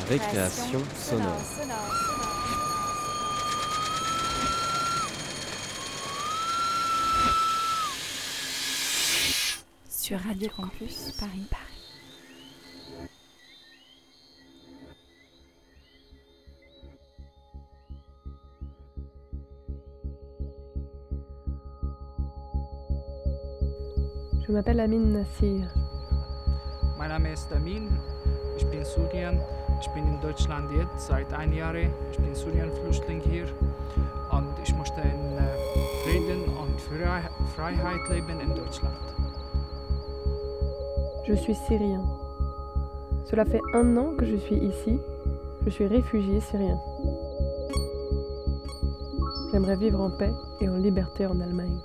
Récréation 0.00 0.80
sonore. 0.96 1.40
Sur 9.88 10.18
Radio 10.18 10.48
Campus 10.56 11.12
Paris. 11.20 11.46
Paris. 11.48 11.64
Je 24.44 24.52
m'appelle 24.52 24.80
Amine 24.80 25.12
Nassir. 25.12 25.72
Mein 26.98 27.08
Name 27.10 27.32
ist 27.32 27.52
Amin. 27.52 27.88
Ich 28.56 28.66
bin 28.66 28.84
Syrien. 28.84 29.40
Ich 29.84 29.90
bin 29.90 30.06
in 30.06 30.18
Deutschland 30.20 30.70
jetzt 30.72 31.06
seit 31.08 31.30
ein 31.34 31.52
Jahr. 31.52 31.74
Ich 31.74 32.16
bin 32.18 32.34
Syrien-Flüchtling 32.34 33.20
hier 33.20 33.44
und 34.32 34.46
ich 34.64 34.74
möchte 34.74 35.02
in 35.02 35.36
äh, 35.36 35.42
Frieden 36.02 36.44
und 36.56 36.80
Frei- 36.80 37.28
Freiheit 37.54 38.00
leben 38.08 38.40
in 38.40 38.54
Deutschland. 38.54 38.96
Je 41.26 41.36
suis 41.36 41.58
syrien. 41.68 42.02
Cela 43.28 43.44
fait 43.44 43.60
un 43.74 43.94
an 43.98 44.16
que 44.16 44.24
je 44.24 44.36
suis 44.36 44.56
ici. 44.56 44.98
Je 45.66 45.70
suis 45.70 45.86
réfugié 45.86 46.40
syrien. 46.40 46.78
J'aimerais 49.52 49.76
vivre 49.76 50.00
en 50.00 50.10
paix 50.10 50.32
et 50.62 50.68
en 50.68 50.76
liberté 50.76 51.26
en 51.26 51.38
Allemagne. 51.40 51.78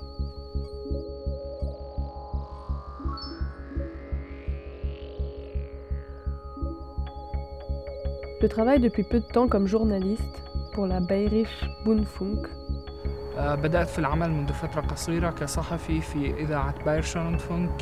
Je 8.41 8.47
travaille 8.47 8.79
depuis 8.79 9.03
peu 9.03 9.19
de 9.19 9.25
temps 9.25 9.47
comme 9.49 9.67
journaliste 9.67 10.43
pour 10.73 10.87
la 10.87 10.99
Bayerisch 11.01 11.65
Bundfunk, 11.85 12.47
آه، 13.37 13.55
بدأت 13.55 13.87
في 13.87 13.99
العمل 13.99 14.31
منذ 14.31 14.53
فترة 14.53 14.81
قصيرة 14.81 15.29
كصحفي 15.29 16.01
في 16.01 16.33
إذاعة 16.33 16.83
بايرشونفونك 16.85 17.81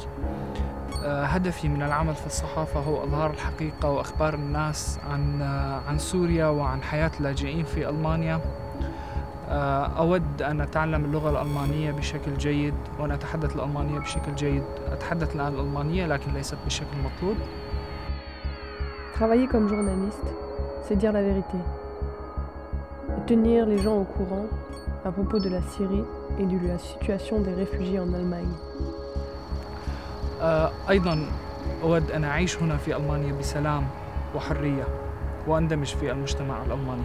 آه، 1.05 1.23
هدفي 1.25 1.67
من 1.69 1.81
العمل 1.81 2.15
في 2.15 2.25
الصحافة 2.25 2.79
هو 2.79 3.03
إظهار 3.03 3.31
الحقيقة 3.31 3.89
وإخبار 3.91 4.33
الناس 4.33 4.99
عن 5.09 5.41
آه، 5.41 5.81
عن 5.87 5.97
سوريا 5.97 6.45
وعن 6.45 6.81
حياة 6.83 7.11
اللاجئين 7.19 7.63
في 7.63 7.89
ألمانيا. 7.89 8.41
أود 9.99 10.41
أن 10.41 10.61
أتعلم 10.61 11.05
اللغة 11.05 11.29
الألمانية 11.29 11.91
بشكل 11.91 12.37
جيد 12.37 12.73
وأن 12.99 13.11
أتحدث 13.11 13.55
الألمانية 13.55 13.99
بشكل 13.99 14.35
جيد. 14.35 14.63
أتحدث 14.91 15.35
الآن 15.35 15.53
الألمانية 15.53 16.07
لكن 16.07 16.33
ليست 16.33 16.57
بالشكل 16.63 16.87
المطلوب 16.99 17.37
Travailler 19.17 19.47
comme 19.47 19.67
journaliste, 19.67 20.27
c'est 20.86 20.96
dire 20.96 21.12
la 21.12 21.22
vérité. 21.22 21.58
Et 23.18 23.26
tenir 23.26 23.66
les 23.66 23.78
gens 23.78 23.98
au 23.98 24.04
courant 24.04 24.46
à 25.04 25.10
propos 25.12 25.38
de 25.38 25.48
la 25.48 25.62
Syrie 25.62 26.04
et 26.38 26.44
de 26.44 26.68
la 26.68 26.78
situation 26.78 27.40
des 27.40 27.54
réfugiés 27.54 27.98
en 28.00 28.12
Allemagne. 28.12 28.54
آه، 30.42 30.70
أيضا 30.90 31.26
أود 31.82 32.10
أن 32.10 32.24
أعيش 32.24 32.62
هنا 32.62 32.76
في 32.76 32.96
ألمانيا 32.96 33.32
بسلام 33.32 33.86
وحرية 34.34 34.84
وأندمج 35.46 35.86
في 35.86 36.12
المجتمع 36.12 36.62
الألماني 36.62 37.02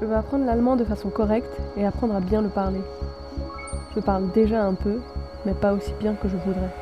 Je 0.00 0.06
veux 0.06 0.16
apprendre 0.16 0.44
l'allemand 0.46 0.74
de 0.74 0.84
façon 0.84 1.10
correcte 1.10 1.56
et 1.76 1.86
apprendre 1.86 2.16
à 2.16 2.20
bien 2.20 2.42
le 2.42 2.48
parler. 2.48 2.80
Je 3.94 4.00
parle 4.00 4.32
déjà 4.32 4.64
un 4.64 4.74
peu, 4.74 5.00
mais 5.46 5.54
pas 5.54 5.72
aussi 5.74 5.92
bien 6.00 6.14
que 6.14 6.28
je 6.28 6.36
voudrais. 6.36 6.74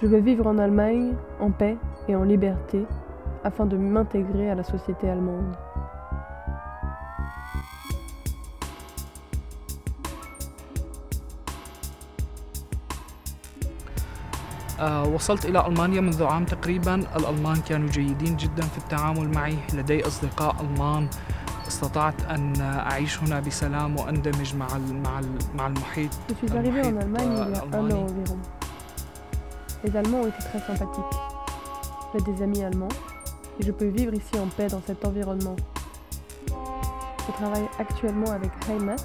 Je 0.00 0.06
veux 0.06 0.18
vivre 0.20 0.46
en 0.46 0.58
Allemagne, 0.58 1.14
en 1.40 1.50
paix 1.50 1.76
et 2.08 2.16
en 2.16 2.22
liberté, 2.24 2.86
afin 3.44 3.66
de 3.66 3.76
m'intégrer 3.76 4.50
à 4.50 4.54
la 4.54 4.64
société 4.64 5.08
allemande. 5.08 5.54
آه، 14.80 15.08
وصلت 15.08 15.44
إلى 15.44 15.66
ألمانيا 15.66 16.00
منذ 16.00 16.24
عام 16.24 16.44
تقريبا 16.44 16.94
الألمان 16.94 17.56
كانوا 17.68 17.88
جيدين 17.88 18.36
جدا 18.36 18.62
في 18.62 18.78
التعامل 18.78 19.28
معي 19.34 19.56
لدي 19.74 20.06
أصدقاء 20.06 20.56
ألمان 20.60 21.08
استطعت 21.68 22.22
أن 22.30 22.60
أعيش 22.60 23.18
هنا 23.22 23.40
بسلام 23.40 23.96
وأندمج 23.96 24.54
مع 24.56 24.66
مع 25.04 25.20
مع 25.54 25.66
المحيط 25.66 26.10
Je 26.30 26.34
suis 26.46 26.52
arrivée 26.56 26.82
en 26.82 27.02
المحيط، 27.02 27.02
Allemagne 27.02 27.38
آه، 27.38 27.46
il 27.46 27.54
y 27.54 27.58
a 27.58 27.60
un 27.60 27.74
الألماني. 27.74 27.92
an 27.92 28.08
environ. 28.08 28.59
Les 29.84 29.96
Allemands 29.96 30.20
ont 30.20 30.26
été 30.26 30.38
très 30.38 30.60
sympathiques. 30.60 31.04
J'ai 32.12 32.32
des 32.32 32.42
amis 32.42 32.62
allemands 32.62 32.88
et 33.58 33.62
je 33.62 33.72
peux 33.72 33.86
vivre 33.86 34.12
ici 34.14 34.38
en 34.38 34.46
paix 34.46 34.68
dans 34.68 34.82
cet 34.86 35.04
environnement. 35.04 35.56
Je 36.48 37.32
travaille 37.32 37.68
actuellement 37.78 38.30
avec 38.30 38.50
Heimat, 38.68 38.96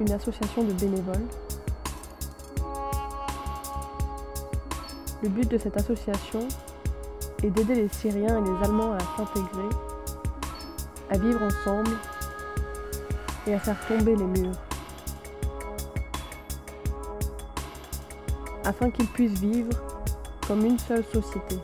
une 0.00 0.10
association 0.12 0.64
de 0.64 0.72
bénévoles. 0.72 1.26
Le 5.22 5.28
but 5.28 5.48
de 5.48 5.58
cette 5.58 5.76
association 5.76 6.46
est 7.42 7.50
d'aider 7.50 7.74
les 7.74 7.88
Syriens 7.88 8.38
et 8.38 8.48
les 8.48 8.64
Allemands 8.64 8.92
à 8.92 9.00
s'intégrer, 9.16 9.68
à 11.10 11.18
vivre 11.18 11.40
ensemble 11.42 11.96
et 13.46 13.54
à 13.54 13.58
faire 13.58 13.76
tomber 13.86 14.16
les 14.16 14.24
murs. 14.24 14.56
afin 18.68 18.90
qu'ils 18.90 19.06
puissent 19.06 19.40
vivre 19.40 19.70
comme 20.48 20.64
une 20.64 20.78
seule 20.78 21.04
société. 21.04 21.58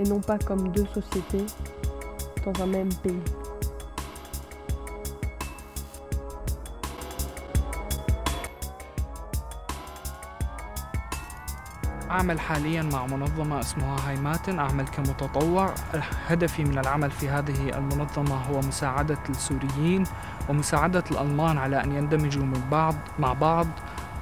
Et 0.00 0.02
non 0.02 0.20
pas 0.20 0.38
comme 0.38 0.72
deux 0.72 0.86
sociétés 0.92 1.46
dans 2.44 2.62
un 2.62 2.66
même 2.66 2.92
pays. 2.94 3.22
أعمل 12.10 12.40
حاليا 12.40 12.82
مع 12.82 13.06
منظمة 13.06 13.60
اسمها 13.60 14.08
هايماتن 14.08 14.58
أعمل 14.58 14.88
كمتطوع 14.88 15.74
هدفي 16.28 16.64
من 16.64 16.78
العمل 16.78 17.10
في 17.10 17.28
هذه 17.28 17.78
المنظمة 17.78 18.34
هو 18.34 18.58
مساعدة 18.60 19.18
السوريين 19.28 20.04
ومساعدة 20.48 21.04
الألمان 21.10 21.58
على 21.58 21.84
أن 21.84 21.92
يندمجوا 21.92 22.44
من 22.44 22.62
بعض 22.70 22.94
مع 23.18 23.32
بعض 23.32 23.66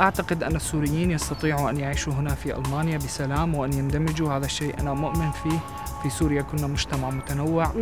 أعتقد 0.00 0.42
أن 0.42 0.56
السوريين 0.56 1.10
يستطيعوا 1.10 1.70
أن 1.70 1.76
يعيشوا 1.76 2.12
هنا 2.12 2.34
في 2.34 2.56
ألمانيا 2.56 2.98
بسلام 2.98 3.54
وأن 3.54 3.72
يندمجوا 3.72 4.32
هذا 4.32 4.46
الشيء 4.46 4.80
أنا 4.80 4.94
مؤمن 4.94 5.30
فيه 5.30 5.58
في 6.02 6.10
سوريا 6.10 6.42
كنا 6.42 6.66
مجتمع 6.66 7.10
متنوع. 7.10 7.72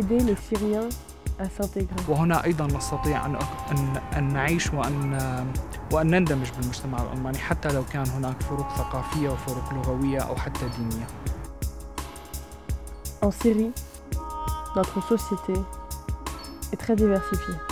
وهنا 2.07 2.43
أيضا 2.43 2.65
نستطيع 2.65 3.25
ان 3.25 3.37
أن 4.17 4.33
نعيش 4.33 4.73
وان 4.73 5.19
وأن 5.91 6.07
نندمج 6.07 6.49
بالمجتمع 6.57 7.01
الألماني 7.01 7.37
حتى 7.37 7.71
لو 7.71 7.83
كان 7.85 8.07
هناك 8.07 8.41
فروق 8.41 8.69
ثقافية 8.69 9.29
وفروق 9.29 9.73
لغوية 9.73 10.19
أو 10.19 10.35
حتى 10.35 10.69
دينية. 10.77 11.07
En 13.21 13.31
Syrie, 13.31 13.73
notre 14.77 15.01
société 15.11 15.53
est 16.71 16.77
très 16.77 16.95
diversifiée. 16.95 17.68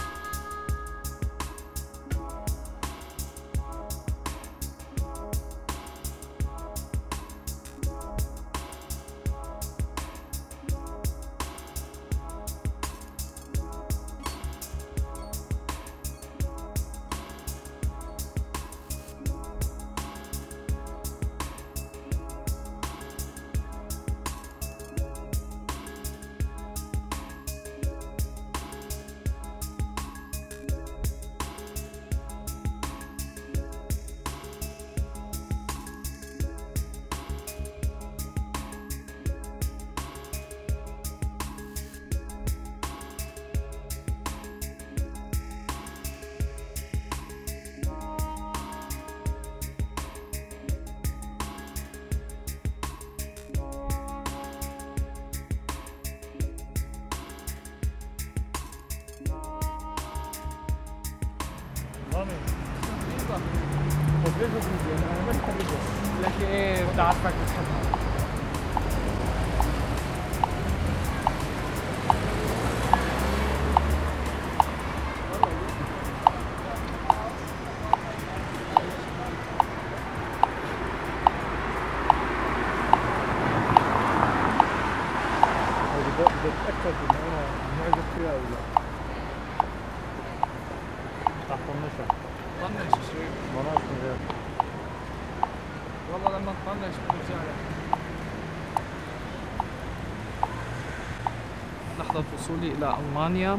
وصولي 102.47 102.71
إلى 102.71 102.95
ألمانيا 102.99 103.57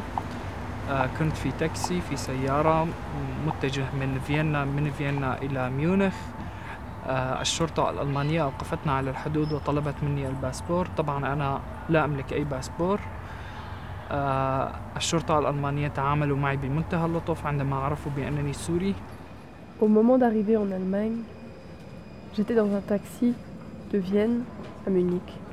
آه، 0.90 1.08
كنت 1.18 1.36
في 1.36 1.52
تاكسي 1.60 2.00
في 2.00 2.16
سيارة 2.16 2.86
متجه 3.46 3.84
من 4.00 4.20
فيينا 4.26 4.64
من 4.64 4.90
فيينا 4.90 5.42
إلى 5.42 5.70
ميونخ. 5.70 6.14
آه، 7.06 7.40
الشرطة 7.40 7.90
الألمانية 7.90 8.42
أوقفتنا 8.42 8.92
على 8.92 9.10
الحدود 9.10 9.52
وطلبت 9.52 9.94
مني 10.02 10.28
الباسبور. 10.28 10.88
طبعا 10.96 11.32
أنا 11.32 11.60
لا 11.88 12.04
أملك 12.04 12.32
أي 12.32 12.44
باسبور. 12.44 13.00
آه، 14.10 14.70
الشرطة 14.96 15.38
الألمانية 15.38 15.88
تعاملوا 15.88 16.36
معي 16.36 16.56
بمنتهى 16.56 17.06
اللطف 17.06 17.46
عندما 17.46 17.76
عرفوا 17.76 18.12
بأنني 18.16 18.52
سوري. 18.52 18.94
Au 19.80 19.86
moment 19.86 20.18
d'arriver 20.18 20.56
en 20.56 20.70
Allemagne, 20.72 21.18
j'étais 22.34 22.54
dans 22.54 22.70
un 22.78 22.80
taxi 22.80 23.34
de 23.92 23.98
Vienne 23.98 24.44
à 24.86 24.90
Munich. 24.90 25.47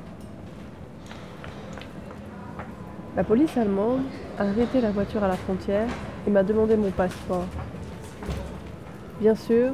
La 3.16 3.24
police 3.24 3.56
allemande 3.56 4.02
a 4.38 4.42
arrêté 4.42 4.78
la 4.82 4.90
voiture 4.90 5.24
à 5.24 5.28
la 5.28 5.36
frontière 5.36 5.88
et 6.26 6.30
m'a 6.30 6.42
demandé 6.42 6.76
mon 6.76 6.90
passeport. 6.90 7.46
Bien 9.18 9.34
sûr, 9.34 9.72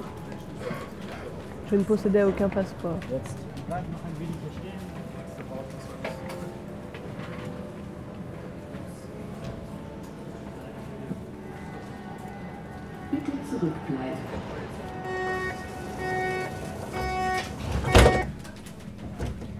je 1.68 1.74
ne 1.74 1.82
possédais 1.82 2.22
aucun 2.22 2.48
passeport. 2.48 3.00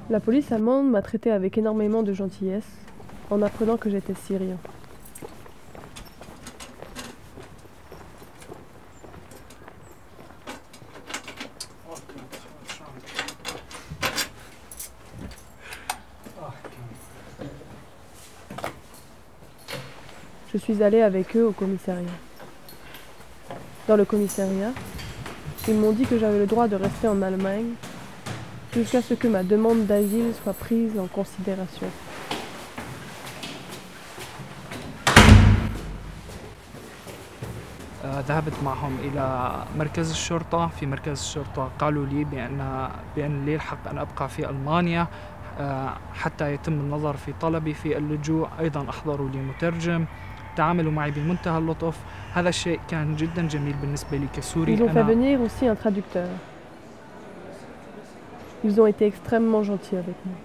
La 0.09 0.21
police 0.21 0.53
allemande 0.53 0.89
m'a 0.89 1.03
traité 1.03 1.33
avec 1.33 1.59
énormément 1.59 2.05
de 2.05 2.13
gentillesse 2.13 2.79
en 3.31 3.43
apprenant 3.43 3.77
que 3.77 3.91
j'étais 3.91 4.15
syrien. 4.27 4.57
Je 20.53 20.59
suis 20.59 20.83
allée 20.83 21.01
avec 21.01 21.35
eux 21.35 21.47
au 21.47 21.53
commissariat. 21.53 22.05
Dans 23.89 23.97
le 23.97 24.05
commissariat, 24.05 24.73
ils 25.67 25.75
m'ont 25.75 25.93
dit 25.93 26.05
que 26.05 26.19
j'avais 26.19 26.39
le 26.39 26.47
droit 26.47 26.69
de 26.69 26.77
rester 26.77 27.09
en 27.09 27.23
Allemagne 27.23 27.73
jusqu'à 28.75 29.01
ce 29.01 29.15
que 29.15 29.29
ma 29.29 29.43
demande 29.43 29.87
d'asile 29.87 30.33
soit 30.43 30.53
prise 30.53 30.99
en 30.99 31.07
considération. 31.07 31.87
ذهبت 38.29 38.53
معهم 38.65 38.97
إلى 39.05 39.53
مركز 39.79 40.11
الشرطة 40.11 40.67
في 40.67 40.87
مركز 40.87 41.21
الشرطة 41.21 41.71
قالوا 41.79 42.07
لي 42.07 42.25
بأن 42.25 42.89
بأن 43.17 43.45
لي 43.45 43.55
الحق 43.55 43.89
أن 43.89 43.99
أبقى 43.99 44.29
في 44.29 44.51
ألمانيا 44.51 45.07
آه، 45.61 45.93
حتى 46.15 46.55
يتم 46.55 46.73
النظر 46.73 47.17
في 47.17 47.33
طلبي 47.41 47.75
في 47.75 47.99
اللجوء 47.99 48.49
أيضا 48.61 48.91
أحضروا 48.91 49.29
لي 49.29 49.39
مترجم 49.39 50.05
تعاملوا 50.57 50.93
معي 50.93 51.11
بمنتهى 51.11 51.59
اللطف 51.59 51.99
هذا 52.35 52.49
الشيء 52.49 52.81
كان 52.89 53.17
جدا 53.17 53.49
جميل 53.49 53.73
بالنسبة 53.73 54.17
لي 54.17 54.27
كسوري 54.37 54.77
Ils 54.77 54.83
ont 54.83 54.89
fait 54.89 55.03
venir 55.03 55.41
aussi 55.41 55.67
un 55.67 55.75
traducteur. 55.75 56.29
Ils 58.65 58.81
ont 58.81 58.87
été 58.87 59.07
extrêmement 59.07 59.63
gentils 59.63 59.97
avec 59.97 60.17
moi. 60.25 60.37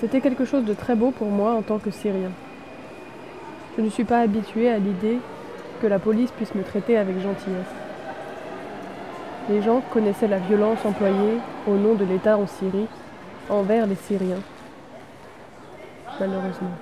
C'était 0.00 0.20
quelque 0.20 0.44
chose 0.44 0.64
de 0.64 0.74
très 0.74 0.96
beau 0.96 1.10
pour 1.12 1.30
moi 1.30 1.54
en 1.54 1.62
tant 1.62 1.78
que 1.78 1.90
Syrien. 1.90 2.32
Je 3.77 3.81
ne 3.81 3.89
suis 3.89 4.03
pas 4.03 4.19
habituée 4.19 4.69
à 4.69 4.77
l'idée 4.77 5.19
que 5.81 5.87
la 5.87 5.99
police 5.99 6.31
puisse 6.31 6.53
me 6.55 6.63
traiter 6.63 6.97
avec 6.97 7.15
gentillesse. 7.19 7.73
Les 9.49 9.61
gens 9.61 9.81
connaissaient 9.93 10.27
la 10.27 10.39
violence 10.39 10.85
employée 10.85 11.37
au 11.67 11.75
nom 11.75 11.93
de 11.95 12.05
l'État 12.05 12.37
en 12.37 12.45
Syrie 12.45 12.87
envers 13.49 13.87
les 13.87 13.95
Syriens. 13.95 14.43
Malheureusement. 16.19 16.77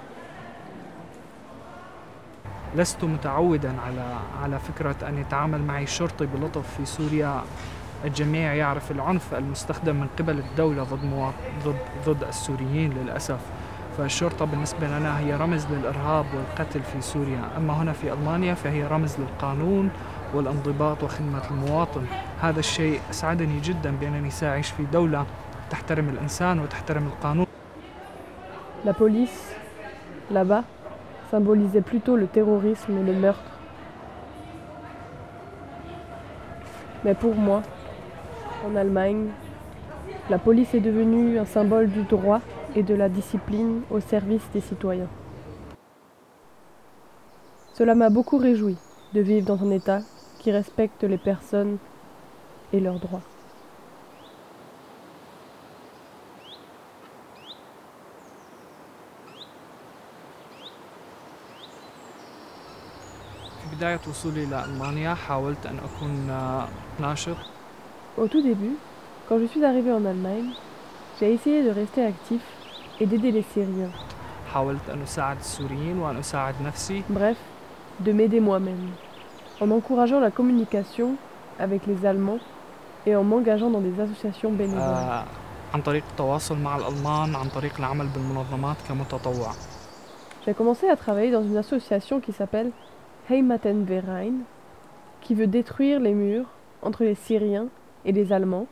لست 2.75 3.03
متعودا 3.03 3.73
على 3.85 4.17
على 4.43 4.59
فكرة 4.59 4.95
أن 5.09 5.17
يتعامل 5.17 5.61
معي 5.61 5.83
الشرطي 5.83 6.25
بلطف 6.25 6.77
في 6.77 6.85
سوريا 6.85 7.43
الجميع 8.05 8.53
يعرف 8.53 8.91
العنف 8.91 9.33
المستخدم 9.33 9.95
من 9.95 10.07
قبل 10.19 10.39
الدولة 10.39 10.83
ضد 10.83 11.05
مواط... 11.05 11.33
ضد 11.65 11.75
ضد 12.05 12.23
السوريين 12.23 12.93
للأسف 12.93 13.39
فالشرطة 13.98 14.44
بالنسبة 14.44 14.86
لنا 14.86 15.18
هي 15.18 15.36
رمز 15.36 15.66
للإرهاب 15.66 16.26
والقتل 16.34 16.82
في 16.82 17.00
سوريا. 17.00 17.40
أما 17.56 17.72
هنا 17.72 17.92
في 17.92 18.12
ألمانيا 18.12 18.54
فهي 18.54 18.84
رمز 18.86 19.16
للقانون 19.20 19.90
والانضباط 20.34 21.02
وخدمة 21.02 21.42
المواطن. 21.50 22.04
هذا 22.40 22.60
الشيء 22.60 23.00
أسعدني 23.10 23.60
جدا 23.60 23.96
بأنني 24.00 24.30
سأعيش 24.30 24.70
في 24.70 24.84
دولة 24.92 25.26
تحترم 25.70 26.08
الإنسان 26.08 26.60
وتحترم 26.60 27.06
القانون. 27.06 27.46
La 28.84 28.92
police, 28.92 29.54
là-bas, 30.30 30.64
symbolisait 31.30 31.82
plutôt 31.82 32.16
le 32.16 32.26
terrorisme 32.26 32.98
et 32.98 33.04
le 33.04 33.12
meurtre. 33.12 33.52
Mais 37.04 37.14
pour 37.14 37.34
moi, 37.34 37.62
en 38.66 38.74
Allemagne, 38.76 39.28
la 40.30 40.38
police 40.38 40.74
est 40.74 40.80
devenue 40.80 41.38
un 41.38 41.44
symbole 41.44 41.88
du 41.88 42.02
droit 42.02 42.40
et 42.74 42.82
de 42.82 42.94
la 42.94 43.08
discipline 43.08 43.82
au 43.90 44.00
service 44.00 44.42
des 44.52 44.60
citoyens. 44.60 45.08
Cela 47.74 47.94
m'a 47.94 48.10
beaucoup 48.10 48.38
réjoui 48.38 48.76
de 49.14 49.20
vivre 49.20 49.46
dans 49.46 49.62
un 49.64 49.70
État 49.70 50.00
qui 50.38 50.50
respecte 50.50 51.04
les 51.04 51.18
personnes 51.18 51.78
et 52.72 52.80
leurs 52.80 52.98
droits. 52.98 53.22
Au 68.16 68.28
tout 68.28 68.42
début, 68.42 68.76
quand 69.28 69.38
je 69.38 69.46
suis 69.46 69.64
arrivé 69.64 69.90
en 69.90 70.04
Allemagne, 70.04 70.50
j'ai 71.18 71.32
essayé 71.32 71.64
de 71.64 71.70
rester 71.70 72.04
actif 72.04 72.42
et 73.02 73.06
d'aider 73.06 73.32
les 73.32 73.42
Syriens. 73.42 73.90
Bref, 77.08 77.36
de 77.98 78.12
m'aider 78.12 78.38
moi-même, 78.38 78.90
en 79.60 79.72
encourageant 79.72 80.20
la 80.20 80.30
communication 80.30 81.16
avec 81.58 81.84
les 81.88 82.06
Allemands 82.06 82.38
et 83.04 83.16
en 83.16 83.24
m'engageant 83.24 83.70
dans 83.70 83.80
des 83.80 83.98
associations 84.00 84.52
bénévoles. 84.52 85.24
J'ai 90.46 90.54
commencé 90.54 90.88
à 90.88 90.94
travailler 90.94 91.32
dans 91.32 91.42
une 91.42 91.56
association 91.56 92.20
qui 92.20 92.32
s'appelle 92.32 92.70
Heimatenverein, 93.28 94.44
qui 95.22 95.34
veut 95.34 95.48
détruire 95.48 95.98
les 95.98 96.14
murs 96.14 96.46
entre 96.82 97.02
les 97.02 97.16
Syriens 97.16 97.66
et 98.04 98.12
les 98.12 98.32
Allemands 98.32 98.68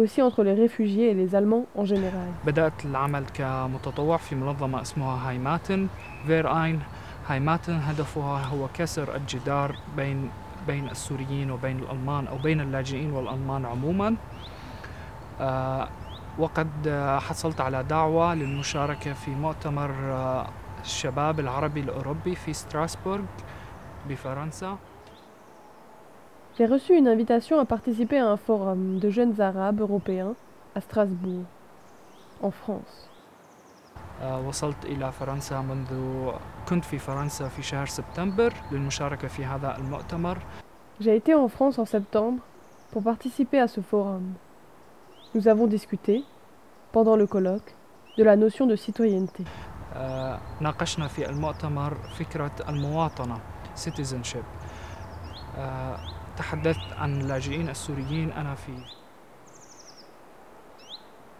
aussi 0.00 0.22
entre 0.22 0.42
les 0.42 0.54
réfugiés 0.54 1.10
et 1.10 1.14
les 1.14 1.34
Allemands 1.34 1.66
en 1.74 1.84
général. 1.84 2.28
بدأت 2.46 2.84
العمل 2.84 3.24
كمتطوع 3.34 4.16
في 4.16 4.34
منظمة 4.34 4.82
اسمها 4.82 5.28
هايماتن 5.30 5.88
فير 6.26 6.64
آين. 6.64 6.80
هايماتن 7.28 7.72
هدفها 7.72 8.44
هو 8.44 8.68
كسر 8.74 9.16
الجدار 9.16 9.76
بين 9.96 10.30
بين 10.66 10.88
السوريين 10.88 11.50
وبين 11.50 11.78
الألمان 11.78 12.26
أو 12.26 12.38
بين 12.38 12.60
اللاجئين 12.60 13.10
والألمان 13.10 13.64
عموما. 13.64 14.16
آه، 15.40 15.88
وقد 16.38 16.88
حصلت 17.20 17.60
على 17.60 17.82
دعوة 17.82 18.34
للمشاركة 18.34 19.12
في 19.12 19.30
مؤتمر 19.30 19.90
آه، 19.90 20.46
الشباب 20.82 21.40
العربي 21.40 21.80
الأوروبي 21.80 22.34
في 22.34 22.52
ستراسبورغ 22.52 23.24
بفرنسا. 24.08 24.78
J'ai 26.57 26.65
reçu 26.65 26.93
une 26.97 27.07
invitation 27.07 27.59
à 27.59 27.65
participer 27.65 28.19
à 28.19 28.27
un 28.27 28.37
forum 28.37 28.99
de 28.99 29.09
jeunes 29.09 29.39
arabes 29.39 29.79
européens 29.81 30.33
à 30.75 30.81
Strasbourg, 30.81 31.45
en 32.41 32.51
France. 32.51 33.09
آه، 34.21 34.47
وصلت 34.47 34.85
إلى 34.85 35.11
فرنسا 35.11 35.61
منذ 35.61 35.87
كنت 36.69 36.85
في 36.85 36.99
فرنسا 36.99 37.47
في 37.47 37.61
شهر 37.61 37.85
سبتمبر 37.85 38.53
للمشاركة 38.71 39.27
في 39.27 39.45
هذا 39.45 39.77
المؤتمر 39.77 40.37
J'ai 41.01 41.15
été 41.15 41.33
en 41.33 41.47
France 41.47 41.79
en 41.79 41.85
septembre 41.85 42.41
pour 42.91 43.03
participer 43.03 43.59
à 43.59 43.67
ce 43.67 43.79
forum. 43.79 44.33
Nous 45.35 45.47
avons 45.47 45.67
discuté, 45.67 46.23
pendant 46.91 47.15
le 47.15 47.25
colloque, 47.27 47.73
de 48.17 48.23
la 48.23 48.35
notion 48.35 48.65
de 48.67 48.75
citoyenneté. 48.75 49.43
آه، 49.95 50.39
ناقشنا 50.61 51.07
في 51.07 51.29
المؤتمر 51.29 51.93
فكرة 52.19 52.51
المواطنة 52.69 53.39
citizenship 53.85 54.45
آه، 55.57 55.97
تحدثت 56.36 56.92
عن 56.98 57.20
اللاجئين 57.20 57.68
السوريين 57.68 58.32
أنا 58.32 58.54
في 58.54 58.72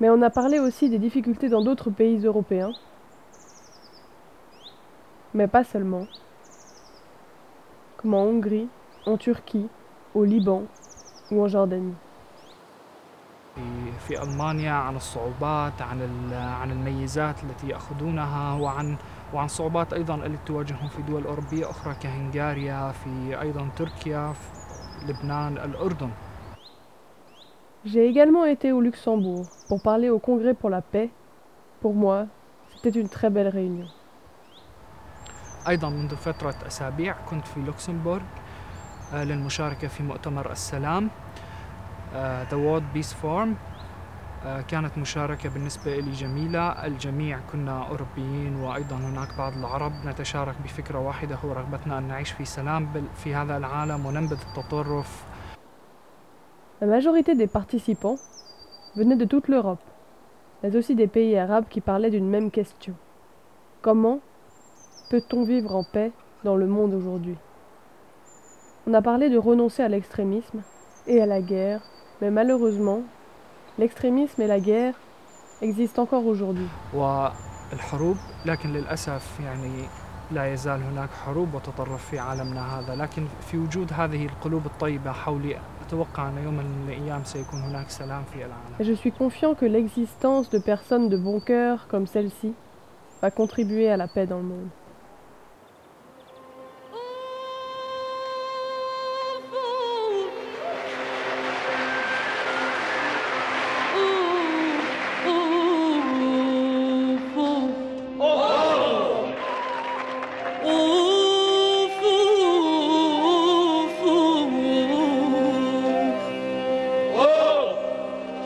Mais 0.01 0.11
on 0.11 0.21
a 0.23 0.31
parlé 0.31 0.59
aussi 0.59 0.91
des 0.91 0.99
difficultés 0.99 1.49
dans 1.49 1.63
d'autres 1.63 1.89
pays 1.91 2.19
européens, 2.27 2.73
mais 5.33 5.47
pas 5.47 5.63
seulement, 5.63 6.07
comme 7.97 8.15
en 8.15 8.25
Hongrie, 8.25 8.69
en 9.07 9.17
Turquie, 9.17 9.69
au 10.15 10.25
Liban 10.25 10.65
ou 11.31 11.43
en 11.43 11.49
Jordanie. 11.49 11.95
في 14.09 14.23
ألمانيا 14.23 14.73
عن 14.73 14.97
الصعوبات 14.97 15.83
عن 15.83 16.31
عن 16.33 16.71
الميزات 16.71 17.45
التي 17.45 17.69
يأخذونها 17.69 18.53
وعن 18.55 18.97
وعن 19.35 19.49
صعوبات 19.49 19.93
أيضا 19.93 20.15
التي 20.15 20.39
تواجههم 20.47 20.89
في 20.89 21.03
دول 21.03 21.27
أوروبية 21.27 21.71
أخرى 21.71 21.95
كهنغاريا 21.95 22.93
في 22.93 23.41
أيضا 23.41 23.69
تركيا 23.77 24.33
في 24.33 24.64
J'ai 27.86 28.06
également 28.08 28.46
été 28.46 28.72
au 28.72 28.82
Luxembourg 28.82 29.46
pour 29.68 29.82
parler 29.82 30.10
au 30.10 30.20
Congrès 30.20 30.54
pour 30.54 30.70
la 30.70 30.82
paix. 30.82 31.10
Pour 31.82 31.94
moi, 31.94 32.28
c'était 32.76 33.00
une 33.00 33.10
très 33.10 33.30
belle 33.30 33.48
réunion. 33.48 33.88
أيضا 35.68 35.90
منذ 35.90 36.16
فترة 36.16 36.56
أسابيع 36.68 37.16
كنت 37.30 37.48
في 37.48 37.60
لوكسمبورغ 37.60 38.22
آه، 39.14 39.24
للمشاركة 39.24 39.88
في 39.88 40.04
مؤتمر 40.04 40.52
السلام 40.52 41.10
آه، 42.16 42.44
The 42.44 42.54
World 42.54 42.98
Peace 42.98 43.14
Forum 43.24 43.26
آه، 43.26 43.56
كانت 44.68 44.98
مشاركة 44.98 45.50
بالنسبة 45.50 45.96
لي 46.00 46.12
جميلة 46.12 46.86
الجميع 46.86 47.40
كنا 47.52 47.88
أوروبيين 47.88 48.56
وأيضا 48.56 48.96
هناك 48.96 49.28
بعض 49.38 49.54
العرب 49.54 49.92
نتشارك 50.06 50.56
بفكرة 50.64 51.00
واحدة 51.00 51.36
هو 51.36 51.52
رغبتنا 51.54 51.98
أن 51.98 52.04
نعيش 52.08 52.32
في 52.32 52.46
سلام 52.46 52.86
بال- 52.86 53.08
في 53.16 53.36
هذا 53.36 53.58
العالم 53.58 54.06
وننبذ 54.06 54.38
التطرف 54.48 55.24
La 56.82 56.88
majorité 56.88 57.36
des 57.36 57.48
participants 57.48 58.18
venaient 58.96 59.18
de 59.18 59.26
toute 59.26 59.50
l'Europe, 59.50 59.84
mais 60.64 60.74
aussi 60.78 60.96
des 60.96 61.08
pays 61.08 61.38
arabes 61.38 61.66
qui 61.70 61.82
parlaient 61.82 62.10
d'une 62.10 62.30
même 62.30 62.50
question. 62.52 62.94
Comment 63.82 64.20
peut-on 65.10 65.44
vivre 65.44 65.76
en 65.76 65.84
paix 65.84 66.12
dans 66.46 66.56
le 66.56 66.68
monde 66.68 66.94
aujourd'hui 66.94 67.36
On 68.88 68.94
a 68.94 69.02
parlé 69.02 69.30
de 69.30 69.38
renoncer 69.38 69.84
à 69.84 69.90
l'extrémisme 69.90 70.62
et 71.06 71.22
à 71.22 71.26
la 71.26 71.42
guerre, 71.42 71.82
mais 72.22 72.32
malheureusement, 72.32 73.02
l'extrémisme 73.78 74.42
et 74.42 74.48
la 74.48 74.60
guerre 74.60 74.94
existent 75.62 76.04
encore 76.04 76.26
aujourd'hui. 76.26 76.70
والحروب 76.94 78.18
لكن 78.46 78.70
للأسف 78.74 79.40
يعني 79.40 79.86
لا 80.32 80.54
يزال 80.54 80.84
هناك 80.84 81.10
حروب 81.26 81.54
وتطرف 81.54 82.10
في 82.10 82.20
عالمنا 82.20 82.80
هذا 82.80 82.96
لكن 82.96 83.26
في 83.52 83.58
وجود 83.58 83.94
هذه 83.94 84.26
القلوب 84.26 84.66
الطيبة 84.66 85.12
حولي 85.12 85.60
أتوقع 85.88 86.30
أن 86.30 86.38
يوما 86.44 86.64
من 86.64 86.90
الأيام 86.90 87.24
سيكون 87.24 87.62
هناك 87.62 87.90
سلام 87.90 88.24
في 88.34 88.46
العالم 88.46 88.76
Et 88.80 88.84
je 88.84 88.94
suis 88.94 89.12
confiant 89.12 89.56
que 89.56 89.66
l'existence 89.66 90.50
de 90.50 90.60
personnes 90.60 91.10
de 91.10 91.18
bon 91.18 91.40
cœur 91.40 91.88
comme 91.88 92.08
celle-ci 92.08 92.54
va 93.22 93.32
contribuer 93.32 93.90
à 93.92 93.98
la 93.98 94.08
paix 94.08 94.28
dans 94.28 94.38
le 94.38 94.44
monde. 94.44 94.70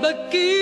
bất 0.09 0.31
kỳ 0.31 0.58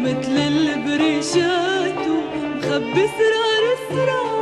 ومثل 0.00 0.36
البريشات 0.36 2.06
مخبي 2.56 3.04
اسرار 3.04 3.62
اسرار 3.74 4.39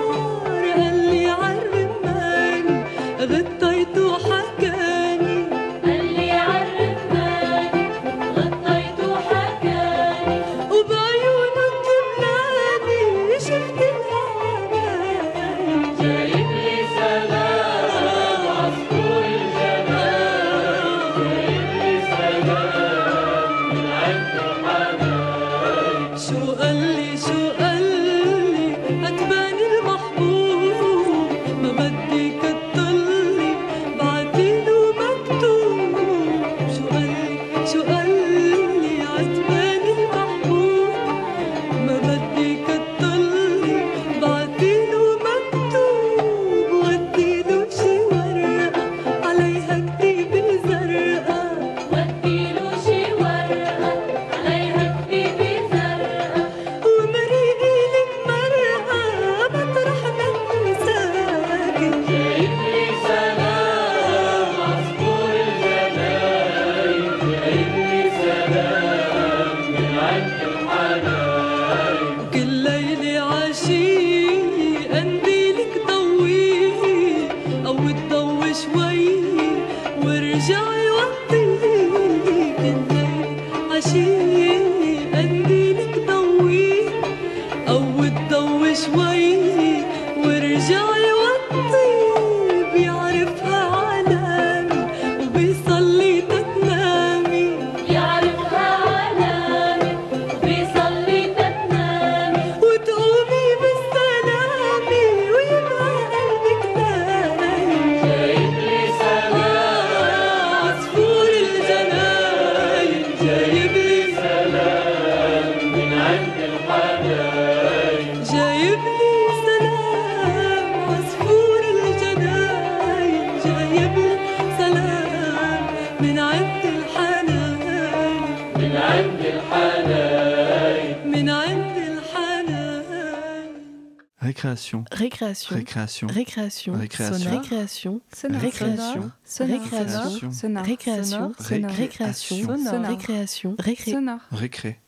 Récréation. 134.38 134.84
Récréation. 134.92 135.56
Récréation. 135.56 136.06
Récréation. 136.06 136.72
Récréation. 136.74 137.32
Récréation. 137.32 138.00
Sonore. 138.12 138.40
Récréation. 138.40 139.10
Sonore. 139.24 139.52
Récréation. 139.52 140.32
Sonore. 140.32 140.64
Récréation. 140.64 141.32
Sonore. 141.40 141.70
Récréation. 141.72 142.36
Sonore. 142.56 142.86
Récréation. 142.86 143.56
Récré. 143.58 143.92
Sonore. 143.92 144.20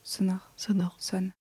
Sonore. 0.04 0.50
Sonore. 0.56 0.96
Sonne. 0.98 1.32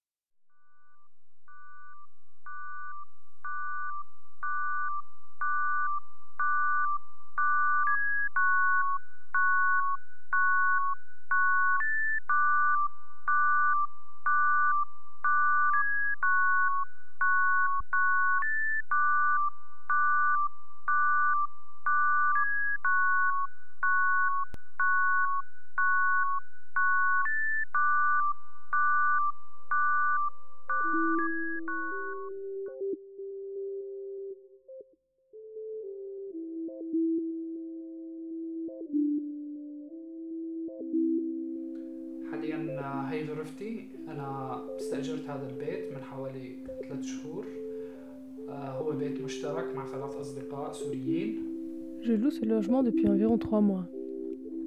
Je 52.02 52.12
loue 52.12 52.30
ce 52.30 52.44
logement 52.44 52.82
depuis 52.82 53.08
environ 53.08 53.38
trois 53.38 53.60
mois. 53.60 53.86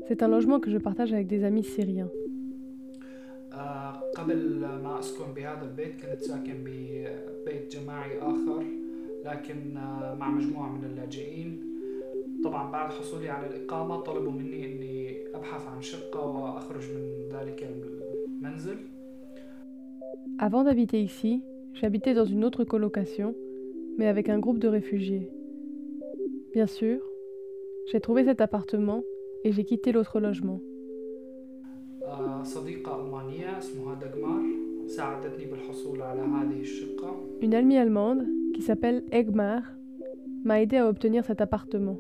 C'est 0.08 0.24
un 0.24 0.28
logement 0.28 0.60
que 0.60 0.72
je 0.72 0.78
partage 0.78 1.14
avec 1.14 1.28
des 1.28 1.44
amis 1.44 1.64
syriens. 1.64 2.10
آه، 3.54 3.94
قبل 4.18 4.60
ما 4.60 5.00
اسكن 5.00 5.34
بهذا 5.36 5.62
البيت 5.64 6.02
كنت 6.02 6.22
ساكن 6.22 6.54
ببيت 6.64 7.76
جماعي 7.76 8.20
اخر 8.20 8.64
لكن 9.26 9.78
آه، 9.78 10.16
مع 10.16 10.30
مجموعه 10.30 10.70
من 10.70 10.84
اللاجئين 10.84 11.62
طبعا 12.44 12.72
بعد 12.72 12.92
حصولي 12.92 13.30
على 13.30 13.48
الاقامه 13.48 14.00
طلبوا 14.00 14.32
مني 14.32 14.66
اني 14.66 15.18
ابحث 15.34 15.68
عن 15.68 15.82
شقه 15.82 16.26
واخرج 16.26 16.84
من 16.92 17.38
ذلك 17.40 17.70
المنزل 18.42 18.78
Avant 20.40 20.64
d'habiter 20.64 21.02
ici, 21.02 21.42
j'habitais 21.74 22.14
dans 22.14 22.26
une 22.26 22.44
autre 22.46 22.64
colocation, 22.64 23.34
mais 23.98 24.08
avec 24.08 24.30
un 24.30 24.38
groupe 24.38 24.60
de 24.60 24.68
réfugiés. 24.68 25.32
Bien 26.53 26.67
sûr, 26.67 27.01
j'ai 27.87 28.01
trouvé 28.01 28.25
cet 28.25 28.43
appartement 28.43 29.03
et 29.43 29.53
j'ai 29.53 29.65
quitté 29.65 29.91
l'autre 29.91 30.21
logement. 30.21 30.61
Une 37.41 37.55
amie 37.55 37.79
allemande 37.79 38.27
qui 38.55 38.61
s'appelle 38.61 39.03
Egmar 39.11 39.63
m'a 40.45 40.61
aidé 40.61 40.77
à 40.77 40.89
obtenir 40.89 41.25
cet 41.25 41.41
appartement. 41.41 41.99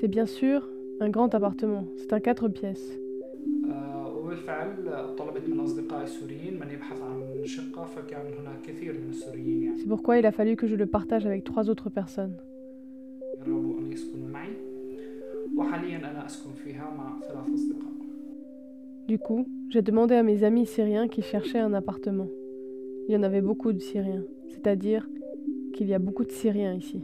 C'est 0.00 0.08
bien 0.08 0.26
sûr 0.26 0.68
un 1.00 1.08
grand 1.08 1.34
appartement, 1.34 1.86
c'est 1.96 2.12
un 2.12 2.20
4 2.20 2.48
pièces. 2.48 2.98
C'est 9.78 9.88
pourquoi 9.88 10.18
il 10.18 10.26
a 10.26 10.32
fallu 10.32 10.56
que 10.56 10.66
je 10.66 10.76
le 10.76 10.86
partage 10.86 11.26
avec 11.26 11.44
trois 11.44 11.70
autres 11.70 11.90
personnes. 11.90 12.36
Du 19.08 19.18
coup, 19.18 19.46
j'ai 19.68 19.82
demandé 19.82 20.14
à 20.14 20.22
mes 20.22 20.44
amis 20.44 20.66
syriens 20.66 21.08
qui 21.08 21.22
cherchaient 21.22 21.58
un 21.58 21.74
appartement. 21.74 22.28
Il 23.08 23.14
y 23.14 23.16
en 23.16 23.22
avait 23.22 23.40
beaucoup 23.40 23.72
de 23.72 23.80
Syriens, 23.80 24.24
c'est-à-dire 24.48 25.08
qu'il 25.74 25.88
y 25.88 25.94
a 25.94 25.98
beaucoup 25.98 26.24
de 26.24 26.30
Syriens 26.30 26.74
ici. 26.74 27.02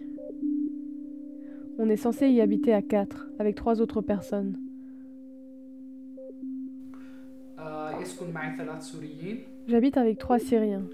On 1.78 1.88
est 1.88 1.96
censé 1.96 2.28
y 2.28 2.40
habiter 2.40 2.72
à 2.72 2.82
quatre, 2.82 3.28
avec 3.38 3.56
trois 3.56 3.80
autres 3.80 4.00
personnes. 4.00 4.56
J'habite 9.66 9.96
avec 9.96 10.18
trois 10.18 10.38
Syriens. 10.38 10.84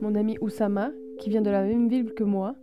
Mon 0.00 0.14
ami 0.14 0.36
Oussama, 0.40 0.90
qui 1.18 1.30
vient 1.30 1.42
de 1.42 1.50
la 1.50 1.64
même 1.64 1.88
ville 1.88 2.12
que 2.14 2.24
moi, 2.24 2.54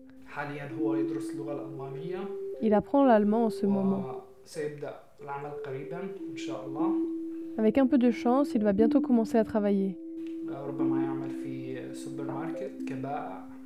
il 2.61 2.73
apprend 2.73 3.05
l'allemand 3.05 3.45
en 3.45 3.49
ce 3.49 3.65
moment. 3.65 4.03
Avec 7.57 7.77
un 7.77 7.87
peu 7.87 7.97
de 7.97 8.11
chance, 8.11 8.53
il 8.53 8.63
va 8.63 8.73
bientôt 8.73 9.01
commencer 9.01 9.37
à 9.37 9.43
travailler. 9.43 9.97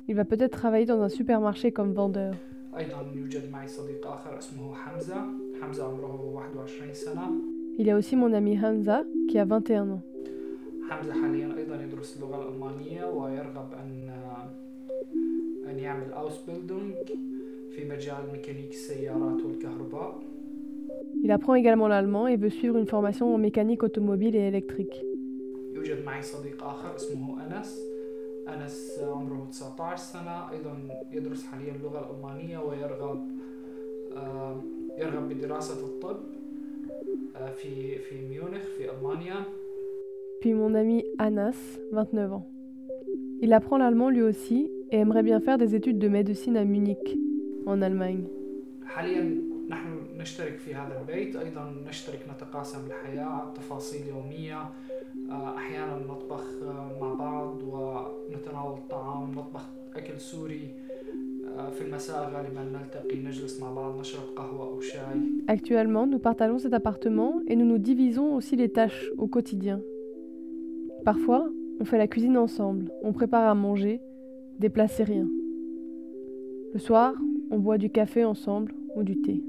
Il 0.08 0.14
va 0.14 0.24
peut-être 0.24 0.52
travailler 0.52 0.86
dans 0.86 1.02
un 1.02 1.08
supermarché 1.08 1.72
comme 1.72 1.92
vendeur. 1.92 2.34
أيضا 2.77 3.11
يوجد 3.15 3.51
معي 3.51 3.67
صديق 3.67 4.07
آخر 4.07 4.37
اسمه 4.37 4.73
حمزة 4.75 5.15
حمزة 5.61 5.83
عمره 5.83 6.21
21 6.33 6.93
سنة 6.93 7.21
Il 7.77 7.85
y 7.87 7.91
a 7.91 7.95
aussi 7.97 8.15
mon 8.15 8.31
ami 8.33 8.55
Hamza, 8.57 9.03
qui 9.29 9.37
a 9.37 9.45
21 9.45 9.89
ans. 9.91 10.01
حمزة 10.89 11.13
حاليا 11.13 11.57
أيضا 11.57 11.83
يدرس 11.83 12.15
اللغة 12.17 12.41
الألمانية 12.49 13.05
ويرغب 13.05 13.69
أن 13.73 14.09
أن 15.69 15.79
يعمل 15.79 16.11
أوس 16.13 16.33
بيلدونج 16.47 16.93
في 17.71 17.85
مجال 17.89 18.15
ميكانيك 18.33 18.69
السيارات 18.71 19.41
والكهرباء 19.45 20.19
Il 21.23 21.31
apprend 21.31 21.55
également 21.55 21.87
l'allemand 21.87 22.27
et 22.27 22.35
veut 22.37 22.49
suivre 22.51 22.77
une 22.77 22.85
formation 22.87 23.33
en 23.33 23.37
mécanique 23.37 23.83
automobile 23.83 24.35
et 24.35 24.47
électrique. 24.47 24.95
يوجد 25.75 26.05
معي 26.05 26.21
صديق 26.21 26.63
آخر 26.63 26.95
اسمه 26.95 27.47
أنس 27.47 27.79
أنس 28.49 28.99
عمره 29.03 29.47
19 29.51 29.97
سنة 30.03 30.51
أيضا 30.51 30.77
يدرس 31.11 31.45
حاليا 31.45 31.75
اللغة 31.75 31.99
الألمانية 31.99 32.59
ويرغب 32.59 33.27
آه، 34.17 34.55
يرغب 34.97 35.29
بدراسة 35.29 35.85
الطب 35.85 36.17
آه، 37.35 37.51
في 37.51 37.97
في 37.97 38.27
ميونخ 38.29 38.61
في 38.77 38.91
ألمانيا 38.91 39.35
Puis 40.41 40.53
mon 40.53 40.75
ami 40.75 41.03
Anas, 41.17 41.55
29 41.91 42.33
ans. 42.33 42.47
Il 43.41 43.51
apprend 43.53 43.77
l'allemand 43.79 44.09
lui 44.11 44.21
aussi 44.21 44.69
et 44.91 44.97
aimerait 44.97 45.23
bien 45.23 45.39
faire 45.39 45.57
des 45.57 45.73
études 45.75 45.97
de 45.97 46.07
médecine 46.07 46.55
à 46.57 46.63
Munich, 46.65 47.17
en 47.65 47.81
Allemagne. 47.81 48.27
حاليا 48.85 49.41
نحن 49.69 49.98
نشترك 50.19 50.57
في 50.57 50.75
هذا 50.75 51.01
البيت 51.01 51.35
أيضا 51.35 51.75
نشترك 51.87 52.19
نتقاسم 52.35 52.85
الحياة 52.85 53.53
تفاصيل 53.55 54.07
يومية 54.07 54.69
آه، 55.31 55.55
أحيانا 55.57 55.95
نطبخ 56.07 56.43
آه، 56.63 56.99
مع 57.01 57.13
بعض 57.13 57.61
ونتناول 57.63 58.77
الطعام 58.77 59.31
نطبخ 59.31 59.69
أكل 59.95 60.19
سوري 60.19 60.69
آه، 61.57 61.69
في 61.69 61.81
المساء 61.81 62.29
غالبا 62.29 62.61
نلتقي 62.61 63.19
نجلس 63.19 63.61
مع 63.61 63.71
بعض 63.71 63.99
نشرب 63.99 64.23
قهوة 64.35 64.67
أو 64.67 64.81
شاي 64.81 65.35
Actuellement, 65.47 66.07
nous 66.07 66.19
partageons 66.19 66.59
cet 66.59 66.73
appartement 66.73 67.41
et 67.47 67.55
nous 67.55 67.65
nous 67.65 67.77
divisons 67.77 68.35
aussi 68.35 68.55
les 68.55 68.69
tâches 68.69 69.11
au 69.17 69.27
quotidien. 69.27 69.79
Parfois, 71.03 71.47
on 71.79 71.85
fait 71.85 71.99
la 71.99 72.07
cuisine 72.07 72.37
ensemble, 72.37 72.91
on 73.03 73.13
prépare 73.13 73.47
à 73.47 73.53
manger, 73.53 74.01
des 74.59 74.69
plats 74.69 74.87
syriens. 74.87 75.29
Le 76.73 76.79
soir, 76.79 77.13
on 77.51 77.59
boit 77.59 77.77
du 77.77 77.89
café 77.89 78.25
ensemble 78.25 78.73
ou 78.95 79.03
du 79.03 79.21
thé. 79.21 79.43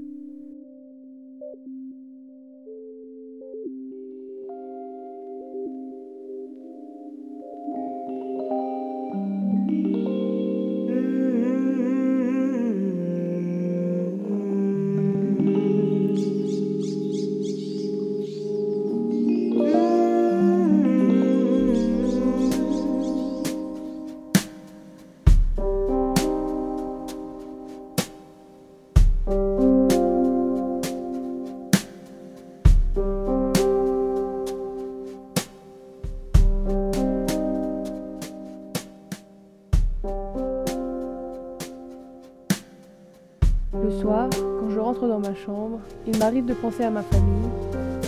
M'arrive 46.22 46.44
de 46.44 46.54
penser 46.54 46.84
à 46.84 46.90
ma 46.90 47.02
famille, 47.02 47.50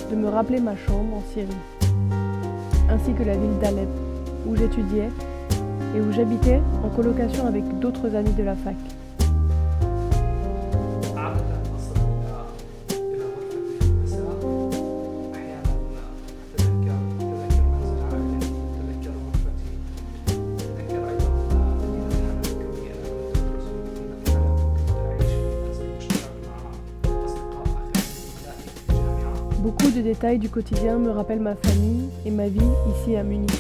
de 0.08 0.14
me 0.14 0.28
rappeler 0.28 0.60
ma 0.60 0.76
chambre 0.76 1.16
en 1.16 1.22
Syrie, 1.32 1.48
ainsi 2.88 3.12
que 3.12 3.24
la 3.24 3.36
ville 3.36 3.58
d'Alep, 3.60 3.88
où 4.46 4.54
j'étudiais 4.54 5.10
et 5.96 6.00
où 6.00 6.12
j'habitais 6.12 6.60
en 6.84 6.90
colocation 6.90 7.44
avec 7.44 7.64
d'autres 7.80 8.14
amis 8.14 8.32
de 8.34 8.44
la 8.44 8.54
fac. 8.54 8.76
détails 30.24 30.38
du 30.38 30.48
quotidien 30.48 30.96
me 30.96 31.10
rappellent 31.10 31.38
ma 31.38 31.54
famille 31.54 32.08
et 32.24 32.30
ma 32.30 32.48
vie 32.48 32.58
ici 32.88 33.14
à 33.14 33.22
Munich. 33.22 33.50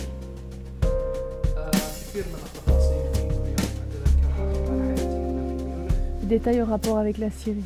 Détails 6.22 6.62
en 6.62 6.64
rapport 6.64 6.96
avec 6.96 7.18
la 7.18 7.28
Syrie, 7.28 7.62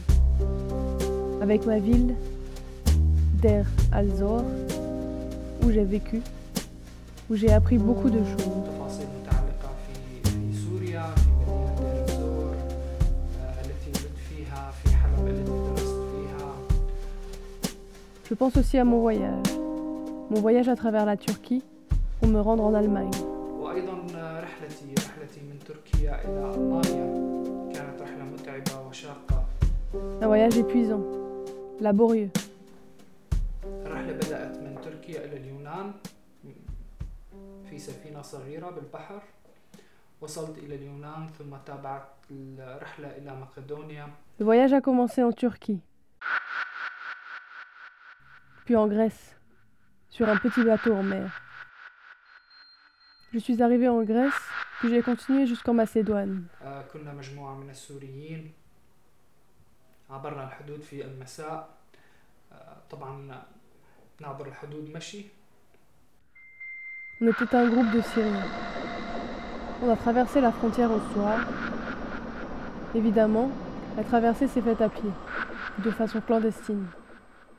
avec 1.40 1.64
ma 1.64 1.78
ville, 1.78 2.16
Der 3.40 3.66
al-Zor, 3.92 4.42
où 5.64 5.70
j'ai 5.70 5.84
vécu, 5.84 6.20
où 7.30 7.36
j'ai 7.36 7.52
appris 7.52 7.78
beaucoup 7.78 8.10
de 8.10 8.18
choses. 8.18 8.77
Je 18.29 18.33
pense 18.33 18.55
aussi 18.57 18.77
à 18.77 18.85
mon 18.85 18.99
voyage. 18.99 19.45
Mon 20.29 20.39
voyage 20.41 20.69
à 20.69 20.75
travers 20.75 21.05
la 21.05 21.17
Turquie 21.17 21.63
pour 22.19 22.29
me 22.29 22.39
rendre 22.39 22.63
en 22.63 22.73
Allemagne. 22.73 23.11
وأيضا 23.59 23.97
آه، 24.15 24.39
رحلتي 24.41 24.93
رحلتي 24.97 25.41
من 25.41 25.59
تركيا 25.67 26.21
إلى 26.25 26.53
ألمانيا 26.55 27.07
كانت 27.73 28.01
رحلة 28.01 28.23
متعبة 28.23 28.87
وشاقة 28.87 29.45
Un 30.21 30.27
voyage 30.27 30.57
épuisant, 30.57 31.03
laborieux. 31.81 32.29
الرحلة 33.85 34.13
بدأت 34.13 34.57
من 34.57 34.75
تركيا 34.83 35.25
إلى 35.25 35.37
اليونان 35.37 35.91
في 37.69 37.79
سفينة 37.79 38.21
صغيرة 38.21 38.69
بالبحر 38.69 39.21
وصلت 40.21 40.57
إلى 40.57 40.75
اليونان 40.75 41.27
ثم 41.39 41.55
تابعت 41.65 42.07
الرحلة 42.31 43.07
إلى 43.17 43.35
مقدونيا 43.41 44.07
Le 44.39 44.45
voyage 44.45 44.73
a 44.73 44.81
commencé 44.81 45.21
en 45.23 45.31
Turquie, 45.31 45.79
puis 48.68 48.76
en 48.76 48.86
Grèce, 48.86 49.34
sur 50.10 50.28
un 50.28 50.36
petit 50.36 50.62
bateau 50.62 50.94
en 50.94 51.02
mer. 51.02 51.40
Je 53.32 53.38
suis 53.38 53.62
arrivé 53.62 53.88
en 53.88 54.02
Grèce, 54.02 54.42
puis 54.78 54.90
j'ai 54.90 55.00
continué 55.00 55.46
jusqu'en 55.46 55.72
Macédoine. 55.72 56.44
On 67.22 67.26
était 67.28 67.56
un 67.56 67.70
groupe 67.70 67.90
de 67.90 68.02
Syriens. 68.02 68.44
On 69.82 69.90
a 69.90 69.96
traversé 69.96 70.42
la 70.42 70.52
frontière 70.52 70.90
au 70.90 71.00
soir. 71.14 71.38
Évidemment, 72.94 73.50
la 73.96 74.04
traversée 74.04 74.46
s'est 74.46 74.60
faite 74.60 74.82
à 74.82 74.90
pied, 74.90 75.10
de 75.78 75.90
façon 75.90 76.20
clandestine. 76.20 76.86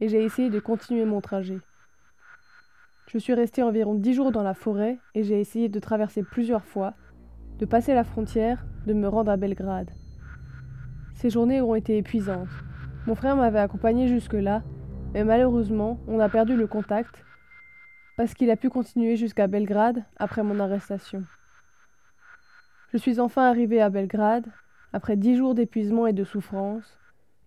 et 0.00 0.08
j'ai 0.08 0.22
essayé 0.22 0.50
de 0.50 0.60
continuer 0.60 1.04
mon 1.04 1.20
trajet. 1.20 1.60
Je 3.08 3.18
suis 3.18 3.34
resté 3.34 3.62
environ 3.62 3.94
dix 3.94 4.14
jours 4.14 4.30
dans 4.30 4.42
la 4.42 4.54
forêt 4.54 4.98
et 5.14 5.24
j'ai 5.24 5.40
essayé 5.40 5.68
de 5.68 5.80
traverser 5.80 6.22
plusieurs 6.22 6.64
fois, 6.64 6.94
de 7.58 7.66
passer 7.66 7.92
la 7.92 8.04
frontière, 8.04 8.64
de 8.86 8.92
me 8.92 9.08
rendre 9.08 9.32
à 9.32 9.36
Belgrade. 9.36 9.90
Ces 11.14 11.28
journées 11.28 11.60
ont 11.60 11.74
été 11.74 11.98
épuisantes. 11.98 12.48
Mon 13.06 13.14
frère 13.14 13.36
m'avait 13.36 13.58
accompagné 13.58 14.06
jusque-là, 14.06 14.62
mais 15.12 15.24
malheureusement, 15.24 15.98
on 16.06 16.20
a 16.20 16.28
perdu 16.28 16.56
le 16.56 16.66
contact 16.66 17.24
parce 18.16 18.34
qu'il 18.34 18.50
a 18.50 18.56
pu 18.56 18.70
continuer 18.70 19.16
jusqu'à 19.16 19.48
Belgrade 19.48 20.04
après 20.18 20.42
mon 20.42 20.60
arrestation. 20.60 21.24
Je 22.92 22.98
suis 22.98 23.18
enfin 23.18 23.48
arrivé 23.48 23.80
à 23.80 23.90
Belgrade 23.90 24.46
après 24.92 25.16
dix 25.16 25.36
jours 25.36 25.54
d'épuisement 25.54 26.06
et 26.06 26.12
de 26.12 26.22
souffrance, 26.22 26.99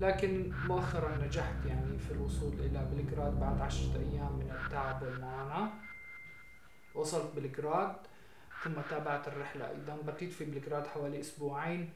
لكن 0.00 0.52
مؤخرا 0.68 1.16
نجحت 1.16 1.66
يعني 1.66 1.98
في 1.98 2.10
الوصول 2.10 2.52
إلى 2.52 2.88
بلغراد 2.92 3.40
بعد 3.40 3.60
عشرة 3.60 3.98
أيام 3.98 4.32
من 4.32 4.50
التعب 4.50 5.02
والمعاناة. 5.02 5.70
وصلت 6.94 7.36
بلغراد 7.36 7.96
ثم 8.64 8.80
تابعت 8.90 9.28
الرحلة. 9.28 9.70
أيضا 9.70 9.96
بقيت 10.06 10.32
في 10.32 10.44
بلغراد 10.44 10.86
حوالي 10.86 11.20
أسبوعين 11.20 11.92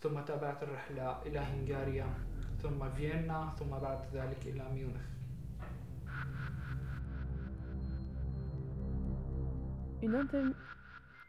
ثم 0.00 0.20
تابعت 0.20 0.62
الرحلة 0.62 1.22
إلى 1.22 1.38
هنغاريا 1.38 2.06
ثم 2.62 2.90
فيينا 2.90 3.54
ثم 3.58 3.70
بعد 3.70 4.00
ذلك 4.12 4.46
إلى 4.46 4.68
ميونخ. 4.72 5.00
Une, 10.00 10.14
inter- 10.14 10.54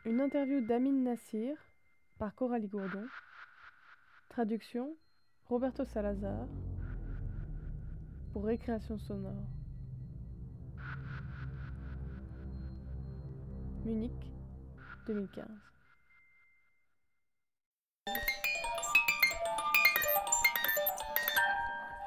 une 0.05 0.21
interview 0.21 0.61
d'Amin 0.61 1.03
Nassir 1.03 1.57
par 2.19 2.35
Coralie 2.35 2.67
Gourdon. 2.67 3.07
Traduction 4.29 4.95
Roberto 5.49 5.83
Salazar 5.83 6.45
pour 8.31 8.45
Récréation 8.45 8.99
sonore. 8.99 9.33
Munich 13.83 14.11
2015. 15.07 15.47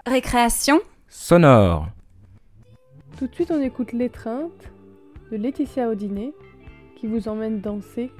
Récréation 0.07 0.81
sonore, 1.09 1.88
Tout 3.18 3.26
de 3.26 3.35
suite, 3.35 3.50
on 3.50 3.61
écoute 3.61 3.90
L'étreinte 3.92 4.70
de 5.33 5.37
Laetitia 5.37 5.88
Audinet 5.88 6.33
qui 6.94 7.09
vous 7.09 7.26
emmène 7.26 7.61
danser 7.61 8.12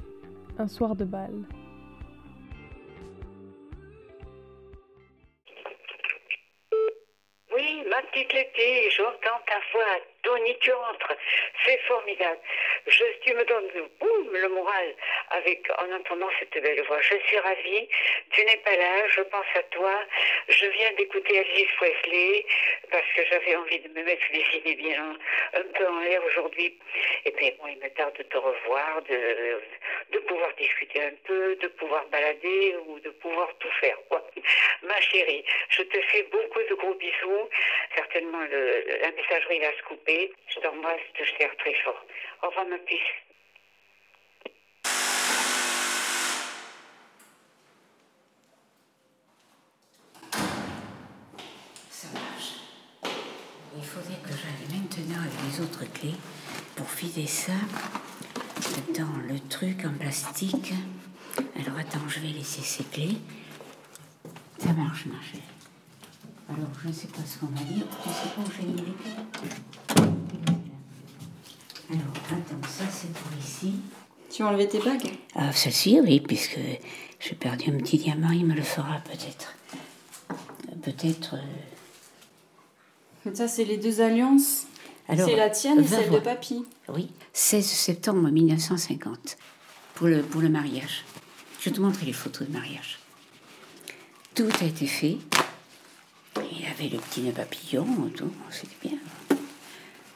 un 0.57 0.67
soir 0.67 0.97
de 0.97 1.05
bal. 1.05 1.31
Petite 7.93 8.33
Letty, 8.33 8.89
j'entends 8.89 9.39
ta 9.45 9.61
ta 10.23 10.29
voix 10.29 10.37
tonitruante, 10.37 11.03
c'est 11.65 11.79
formidable. 11.81 12.39
Je, 12.87 13.03
tu 13.21 13.33
me 13.33 13.43
donnes 13.45 13.69
boum, 13.99 14.33
le 14.33 14.49
moral 14.49 14.95
avec, 15.29 15.65
en 15.79 15.91
entendant 15.93 16.29
cette 16.39 16.61
belle 16.61 16.81
voix. 16.83 16.99
Je 17.01 17.17
suis 17.27 17.39
ravie. 17.39 17.87
Tu 18.31 18.43
n'es 18.45 18.57
pas 18.57 18.75
là, 18.75 19.07
je 19.09 19.21
pense 19.21 19.45
à 19.55 19.63
toi. 19.63 19.93
Je 20.49 20.65
viens 20.65 20.91
d'écouter 20.93 21.37
Elvis 21.37 21.67
Presley 21.77 22.45
parce 22.91 23.05
que 23.15 23.21
j'avais 23.29 23.55
envie 23.55 23.79
de 23.79 23.89
me 23.89 24.03
mettre 24.03 24.25
les 24.31 24.45
idées 24.57 24.75
bien 24.75 25.17
un 25.53 25.63
peu 25.63 25.87
en 25.87 25.99
l'air 25.99 26.23
aujourd'hui. 26.25 26.77
Et 27.25 27.31
puis 27.31 27.51
bon, 27.59 27.67
il 27.67 27.79
me 27.79 27.89
tarde 27.89 28.15
de 28.17 28.23
te 28.23 28.37
revoir, 28.37 29.01
de, 29.03 29.61
de 30.11 30.19
pouvoir 30.19 30.53
discuter 30.55 31.01
un 31.01 31.15
peu, 31.25 31.55
de 31.55 31.67
pouvoir 31.67 32.05
balader 32.07 32.75
ou 32.87 32.99
de 32.99 33.09
pouvoir 33.09 33.49
tout 33.59 33.71
faire. 33.79 33.97
Ma 34.83 34.99
chérie, 35.01 35.45
je 35.69 35.83
te 35.83 36.01
fais 36.01 36.23
beaucoup 36.23 36.61
de 36.69 36.75
gros 36.75 36.93
bisous. 36.95 37.49
Certainement, 37.95 38.41
le, 38.41 38.83
la 39.01 39.11
messagerie 39.11 39.59
va 39.59 39.71
se 39.77 39.83
couper. 39.83 40.12
Je 40.47 40.59
t'embrasse, 40.59 40.99
je 41.15 41.23
te 41.23 41.37
serre 41.37 41.55
très 41.57 41.73
fort. 41.83 42.05
Au 42.43 42.47
revoir, 42.47 42.65
ma 42.67 42.77
puce. 42.77 42.99
Ça 51.89 52.07
marche. 52.13 52.53
Il 53.75 53.83
faudrait 53.83 54.21
que 54.21 54.29
j'aille 54.29 54.79
maintenant 54.79 55.21
avec 55.21 55.33
les 55.47 55.61
autres 55.61 55.91
clés 55.93 56.15
pour 56.75 56.89
filer 56.89 57.27
ça 57.27 57.53
dans 58.89 59.17
le 59.27 59.39
truc 59.49 59.85
en 59.85 59.97
plastique. 59.97 60.73
Alors 61.55 61.79
attends, 61.79 62.07
je 62.07 62.19
vais 62.19 62.27
laisser 62.27 62.61
ces 62.61 62.83
clés. 62.83 63.17
Ça 64.59 64.73
marche, 64.73 65.05
ma 65.07 65.21
chère. 65.21 65.62
Alors, 66.55 66.69
je 66.83 66.87
ne 66.89 66.93
sais 66.93 67.07
pas 67.07 67.19
ce 67.25 67.39
qu'on 67.39 67.47
va 67.47 67.63
dire. 67.63 67.85
Je 68.03 68.09
ne 68.09 68.13
sais 68.13 68.29
pas 68.35 68.41
où 68.41 68.51
j'ai 68.55 68.67
mis 68.67 68.75
les 68.77 68.93
clés. 68.93 70.03
Alors, 71.89 72.13
attends, 72.31 72.67
ça 72.67 72.83
c'est 72.91 73.11
pour 73.13 73.31
ici. 73.39 73.73
Tu 74.31 74.43
as 74.43 74.47
enlevé 74.47 74.67
tes 74.67 74.79
bagues? 74.79 75.11
Ah, 75.35 75.51
celle-ci, 75.51 75.99
oui, 76.01 76.19
puisque 76.19 76.59
j'ai 77.19 77.35
perdu 77.35 77.69
un 77.71 77.77
petit 77.77 77.97
diamant, 77.97 78.31
il 78.31 78.45
me 78.45 78.53
le 78.55 78.61
fera 78.63 78.97
peut-être. 79.05 79.55
Peut-être. 80.81 81.35
euh, 83.25 83.33
Ça, 83.33 83.47
c'est 83.47 83.63
les 83.65 83.77
deux 83.77 84.01
alliances. 84.01 84.65
C'est 85.09 85.35
la 85.35 85.49
tienne 85.49 85.79
et 85.83 85.87
celle 85.87 86.09
de 86.09 86.19
papy. 86.19 86.63
Oui, 86.89 87.09
16 87.33 87.65
septembre 87.65 88.29
1950, 88.29 89.37
pour 89.95 90.07
le, 90.07 90.21
pour 90.21 90.41
le 90.41 90.49
mariage. 90.49 91.03
Je 91.59 91.69
vais 91.69 91.75
te 91.75 91.81
montrer 91.81 92.05
les 92.05 92.13
photos 92.13 92.47
de 92.47 92.53
mariage. 92.53 92.99
Tout 94.33 94.47
a 94.61 94.63
été 94.65 94.87
fait. 94.87 95.17
Il 96.55 96.65
avait 96.65 96.89
le 96.89 96.99
petit 96.99 97.21
nœud 97.21 97.31
papillon, 97.31 97.85
tout, 98.15 98.31
c'était 98.51 98.75
bien. 98.81 98.97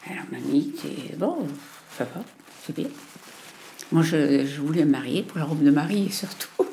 Alors, 0.10 0.26
mamie, 0.32 0.72
t'es 0.72 1.16
bon, 1.16 1.48
ça 1.98 2.04
va, 2.06 2.24
c'est 2.66 2.76
bien. 2.76 2.88
Moi, 3.92 4.04
je, 4.04 4.46
je 4.46 4.62
voulais 4.62 4.86
me 4.86 4.92
marier 4.92 5.24
pour 5.24 5.40
la 5.40 5.46
robe 5.46 5.64
de 5.64 5.72
mariée, 5.72 6.10
surtout. 6.12 6.50
Quand 6.60 6.66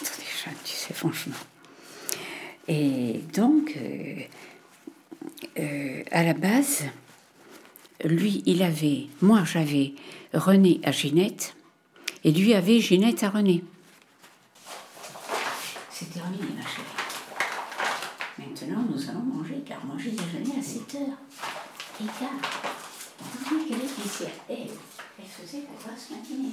on 0.00 0.04
est 0.04 0.44
jeune, 0.44 0.54
tu 0.64 0.74
sais, 0.74 0.94
franchement. 0.94 1.34
Et 2.68 3.20
donc, 3.34 3.76
euh, 3.76 4.22
euh, 5.58 6.02
à 6.10 6.22
la 6.22 6.34
base, 6.34 6.84
lui, 8.04 8.42
il 8.46 8.62
avait, 8.62 9.06
moi 9.20 9.44
j'avais 9.44 9.92
René 10.32 10.80
à 10.84 10.92
Ginette, 10.92 11.54
et 12.24 12.32
lui 12.32 12.54
avait 12.54 12.80
Ginette 12.80 13.22
à 13.22 13.30
René. 13.30 13.62
C'est 15.90 16.12
terminé, 16.12 16.44
ma 16.56 16.62
chérie. 16.62 17.02
Maintenant, 18.38 18.84
nous 18.88 19.10
allons 19.10 19.22
manger, 19.22 19.62
car 19.66 19.84
moi 19.84 19.96
j'ai 19.98 20.10
déjeuné 20.12 20.58
à 20.58 20.62
7 20.62 20.94
heures. 20.96 21.18
Et 22.02 22.06
car, 22.18 22.30
dis 23.20 23.68
quelle 23.68 23.78
est 23.78 24.04
ici 24.04 24.24
Elle, 24.48 24.56
elle 25.18 25.24
faisait 25.24 25.58
la 25.58 25.84
grasse 25.84 26.10
matinée. 26.10 26.50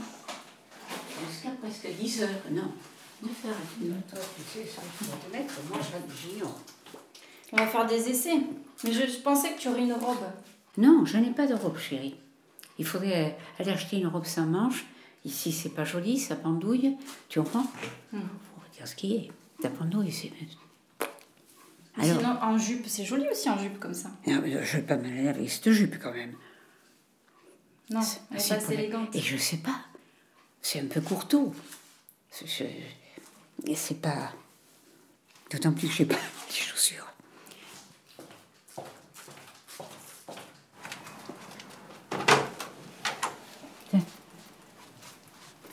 Jusqu'à 1.28 1.50
presque 1.60 1.88
10 2.00 2.22
heures, 2.22 2.30
non. 2.52 2.72
9 3.24 3.32
heures, 3.48 4.04
toi, 4.10 4.20
tu 4.36 4.60
sais, 4.60 4.68
ça, 4.68 4.82
il 4.86 5.06
faut 5.08 5.28
te 5.28 5.32
mettre, 5.32 5.54
moi 5.68 5.80
j'ignore. 6.22 6.60
On 7.52 7.58
va 7.58 7.66
faire 7.66 7.88
des 7.88 8.10
essais. 8.10 8.38
Mais 8.84 8.92
je, 8.92 9.08
je 9.08 9.18
pensais 9.22 9.54
que 9.54 9.60
tu 9.60 9.70
aurais 9.70 9.82
une 9.82 9.94
robe. 9.94 10.24
Non, 10.78 11.04
je 11.06 11.18
n'ai 11.18 11.32
pas 11.32 11.48
de 11.48 11.56
robe, 11.56 11.80
chérie. 11.80 12.16
Il 12.78 12.86
faudrait 12.86 13.38
aller 13.58 13.72
acheter 13.72 13.98
une 13.98 14.08
robe 14.08 14.26
sans 14.26 14.46
manches. 14.46 14.86
Ici, 15.26 15.52
c'est 15.52 15.70
pas 15.70 15.84
joli, 15.84 16.20
ça 16.20 16.36
pendouille. 16.36 16.96
Tu 17.28 17.40
comprends? 17.40 17.66
Hmm. 18.14 18.20
Faut 18.20 18.78
dire 18.78 18.88
ce 18.88 18.96
qui 18.96 19.16
est. 19.16 19.32
Ça 19.62 19.70
pendouille, 19.70 20.12
c'est. 20.12 20.32
Alors, 22.00 22.18
Sinon, 22.20 22.38
en 22.42 22.58
jupe, 22.58 22.86
c'est 22.88 23.04
joli 23.06 23.28
aussi 23.30 23.50
en 23.50 23.58
jupe 23.60 23.80
comme 23.80 23.94
ça. 23.94 24.10
non, 24.28 24.42
mais 24.42 24.52
je 24.66 24.78
vais 24.78 24.84
pas 24.84 24.96
m'aller 24.98 25.28
avec 25.28 25.50
cette 25.50 25.72
jupe 25.72 25.98
quand 26.02 26.14
même. 26.14 26.34
Non, 27.90 28.02
elle 28.32 28.38
est 28.40 28.48
pas 28.50 28.56
assez 28.56 28.74
élégante. 28.74 29.16
Et 29.16 29.20
je 29.22 29.36
sais 29.38 29.58
pas. 29.58 29.80
C'est 30.62 30.80
un 30.80 30.86
peu 30.86 31.02
courteau. 31.02 31.54
C'est- 32.30 32.48
je- 32.48 33.70
Et 33.72 33.76
c'est 33.76 34.00
pas. 34.02 34.32
D'autant 35.52 35.74
plus 35.74 35.88
que 35.88 35.94
j'ai 35.94 36.06
pas 36.06 36.16
des 36.50 36.54
chaussures. 36.56 37.08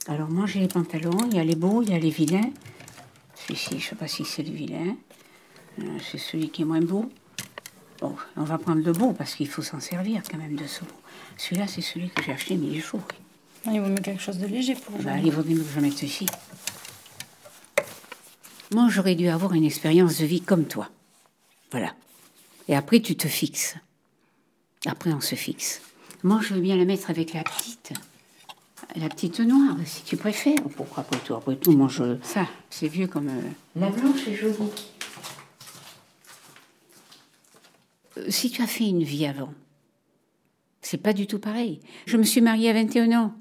Alors 0.08 0.28
moi 0.28 0.46
j'ai 0.46 0.60
les 0.60 0.68
pantalons, 0.68 1.18
il 1.30 1.36
y 1.36 1.40
a 1.40 1.44
les 1.44 1.56
beaux, 1.56 1.82
il 1.82 1.90
y 1.90 1.94
a 1.94 1.98
les 1.98 2.10
vilains. 2.10 2.50
Celui-ci, 3.34 3.80
je 3.80 3.88
sais 3.88 3.96
pas 3.96 4.06
si 4.08 4.24
c'est 4.24 4.42
le 4.42 4.52
vilain. 4.52 4.96
Euh, 5.80 5.98
C'est 6.10 6.18
celui 6.18 6.48
qui 6.50 6.62
est 6.62 6.64
moins 6.64 6.80
beau. 6.80 7.10
Bon, 8.00 8.14
on 8.36 8.44
va 8.44 8.58
prendre 8.58 8.82
le 8.84 8.92
beau 8.92 9.12
parce 9.12 9.34
qu'il 9.34 9.48
faut 9.48 9.62
s'en 9.62 9.80
servir 9.80 10.22
quand 10.30 10.36
même 10.38 10.54
de 10.56 10.66
ce 10.66 10.80
beau. 10.80 10.90
Celui-là, 11.38 11.66
c'est 11.66 11.80
celui 11.80 12.10
que 12.10 12.22
j'ai 12.22 12.32
acheté, 12.32 12.56
mais 12.56 12.66
il 12.66 12.76
est 12.76 12.80
chaud. 12.82 13.00
Ah, 13.66 13.70
Il 13.72 13.80
vaut 13.80 13.88
mieux 13.88 13.96
quelque 13.96 14.20
chose 14.22 14.38
de 14.38 14.46
léger 14.46 14.74
pour 14.74 14.92
Bah, 14.96 14.98
aujourd'hui. 15.00 15.22
il 15.28 15.32
vaudrait 15.32 15.54
mieux 15.54 15.62
que 15.62 15.72
je 15.74 15.80
mette 15.80 15.96
ceci. 15.98 16.26
Moi, 18.72 18.88
j'aurais 18.90 19.14
dû 19.14 19.28
avoir 19.28 19.52
une 19.54 19.64
expérience 19.64 20.18
de 20.18 20.26
vie 20.26 20.40
comme 20.42 20.66
toi. 20.66 20.88
Voilà. 21.70 21.94
Et 22.68 22.76
après, 22.76 23.00
tu 23.00 23.16
te 23.16 23.28
fixes. 23.28 23.76
Après, 24.86 25.12
on 25.12 25.20
se 25.20 25.34
fixe. 25.34 25.80
Moi, 26.22 26.40
je 26.42 26.54
veux 26.54 26.60
bien 26.60 26.76
la 26.76 26.84
mettre 26.84 27.10
avec 27.10 27.32
la 27.32 27.42
petite. 27.44 27.92
La 28.96 29.08
petite 29.08 29.40
noire, 29.40 29.76
si 29.84 30.02
tu 30.04 30.16
préfères. 30.16 30.62
Pourquoi 30.76 31.02
après 31.02 31.18
tout 31.24 31.34
Après 31.34 31.56
tout, 31.56 31.72
moi, 31.72 31.88
je... 31.88 32.18
Ça, 32.22 32.46
c'est 32.70 32.88
vieux 32.88 33.06
comme... 33.06 33.28
euh, 33.28 33.40
La 33.76 33.88
blanche 33.88 34.26
est 34.28 34.34
jolie. 34.34 34.54
Euh, 34.60 34.66
Si 38.28 38.50
tu 38.50 38.62
as 38.62 38.66
fait 38.66 38.88
une 38.88 39.02
vie 39.02 39.26
avant, 39.26 39.52
c'est 40.80 41.02
pas 41.02 41.12
du 41.12 41.26
tout 41.26 41.38
pareil. 41.38 41.80
Je 42.06 42.16
me 42.16 42.22
suis 42.22 42.40
mariée 42.40 42.70
à 42.70 42.72
21 42.72 43.18
ans. 43.18 43.34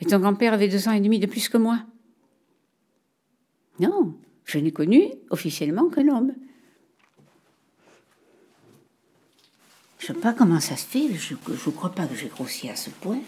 Et 0.00 0.06
ton 0.06 0.18
grand-père 0.18 0.54
avait 0.54 0.68
deux 0.68 0.88
ans 0.88 0.92
et 0.92 1.00
demi 1.00 1.18
de 1.18 1.26
plus 1.26 1.48
que 1.48 1.58
moi. 1.58 1.80
Non, 3.78 4.14
je 4.44 4.58
n'ai 4.58 4.72
connu 4.72 5.10
officiellement 5.30 5.88
qu'un 5.88 6.08
homme. 6.08 6.34
Je 9.98 10.06
sais 10.06 10.14
pas 10.14 10.32
comment 10.32 10.60
ça 10.60 10.76
se 10.76 10.86
fait, 10.86 11.14
je 11.14 11.34
ne 11.34 11.72
crois 11.72 11.90
pas 11.90 12.06
que 12.06 12.14
j'ai 12.14 12.28
grossi 12.28 12.70
à 12.70 12.76
ce 12.76 12.88
point. 12.90 13.20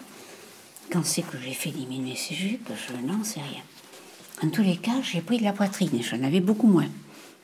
Quand 0.91 1.05
c'est 1.05 1.23
que 1.23 1.39
j'ai 1.39 1.53
fait 1.53 1.71
diminuer 1.71 2.17
ces 2.17 2.35
jupes, 2.35 2.71
je 2.77 3.07
n'en 3.07 3.23
sais 3.25 3.41
rien. 3.41 3.63
En 4.43 4.49
tous 4.49 4.63
les 4.63 4.77
cas, 4.77 5.01
j'ai 5.03 5.21
pris 5.21 5.39
de 5.39 5.45
la 5.45 5.53
poitrine, 5.53 6.03
j'en 6.03 6.23
avais 6.23 6.41
beaucoup 6.41 6.67
moins. 6.67 6.89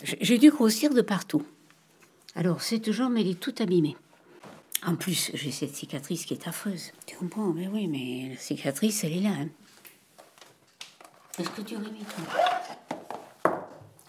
J'ai 0.03 0.39
dû 0.39 0.51
grossir 0.51 0.95
de 0.95 1.03
partout. 1.03 1.43
Alors, 2.35 2.63
cette 2.63 2.93
jambe, 2.93 3.17
elle 3.17 3.29
est 3.29 3.41
toute 3.41 3.61
abîmée. 3.61 3.97
En 4.87 4.95
plus, 4.95 5.31
j'ai 5.35 5.51
cette 5.51 5.75
cicatrice 5.75 6.25
qui 6.25 6.35
est 6.35 6.47
affreuse. 6.47 6.93
Tu 7.07 7.17
comprends 7.17 7.53
Mais 7.53 7.67
oui, 7.69 7.89
mais 7.89 8.31
la 8.35 8.37
cicatrice, 8.41 9.03
elle 9.05 9.17
est 9.17 9.21
là. 9.21 9.31
hein. 9.31 9.49
Est-ce 11.39 11.51
que 11.51 11.63
tu 11.63 11.77
aurais 11.77 11.91
mis 11.91 12.05
toi? 12.05 13.53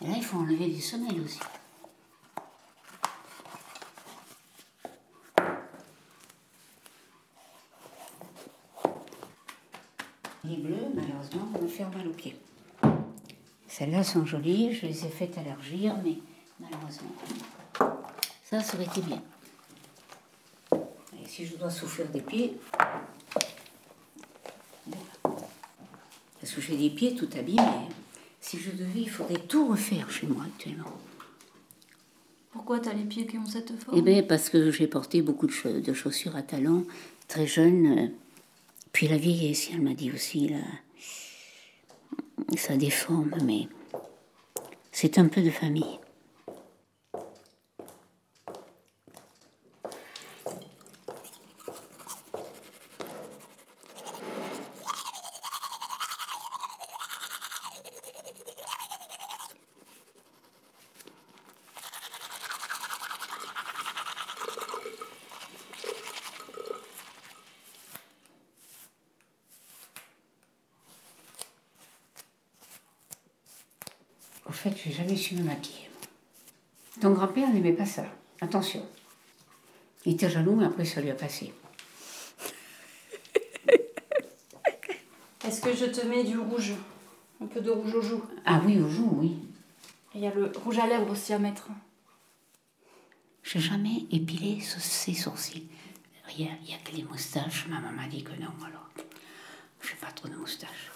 Et 0.02 0.08
là, 0.08 0.14
il 0.16 0.24
faut 0.24 0.38
enlever 0.38 0.68
des 0.68 0.80
semelles 0.80 1.22
aussi. 1.22 1.40
Les 10.44 10.56
bleus, 10.58 10.76
malheureusement, 10.96 11.46
vont 11.54 11.62
me 11.64 11.68
faire 11.68 11.90
mal 11.92 12.08
aux 12.08 12.14
pieds. 12.14 12.36
Celles-là 13.68 14.04
sont 14.04 14.26
jolies, 14.26 14.74
je 14.74 14.86
les 14.86 15.06
ai 15.06 15.10
faites 15.10 15.38
allergir, 15.38 15.96
mais 16.04 16.18
malheureusement, 16.60 17.12
ça, 18.50 18.62
ça 18.62 18.76
aurait 18.76 18.86
été 18.86 19.02
bien. 19.02 19.22
Et 20.74 21.28
si 21.28 21.46
je 21.46 21.56
dois 21.56 21.70
souffrir 21.70 22.08
des 22.10 22.22
pieds, 22.22 22.58
parce 26.40 26.54
que 26.54 26.62
j'ai 26.62 26.78
des 26.78 26.90
pieds 26.90 27.16
tout 27.16 27.30
abîmés, 27.38 27.62
si 28.42 28.58
je 28.60 28.72
devais, 28.72 29.02
il 29.02 29.10
faudrait 29.10 29.42
tout 29.48 29.68
refaire 29.68 30.10
chez 30.10 30.26
moi 30.28 30.46
actuellement. 30.46 30.92
Pourquoi 32.52 32.80
t'as 32.80 32.94
les 32.94 33.04
pieds 33.04 33.28
qui 33.28 33.38
ont 33.38 33.46
cette 33.46 33.72
forme? 33.84 33.98
Eh 33.98 34.02
bien, 34.02 34.24
parce 34.24 34.50
que 34.50 34.72
j'ai 34.72 34.88
porté 34.88 35.22
beaucoup 35.22 35.46
de, 35.46 35.52
cha- 35.52 35.72
de 35.80 35.94
chaussures 35.94 36.36
à 36.36 36.42
talons, 36.42 36.86
très 37.28 37.46
jeune. 37.46 37.86
euh, 38.00 38.08
Puis 38.92 39.08
la 39.08 39.18
vieillesse, 39.18 39.70
elle 39.72 39.82
m'a 39.82 39.94
dit 39.94 40.12
aussi, 40.12 40.48
là, 40.50 40.58
ça 42.58 42.76
déforme, 42.76 43.36
mais 43.44 43.68
c'est 44.92 45.20
un 45.20 45.28
peu 45.28 45.42
de 45.42 45.52
famille. 45.52 46.00
Au 74.48 74.52
fait, 74.52 74.72
su 75.30 75.36
me 75.36 75.44
maquiller. 75.44 75.90
Ton 77.00 77.12
grand-père 77.12 77.50
n'aimait 77.50 77.74
pas 77.74 77.86
ça. 77.86 78.06
Attention. 78.42 78.84
Il 80.06 80.14
était 80.14 80.30
jaloux, 80.30 80.56
mais 80.56 80.66
après, 80.66 80.86
ça 80.86 81.02
lui 81.02 81.12
a 81.12 81.16
passé. 81.16 81.54
Est-ce 85.46 85.62
que 85.62 85.76
je 85.76 85.86
te 85.86 86.06
mets 86.06 86.24
du 86.24 86.38
rouge? 86.38 86.74
Un 87.42 87.46
peu 87.46 87.62
de 87.62 87.70
rouge 87.70 87.96
aux 87.96 88.02
joues. 88.02 88.24
Ah 88.46 88.62
oui, 88.66 88.80
au 88.80 88.90
jour, 88.90 89.10
oui. 89.14 89.38
Il 90.16 90.22
y 90.22 90.28
a 90.28 90.34
le 90.34 90.52
rouge 90.64 90.80
à 90.80 90.88
lèvres 90.88 91.12
aussi 91.12 91.32
à 91.34 91.40
mettre. 91.40 91.68
J'ai 93.44 93.60
jamais 93.60 94.06
épilé 94.12 94.60
ses 94.62 95.14
sourcils. 95.14 95.68
Rien, 96.26 96.58
il 96.62 96.68
n'y 96.68 96.74
a 96.74 96.78
que 96.78 96.96
les 96.96 97.04
moustaches. 97.04 97.68
Ma 97.68 97.80
maman 97.80 97.92
m'a 97.92 98.08
dit 98.08 98.24
que 98.24 98.32
non, 98.32 98.52
alors. 98.66 98.90
Je 99.82 99.96
pas 99.96 100.12
trop 100.12 100.28
de 100.28 100.36
moustaches. 100.36 100.92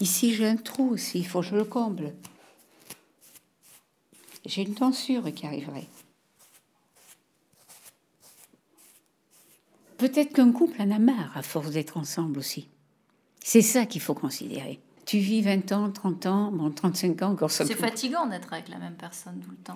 Ici, 0.00 0.34
j'ai 0.34 0.46
un 0.46 0.56
trou 0.56 0.90
aussi, 0.90 1.20
il 1.20 1.26
faut 1.26 1.40
que 1.40 1.46
je 1.46 1.56
le 1.56 1.64
comble. 1.64 2.14
J'ai 4.44 4.62
une 4.62 4.74
tonsure 4.74 5.32
qui 5.34 5.46
arriverait. 5.46 5.88
Peut-être 9.98 10.34
qu'un 10.34 10.52
couple 10.52 10.82
en 10.82 10.90
a 10.90 10.98
marre 10.98 11.36
à 11.36 11.42
force 11.42 11.70
d'être 11.70 11.96
ensemble 11.96 12.38
aussi. 12.38 12.68
C'est 13.42 13.62
ça 13.62 13.86
qu'il 13.86 14.00
faut 14.00 14.14
considérer. 14.14 14.80
Tu 15.06 15.18
vis 15.18 15.40
20 15.40 15.72
ans, 15.72 15.90
30 15.90 16.26
ans, 16.26 16.52
bon, 16.52 16.70
35 16.70 17.22
ans 17.22 17.30
encore 17.30 17.50
ça 17.50 17.64
C'est 17.64 17.74
fatigant 17.74 18.26
d'être 18.26 18.52
avec 18.52 18.68
la 18.68 18.78
même 18.78 18.96
personne 18.96 19.40
tout 19.40 19.50
le 19.50 19.56
temps. 19.56 19.74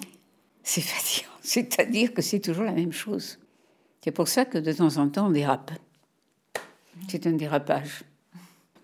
c'est 0.62 0.80
fatigant. 0.80 1.30
C'est-à-dire 1.40 2.12
que 2.12 2.20
c'est 2.20 2.40
toujours 2.40 2.64
la 2.64 2.72
même 2.72 2.92
chose. 2.92 3.38
C'est 4.04 4.10
pour 4.10 4.28
ça 4.28 4.44
que 4.44 4.58
de 4.58 4.72
temps 4.72 4.96
en 4.96 5.08
temps, 5.08 5.28
on 5.28 5.30
dérape. 5.30 5.70
C'est 7.08 7.26
un 7.26 7.32
dérapage. 7.32 8.04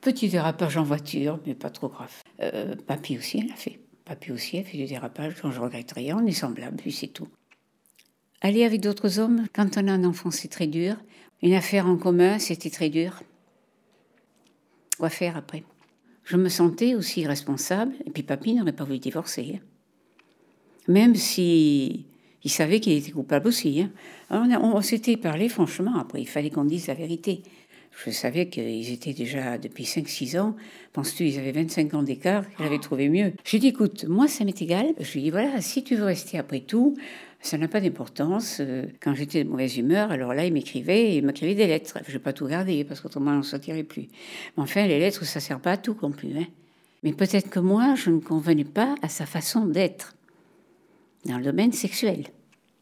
Petit 0.07 0.29
dérapage 0.29 0.77
en 0.77 0.85
voiture, 0.85 1.41
mais 1.45 1.57
pas 1.57 1.69
trop 1.69 1.89
grave. 1.89 2.13
Euh, 2.41 2.77
papy 2.87 3.19
aussi, 3.19 3.41
elle 3.45 3.51
a 3.51 3.57
fait. 3.57 3.81
Papy 4.05 4.31
aussi 4.31 4.57
a 4.57 4.63
fait 4.63 4.77
du 4.79 4.85
dérapage, 4.85 5.35
dont 5.43 5.51
je 5.51 5.61
regrette 5.61 5.91
rien. 5.91 6.17
On 6.17 6.25
est 6.25 6.31
semblables, 6.31 6.77
puis 6.77 6.93
c'est 6.93 7.09
tout. 7.09 7.27
Aller 8.41 8.63
avec 8.63 8.81
d'autres 8.81 9.19
hommes, 9.19 9.47
quand 9.53 9.77
on 9.77 9.89
a 9.89 9.93
un 9.93 10.05
enfant, 10.05 10.31
c'est 10.31 10.47
très 10.47 10.69
dur. 10.69 10.95
Une 11.43 11.55
affaire 11.55 11.89
en 11.89 11.97
commun, 11.97 12.39
c'était 12.39 12.71
très 12.71 12.89
dur. 12.89 13.21
Quoi 14.97 15.11
faire 15.11 15.37
après? 15.37 15.65
Je 16.23 16.37
me 16.37 16.49
sentais 16.49 16.95
aussi 16.95 17.27
responsable, 17.27 17.97
et 18.07 18.11
puis 18.11 18.23
papy 18.23 18.55
n'aurait 18.55 18.71
pas 18.73 18.85
voulu 18.85 19.01
divorcer. 19.01 19.55
hein 19.57 19.67
même 20.89 21.17
si 21.17 22.07
il 22.45 22.51
savait 22.51 22.79
qu'il 22.79 22.93
était 22.93 23.11
coupable 23.11 23.49
aussi. 23.49 23.81
hein. 24.31 24.61
On 24.63 24.81
s'était 24.83 25.17
parlé 25.17 25.49
franchement, 25.49 25.99
après 25.99 26.23
il 26.23 26.29
fallait 26.29 26.51
qu'on 26.51 26.65
dise 26.65 26.87
la 26.87 26.95
vérité. 26.95 27.43
Je 28.05 28.11
savais 28.11 28.49
qu'ils 28.49 28.93
étaient 28.93 29.15
déjà 29.15 29.57
depuis 29.57 29.85
5-6 29.85 30.39
ans. 30.39 30.55
Penses-tu, 30.93 31.25
ils 31.29 31.39
avaient 31.39 31.53
25 31.53 31.95
ans 31.95 32.03
d'écart, 32.03 32.45
qu'il 32.55 32.67
avait 32.67 32.79
trouvé 32.79 33.09
mieux? 33.09 33.33
J'ai 33.45 33.59
dit, 33.59 33.69
écoute, 33.69 34.05
moi 34.07 34.29
ça 34.29 34.45
m'est 34.45 34.61
égal. 34.61 34.87
Je 35.01 35.13
lui 35.15 35.21
ai 35.21 35.23
dit, 35.25 35.31
voilà, 35.31 35.61
si 35.63 35.83
tu 35.83 35.97
veux 35.97 36.05
rester 36.05 36.39
après 36.39 36.61
tout, 36.61 36.95
ça 37.41 37.57
n'a 37.57 37.69
pas 37.69 37.81
d'importance. 37.81 38.59
Euh, 38.61 38.85
Quand 39.01 39.15
j'étais 39.15 39.45
de 39.45 39.49
mauvaise 39.49 39.79
humeur, 39.79 40.11
alors 40.11 40.35
là, 40.35 40.45
il 40.45 40.53
m'écrivait, 40.53 41.17
il 41.17 41.25
m'écrivait 41.25 41.55
des 41.55 41.67
lettres. 41.67 41.99
Je 42.07 42.13
vais 42.13 42.19
pas 42.19 42.35
tout 42.35 42.47
garder, 42.47 42.85
parce 42.85 43.01
qu'autrement, 43.01 43.31
on 43.33 43.39
ne 43.39 43.43
sortirait 43.43 43.83
plus. 43.85 44.09
Mais 44.57 44.63
enfin, 44.63 44.87
les 44.87 44.99
lettres, 44.99 45.25
ça 45.25 45.41
sert 45.41 45.61
pas 45.61 45.73
à 45.73 45.77
tout 45.79 45.97
non 46.03 46.11
plus. 46.11 46.37
hein. 46.37 46.47
Mais 47.03 47.13
peut-être 47.13 47.49
que 47.49 47.61
moi, 47.61 47.95
je 47.95 48.11
ne 48.11 48.21
convenais 48.21 48.65
pas 48.65 48.95
à 49.01 49.09
sa 49.09 49.25
façon 49.27 49.65
d'être 49.65 50.15
dans 51.25 51.39
le 51.39 51.45
domaine 51.45 51.73
sexuel. 51.73 52.25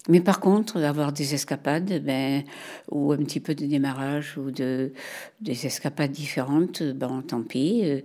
Mais 0.08 0.20
par 0.20 0.40
contre, 0.40 0.82
avoir 0.82 1.12
des 1.12 1.34
escapades, 1.34 2.02
ben, 2.04 2.44
ou 2.90 3.12
un 3.12 3.16
petit 3.18 3.40
peu 3.40 3.54
de 3.54 3.64
démarrage, 3.64 4.36
ou 4.36 4.50
de, 4.50 4.92
des 5.40 5.66
escapades 5.66 6.12
différentes, 6.12 6.82
ben, 6.82 7.22
tant 7.22 7.42
pis. 7.42 7.80
Euh, 7.84 8.00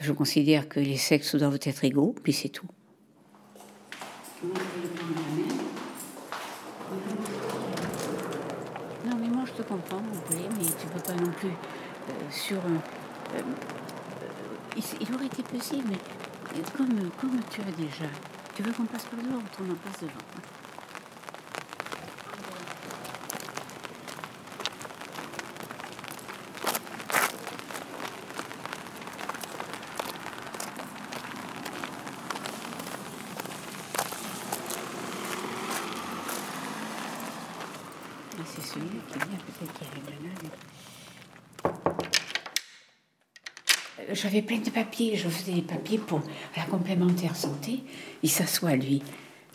Je 0.00 0.12
considère 0.12 0.68
que 0.68 0.78
les 0.78 0.96
sexes 0.96 1.34
doivent 1.36 1.58
être 1.62 1.84
égaux, 1.84 2.14
puis 2.22 2.32
c'est 2.32 2.50
tout. 2.50 2.68
Non, 9.06 9.16
mais 9.20 9.28
moi 9.28 9.44
je 9.46 9.52
te 9.52 9.62
comprends, 9.62 9.98
vous 9.98 10.20
voyez, 10.30 10.48
mais 10.56 10.66
tu 10.66 10.86
peux 10.86 11.00
pas 11.00 11.14
non 11.14 11.32
plus 11.32 11.48
euh, 11.48 12.12
sur 12.30 12.58
euh, 12.58 13.42
il, 14.76 15.14
aurait 15.14 15.26
été 15.26 15.42
possible, 15.42 15.88
mais 15.90 16.62
comme, 16.76 17.10
comme 17.20 17.40
tu 17.50 17.60
as 17.62 17.72
déjà. 17.72 18.04
Tu 18.54 18.62
veux 18.62 18.72
qu'on 18.72 18.84
passe 18.84 19.04
par 19.04 19.18
devant 19.20 19.38
ou 19.38 19.42
on 19.60 19.72
en 19.72 19.76
passe 19.76 20.00
devant 20.00 20.12
hein 20.36 20.42
Ah, 38.40 38.44
C'est 38.46 38.62
celui-là 38.62 39.02
qui 39.08 39.18
vient, 39.18 39.38
peut-être 39.38 39.72
qu'il 39.74 39.86
y 39.86 39.90
a 39.90 39.94
les 39.94 40.02
bananes. 40.02 40.50
Euh, 44.00 44.07
J'avais 44.20 44.42
plein 44.42 44.58
de 44.58 44.70
papiers, 44.70 45.14
je 45.16 45.28
faisais 45.28 45.52
des 45.52 45.62
papiers 45.62 45.98
pour 45.98 46.20
la 46.56 46.64
complémentaire 46.64 47.36
santé. 47.36 47.84
Il 48.24 48.30
s'assoit, 48.30 48.74
lui, 48.74 49.00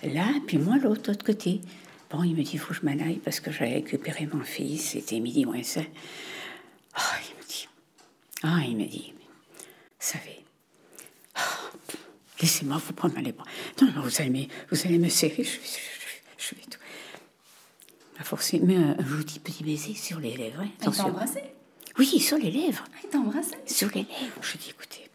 là, 0.03 0.25
puis 0.47 0.57
moi, 0.57 0.77
l'autre, 0.77 1.09
l'autre 1.11 1.25
côté. 1.25 1.59
Bon, 2.09 2.23
il 2.23 2.33
me 2.35 2.43
dit, 2.43 2.51
il 2.53 2.59
faut 2.59 2.69
que 2.73 2.79
je 2.79 2.85
m'en 2.85 2.91
aille 3.03 3.19
parce 3.23 3.39
que 3.41 3.51
j'allais 3.51 3.73
récupérer 3.75 4.25
mon 4.31 4.41
fils, 4.43 4.91
c'était 4.91 5.19
midi 5.19 5.45
moins 5.45 5.63
ça. 5.63 5.81
Ah, 6.93 7.01
il 7.27 7.35
me 7.37 7.47
dit, 7.47 7.67
ah, 8.43 8.59
il 8.65 8.77
me 8.77 8.85
dit, 8.85 9.13
vous 9.17 9.65
savez, 9.99 10.45
ah, 11.35 11.41
laissez-moi 12.39 12.77
vous 12.77 12.93
prendre 12.93 13.19
les 13.19 13.31
bras. 13.33 13.45
Non, 13.81 13.91
non, 13.93 14.01
vous 14.03 14.21
allez 14.21 14.29
me, 14.29 14.45
vous 14.71 14.85
allez 14.85 14.99
me 14.99 15.09
serrer, 15.09 15.43
je, 15.43 15.51
je, 15.51 15.57
je, 15.57 16.49
je 16.49 16.55
vais 16.55 16.61
tout. 16.69 16.79
À 18.19 18.23
forcer, 18.23 18.59
mais 18.63 18.77
un, 18.77 18.95
un 18.97 19.05
joli 19.05 19.39
petit 19.39 19.63
baiser 19.63 19.95
sur 19.95 20.19
les 20.19 20.37
lèvres. 20.37 20.61
hein, 20.61 20.69
attention. 20.79 21.13
Oui, 21.99 22.19
sur 22.19 22.37
les 22.37 22.51
lèvres. 22.51 22.83
Il 23.03 23.09
t'a 23.09 23.17
embrassé? 23.19 23.55
Sur 23.65 23.87
les 23.89 24.01
lèvres. 24.03 24.41
Je 24.41 24.57
dis, 24.57 24.69
écoutez, 24.71 25.09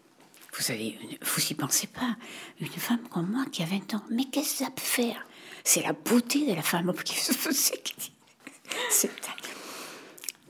vous 0.57 0.71
avez, 0.71 0.89
une- 0.91 1.19
vous 1.21 1.47
y 1.51 1.55
pensez 1.55 1.87
pas. 1.89 2.17
Une 2.61 2.69
femme 2.69 3.07
comme 3.11 3.31
moi 3.31 3.45
qui 3.51 3.63
a 3.63 3.67
20 3.67 3.95
ans, 3.95 4.03
mais 4.11 4.25
qu'est-ce 4.27 4.59
que 4.59 4.65
ça 4.65 4.71
peut 4.71 4.81
faire? 4.83 5.27
C'est 5.65 5.83
la 5.83 5.93
beauté 5.93 6.47
de 6.47 6.55
la 6.55 6.63
femme 6.63 6.93
qui 7.05 7.19
se 7.19 7.33
faisait. 7.33 7.83
C'est 8.91 9.11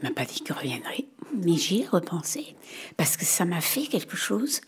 Il 0.01 0.09
m'a 0.09 0.15
pas 0.15 0.25
dit 0.25 0.41
qu'il 0.41 0.53
reviendrait, 0.55 1.07
mais 1.35 1.57
j'y 1.57 1.81
ai 1.81 1.87
repensé 1.87 2.55
parce 2.97 3.17
que 3.17 3.25
ça 3.25 3.45
m'a 3.45 3.61
fait 3.61 3.87
quelque 3.87 4.17
chose 4.17 4.61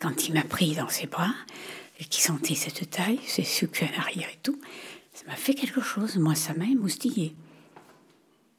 quand 0.00 0.26
il 0.26 0.34
m'a 0.34 0.42
pris 0.42 0.74
dans 0.74 0.88
ses 0.88 1.06
bras 1.06 1.32
et 2.00 2.04
qu'il 2.04 2.22
sentait 2.22 2.56
cette 2.56 2.90
taille, 2.90 3.20
ses 3.26 3.44
sucres 3.44 3.84
en 3.84 4.00
arrière 4.00 4.28
et 4.28 4.38
tout. 4.42 4.58
Ça 5.14 5.24
m'a 5.26 5.36
fait 5.36 5.54
quelque 5.54 5.80
chose. 5.80 6.16
Moi, 6.16 6.34
ça 6.34 6.52
m'a 6.54 6.64
émoustillé. 6.64 7.36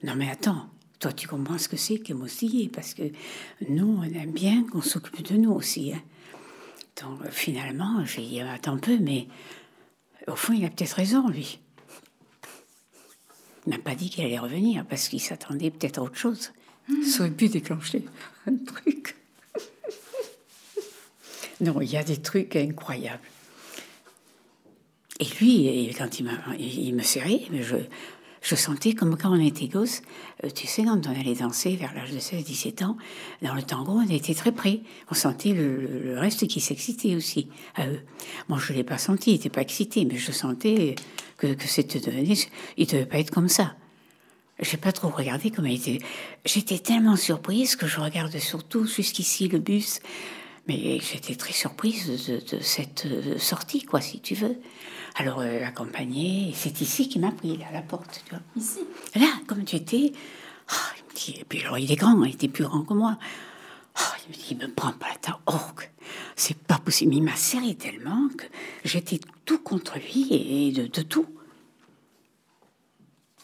Non 0.04 0.16
mais 0.16 0.30
attends, 0.30 0.70
toi 1.04 1.12
tu 1.12 1.28
comprends 1.28 1.58
ce 1.58 1.68
que 1.68 1.76
c'est 1.76 2.00
qu'émoustiller, 2.00 2.70
parce 2.70 2.94
que 2.94 3.04
nous, 3.68 4.00
on 4.00 4.04
aime 4.04 4.32
bien 4.32 4.64
qu'on 4.64 4.82
s'occupe 4.82 5.22
de 5.28 5.36
nous 5.36 5.52
aussi. 5.52 5.92
hein. 5.92 6.02
Donc 7.02 7.22
euh, 7.26 7.30
finalement, 7.30 8.06
j'ai 8.06 8.22
dit, 8.22 8.40
attends 8.40 8.76
un 8.76 8.78
peu, 8.78 8.98
mais 9.00 9.28
au 10.28 10.38
fond, 10.38 10.54
il 10.54 10.64
a 10.64 10.70
peut-être 10.70 10.94
raison, 10.94 11.28
lui. 11.28 11.60
Il 13.68 13.72
n'a 13.72 13.80
pas 13.80 13.96
dit 13.96 14.10
qu'il 14.10 14.24
allait 14.24 14.40
revenir, 14.40 14.86
parce 14.86 15.10
qu'il 15.10 15.20
s'attendait 15.20 15.72
peut-être 15.72 15.98
à 15.98 16.04
autre 16.04 16.16
chose. 16.16 16.54
Ça 17.06 17.22
aurait 17.22 17.32
pu 17.32 17.50
déclencher 17.50 18.06
un 18.48 18.56
truc. 18.56 19.18
non, 21.60 21.82
il 21.82 21.92
y 21.92 21.98
a 21.98 22.04
des 22.06 22.22
trucs 22.22 22.56
incroyables. 22.56 23.28
Et 25.20 25.26
lui, 25.42 25.94
quand 25.98 26.20
il, 26.20 26.24
m'a, 26.26 26.56
il 26.58 26.96
me 26.96 27.04
serrait, 27.04 27.42
je, 27.52 27.76
je 28.44 28.56
sentais 28.56 28.94
comme 28.94 29.18
quand 29.18 29.32
on 29.32 29.40
était 29.40 29.68
gosse, 29.68 30.02
euh, 30.44 30.50
tu 30.54 30.68
sais, 30.68 30.84
quand 30.84 31.08
on 31.08 31.20
allait 31.20 31.34
danser 31.34 31.78
vers 31.78 31.94
l'âge 31.94 32.12
de 32.12 32.20
16-17 32.20 32.84
ans, 32.84 32.98
dans 33.42 33.56
le 33.56 33.64
tango, 33.64 33.94
on 33.94 34.10
était 34.10 34.34
très 34.34 34.52
près. 34.52 34.82
On 35.10 35.16
sentait 35.16 35.54
le, 35.54 36.20
reste 36.20 36.46
qui 36.48 36.60
s'excitait 36.60 37.16
aussi 37.16 37.48
à 37.76 37.88
eux. 37.88 38.02
Moi, 38.50 38.60
je 38.60 38.74
ne 38.74 38.78
l'ai 38.78 38.84
pas 38.84 38.98
senti, 38.98 39.32
il 39.32 39.34
n'était 39.36 39.50
pas 39.50 39.62
excité, 39.62 40.06
mais 40.06 40.18
je 40.18 40.32
sentais 40.32 40.96
que, 41.38 41.56
c'était 41.66 42.00
devenu. 42.00 42.36
Il 42.78 42.86
ne 42.86 42.92
devait 42.92 43.06
pas 43.06 43.20
être 43.20 43.32
comme 43.32 43.50
ça. 43.50 43.76
J'ai 44.60 44.78
pas 44.78 44.92
trop 44.92 45.10
regardé 45.10 45.50
comment 45.50 45.70
il 45.70 45.76
était. 45.76 46.00
J'étais 46.46 46.80
tellement 46.80 47.16
surprise 47.16 47.76
que 47.76 47.88
je 47.88 48.00
regarde 48.00 48.38
surtout 48.38 48.86
jusqu'ici 48.86 49.48
le 49.48 49.60
bus. 49.60 50.00
Mais 50.68 51.00
j'étais 51.00 51.36
très 51.36 51.54
surprise 51.54 52.08
de 52.28 52.60
cette 52.62 53.06
euh, 53.06 53.38
sortie, 53.38 53.84
quoi, 53.84 54.00
si 54.00 54.22
tu 54.22 54.34
veux. 54.36 54.58
Alors, 55.16 55.40
euh, 55.42 55.60
c'est 56.54 56.82
ici 56.82 57.08
qu'il 57.08 57.22
m'a 57.22 57.32
pris, 57.32 57.58
là, 57.58 57.66
à 57.70 57.74
la 57.74 57.82
porte, 57.82 58.24
tu 58.26 58.32
vois. 58.32 58.42
Ici 58.56 58.80
Là, 59.16 59.28
comme 59.48 59.64
tu 59.64 59.76
étais. 59.76 60.12
Ah, 60.70 60.74
il 60.98 61.04
me 61.04 61.14
dit, 61.20 61.40
et 61.40 61.44
puis 61.46 61.62
alors, 61.62 61.78
il 61.78 61.92
est 61.92 61.96
grand, 61.96 62.24
il 62.24 62.34
était 62.34 62.48
plus 62.48 62.64
grand 62.64 62.84
que 62.84 62.94
moi. 62.94 63.18
Ah, 63.96 64.14
il 64.26 64.30
me 64.32 64.34
dit, 64.36 64.48
il 64.52 64.58
me 64.58 64.68
prend 64.74 64.92
pas 64.94 65.10
la 65.10 65.16
tête. 65.18 65.36
Oh, 65.46 65.54
c'est 66.36 66.58
pas 66.58 66.80
possible. 66.80 67.14
Il 67.14 67.22
m'a 67.22 67.36
serré 67.36 67.76
tellement 67.76 68.28
que 68.36 68.46
j'étais 68.84 69.20
tout 69.46 69.60
contre 69.60 69.98
lui 70.00 70.28
et 70.32 70.72
de, 70.72 70.88
de 70.88 71.02
tout. 71.04 71.28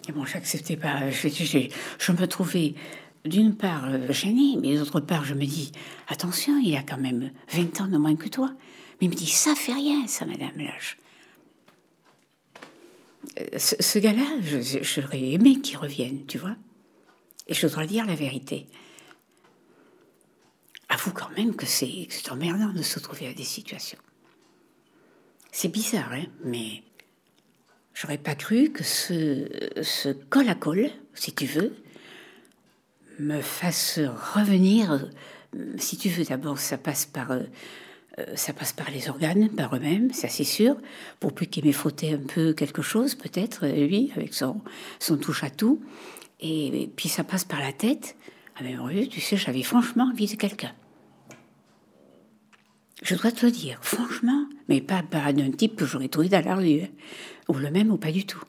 Et 0.07 0.11
bon, 0.11 0.25
j'acceptais 0.25 0.77
pas. 0.77 1.11
Je, 1.11 1.27
je- 1.27 1.69
je 1.99 2.11
me 2.11 2.27
trouvais 2.27 2.73
d'une 3.25 3.53
part, 3.55 3.85
euh, 3.85 4.11
gênée, 4.11 4.57
mais 4.59 4.75
d'autre 4.77 5.01
part, 5.01 5.25
je 5.25 5.33
me 5.35 5.45
dis, 5.45 5.71
attention, 6.07 6.57
il 6.57 6.75
a 6.75 6.81
quand 6.83 6.97
même 6.97 7.31
20 7.51 7.81
ans 7.81 7.87
de 7.87 7.97
moins 7.97 8.15
que 8.15 8.29
toi. 8.29 8.49
Mais 9.01 9.07
il 9.07 9.09
me 9.09 9.15
dit, 9.15 9.27
ça 9.27 9.53
fait 9.55 9.73
rien, 9.73 10.07
ça, 10.07 10.25
madame 10.25 10.57
l'âge. 10.57 10.97
Euh, 13.39 13.57
Ce, 13.57 13.99
gars-là, 13.99 14.25
j'aurais 14.81 15.31
aimé 15.31 15.59
qu'il 15.61 15.77
revienne, 15.77 16.25
tu 16.25 16.37
vois. 16.37 16.55
Et 17.47 17.53
je 17.53 17.67
dois 17.67 17.85
dire 17.85 18.05
la 18.05 18.15
vérité. 18.15 18.67
Avoue 20.87 21.11
quand 21.11 21.29
même 21.37 21.55
que 21.55 21.65
c'est 21.65 22.07
emmerdant 22.31 22.73
de 22.73 22.81
se 22.81 22.99
trouver 22.99 23.27
à 23.27 23.33
des 23.33 23.43
situations. 23.43 23.99
C'est 25.51 25.69
bizarre, 25.69 26.13
hein, 26.13 26.25
mais 26.43 26.83
j'aurais 27.93 28.17
pas 28.17 28.35
cru 28.35 28.71
que 28.71 28.83
ce, 28.83 29.47
ce 29.81 30.09
col 30.09 30.47
à 30.47 30.55
col, 30.55 30.89
si 31.13 31.33
tu 31.33 31.45
veux, 31.45 31.75
me 33.19 33.41
fasse 33.41 33.99
revenir. 34.35 35.09
Si 35.77 35.97
tu 35.97 36.09
veux, 36.09 36.23
d'abord, 36.23 36.59
ça 36.59 36.77
passe 36.77 37.05
par, 37.05 37.31
euh, 37.31 37.43
ça 38.35 38.53
passe 38.53 38.73
par 38.73 38.89
les 38.91 39.09
organes, 39.09 39.49
par 39.49 39.75
eux-mêmes, 39.75 40.11
ça 40.13 40.27
c'est 40.27 40.43
sûr. 40.43 40.75
Pour 41.19 41.33
plus 41.33 41.47
qu'il 41.47 41.65
m'ait 41.65 41.71
frotté 41.71 42.13
un 42.13 42.17
peu 42.19 42.53
quelque 42.53 42.81
chose, 42.81 43.15
peut-être 43.15 43.65
euh, 43.65 43.87
lui, 43.87 44.11
avec 44.15 44.33
son, 44.33 44.61
son 44.99 45.17
touche 45.17 45.43
à 45.43 45.49
tout. 45.49 45.81
Et, 46.39 46.83
et 46.83 46.87
puis 46.87 47.09
ça 47.09 47.23
passe 47.23 47.43
par 47.43 47.59
la 47.59 47.73
tête. 47.73 48.15
Ah 48.55 48.61
mais 48.63 48.75
mon 48.75 48.89
Dieu, 48.89 49.07
tu 49.07 49.21
sais, 49.21 49.37
j'avais 49.37 49.63
franchement 49.63 50.09
envie 50.11 50.27
de 50.27 50.35
quelqu'un. 50.35 50.71
Je 53.01 53.15
dois 53.15 53.31
te 53.31 53.45
le 53.45 53.51
dire, 53.51 53.79
franchement, 53.81 54.45
mais 54.67 54.81
pas, 54.81 55.03
pas 55.03 55.31
d'un 55.31 55.51
type 55.51 55.77
que 55.77 55.85
j'aurais 55.85 56.09
trouvé 56.09 56.27
dans 56.27 56.43
la 56.43 56.55
rue, 56.55 56.81
hein. 56.81 56.87
ou 57.47 57.53
le 57.53 57.71
même 57.71 57.91
ou 57.91 57.97
pas 57.97 58.11
du 58.11 58.25
tout. 58.25 58.43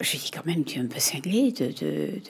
Je 0.00 0.16
dis 0.18 0.30
quand 0.30 0.44
même, 0.44 0.64
tu 0.64 0.78
es 0.78 0.82
un 0.82 0.86
peu 0.86 0.98
cinglé 1.00 1.52
de, 1.52 2.20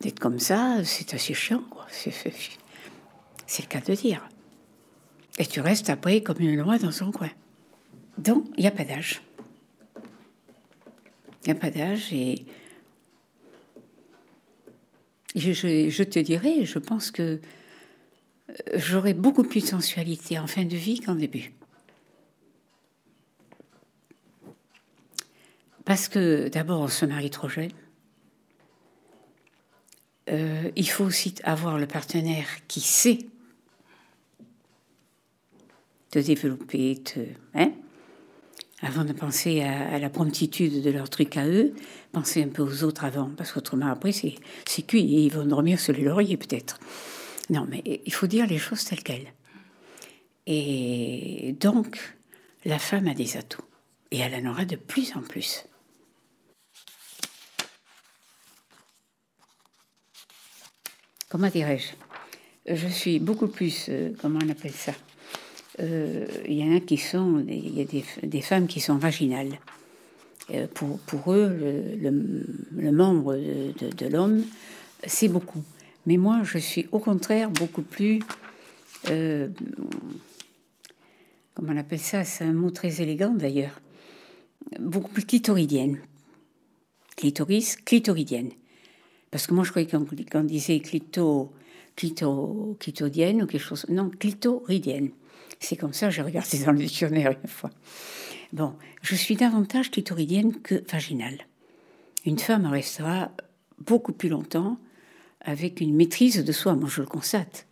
d'être 0.00 0.18
comme 0.18 0.38
ça, 0.38 0.82
c'est 0.84 1.12
assez 1.14 1.34
chiant, 1.34 1.62
quoi. 1.70 1.86
C'est, 1.90 2.12
le 2.24 3.66
cas 3.66 3.80
de 3.80 3.94
dire. 3.94 4.26
Et 5.38 5.44
tu 5.46 5.60
restes 5.60 5.90
après 5.90 6.22
comme 6.22 6.40
une 6.40 6.56
loi 6.60 6.78
dans 6.78 6.92
son 6.92 7.10
coin. 7.12 7.30
Donc, 8.18 8.46
il 8.56 8.62
n'y 8.62 8.66
a 8.66 8.70
pas 8.70 8.84
d'âge. 8.84 9.22
Il 11.44 11.46
n'y 11.46 11.52
a 11.52 11.60
pas 11.60 11.70
d'âge 11.70 12.12
et 12.12 12.44
je, 15.34 15.52
je- 15.52 16.02
te 16.02 16.18
dirais, 16.18 16.64
je 16.64 16.78
pense 16.78 17.10
que 17.10 17.22
euh, 18.50 18.52
j'aurai 18.74 19.14
beaucoup 19.14 19.44
plus 19.44 19.62
de 19.62 19.66
sensualité 19.66 20.38
en 20.38 20.46
fin 20.46 20.64
de 20.64 20.76
vie 20.76 21.00
qu'en 21.00 21.14
début. 21.14 21.52
Parce 25.90 26.06
que 26.06 26.46
d'abord, 26.46 26.82
on 26.82 26.86
se 26.86 27.04
marie 27.04 27.30
trop 27.30 27.48
jeune. 27.48 27.72
Euh, 30.28 30.70
il 30.76 30.88
faut 30.88 31.02
aussi 31.02 31.34
avoir 31.42 31.78
le 31.78 31.88
partenaire 31.88 32.46
qui 32.68 32.78
sait 32.78 33.18
te 36.12 36.20
développer, 36.20 37.02
te, 37.02 37.18
hein, 37.54 37.72
avant 38.82 39.02
de 39.02 39.12
penser 39.12 39.62
à, 39.62 39.98
la 39.98 40.10
promptitude 40.10 40.80
de 40.80 40.90
leur 40.92 41.10
truc 41.10 41.36
à 41.36 41.48
eux, 41.48 41.74
penser 42.12 42.44
un 42.44 42.50
peu 42.50 42.62
aux 42.62 42.84
autres 42.84 43.04
avant, 43.04 43.28
parce 43.36 43.50
qu'autrement 43.50 43.88
après 43.88 44.12
c'est 44.12 44.86
cuit 44.86 45.16
et 45.16 45.24
ils 45.24 45.32
vont 45.32 45.44
dormir 45.44 45.80
sur 45.80 45.92
les 45.92 46.04
lauriers 46.04 46.36
peut-être. 46.36 46.78
Non, 47.48 47.66
mais 47.68 47.82
il 48.06 48.14
faut 48.14 48.28
dire 48.28 48.46
les 48.46 48.58
choses 48.58 48.84
telles 48.84 49.02
quelles. 49.02 49.32
Et 50.46 51.56
donc, 51.58 52.16
la 52.64 52.78
femme 52.78 53.08
a 53.08 53.14
des 53.14 53.36
atouts, 53.36 53.64
et 54.12 54.18
elle 54.18 54.46
en 54.46 54.52
aura 54.52 54.64
de 54.64 54.76
plus 54.76 55.16
en 55.16 55.22
plus. 55.22 55.64
Comment 61.30 61.48
dirais-je? 61.48 62.74
Je 62.74 62.88
suis 62.88 63.20
beaucoup 63.20 63.46
plus, 63.46 63.86
euh, 63.88 64.10
comment 64.20 64.40
on 64.44 64.48
appelle 64.48 64.72
ça? 64.72 64.92
Euh, 65.78 66.26
Il 66.46 66.54
y 66.54 66.64
en 66.64 66.76
a 66.76 66.80
qui 66.80 66.96
sont, 66.96 67.44
il 67.48 67.78
y 67.78 67.80
a 67.80 67.84
des, 67.84 68.40
femmes 68.42 68.66
qui 68.66 68.80
sont 68.80 68.96
vaginales. 68.96 69.60
Euh, 70.52 70.66
pour, 70.74 70.98
pour 70.98 71.32
eux, 71.32 71.48
le, 71.56 72.44
le- 72.76 72.90
membre 72.90 73.36
de, 73.36 73.90
de- 73.96 74.06
l'homme, 74.08 74.42
c'est 75.06 75.28
beaucoup. 75.28 75.62
Mais 76.04 76.16
moi, 76.16 76.40
je 76.42 76.58
suis 76.58 76.88
au 76.90 76.98
contraire 76.98 77.48
beaucoup 77.48 77.82
plus. 77.82 78.18
comment 79.04 79.52
on 81.72 81.76
appelle 81.76 82.00
ça? 82.00 82.24
C'est 82.24 82.42
un 82.42 82.52
mot 82.52 82.72
très 82.72 83.00
élégant 83.00 83.34
d'ailleurs. 83.34 83.80
Beaucoup 84.80 85.12
plus 85.12 85.24
clitoridienne. 85.24 86.00
Clitoris, 87.16 87.76
clitoridienne. 87.76 88.50
Parce 89.30 89.46
que 89.46 89.54
moi, 89.54 89.64
je 89.64 89.70
croyais 89.70 89.88
qu'on 89.88 90.44
disait 90.44 90.80
clito, 90.80 91.52
clito, 91.96 92.76
clitodienne 92.80 93.42
ou 93.42 93.46
quelque 93.46 93.62
chose. 93.62 93.86
Non, 93.88 94.10
clitoridienne. 94.10 95.10
C'est 95.60 95.76
comme 95.76 95.92
ça, 95.92 96.10
j'ai 96.10 96.22
regardé 96.22 96.64
dans 96.64 96.72
le 96.72 96.78
dictionnaire 96.78 97.36
une 97.42 97.48
fois. 97.48 97.70
Bon, 98.52 98.74
je 99.02 99.14
suis 99.14 99.36
davantage 99.36 99.90
clitoridienne 99.90 100.60
que 100.60 100.82
vaginale. 100.90 101.38
Une 102.26 102.38
femme 102.38 102.66
restera 102.66 103.30
beaucoup 103.78 104.12
plus 104.12 104.28
longtemps 104.28 104.78
avec 105.40 105.80
une 105.80 105.94
maîtrise 105.94 106.44
de 106.44 106.52
soi. 106.52 106.74
Moi, 106.74 106.88
je 106.88 107.00
le 107.00 107.06
constate. 107.06 107.66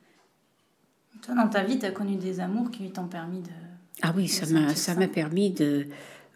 Toi, 1.23 1.35
dans 1.35 1.49
ta 1.49 1.65
vie, 1.65 1.79
tu 1.79 1.87
as 1.87 1.91
connu 1.91 2.17
des 2.17 2.41
amours 2.41 2.71
qui 2.71 2.91
t'ont 2.91 3.09
permis 3.09 3.41
de. 3.41 3.51
Ah 4.03 4.13
oui, 4.17 4.25
de 4.25 4.29
ça 4.29 4.47
m'a, 4.47 4.69
sentir 4.69 4.79
ça 4.79 4.95
m'a 4.95 5.09
permis 5.09 5.51
de. 5.51 5.89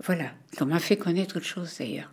Voilà, 0.05 0.33
ça 0.53 0.65
m'a 0.65 0.81
fait 0.81 0.97
connaître 0.97 1.37
autre 1.37 1.47
chose 1.47 1.77
d'ailleurs. 1.79 2.13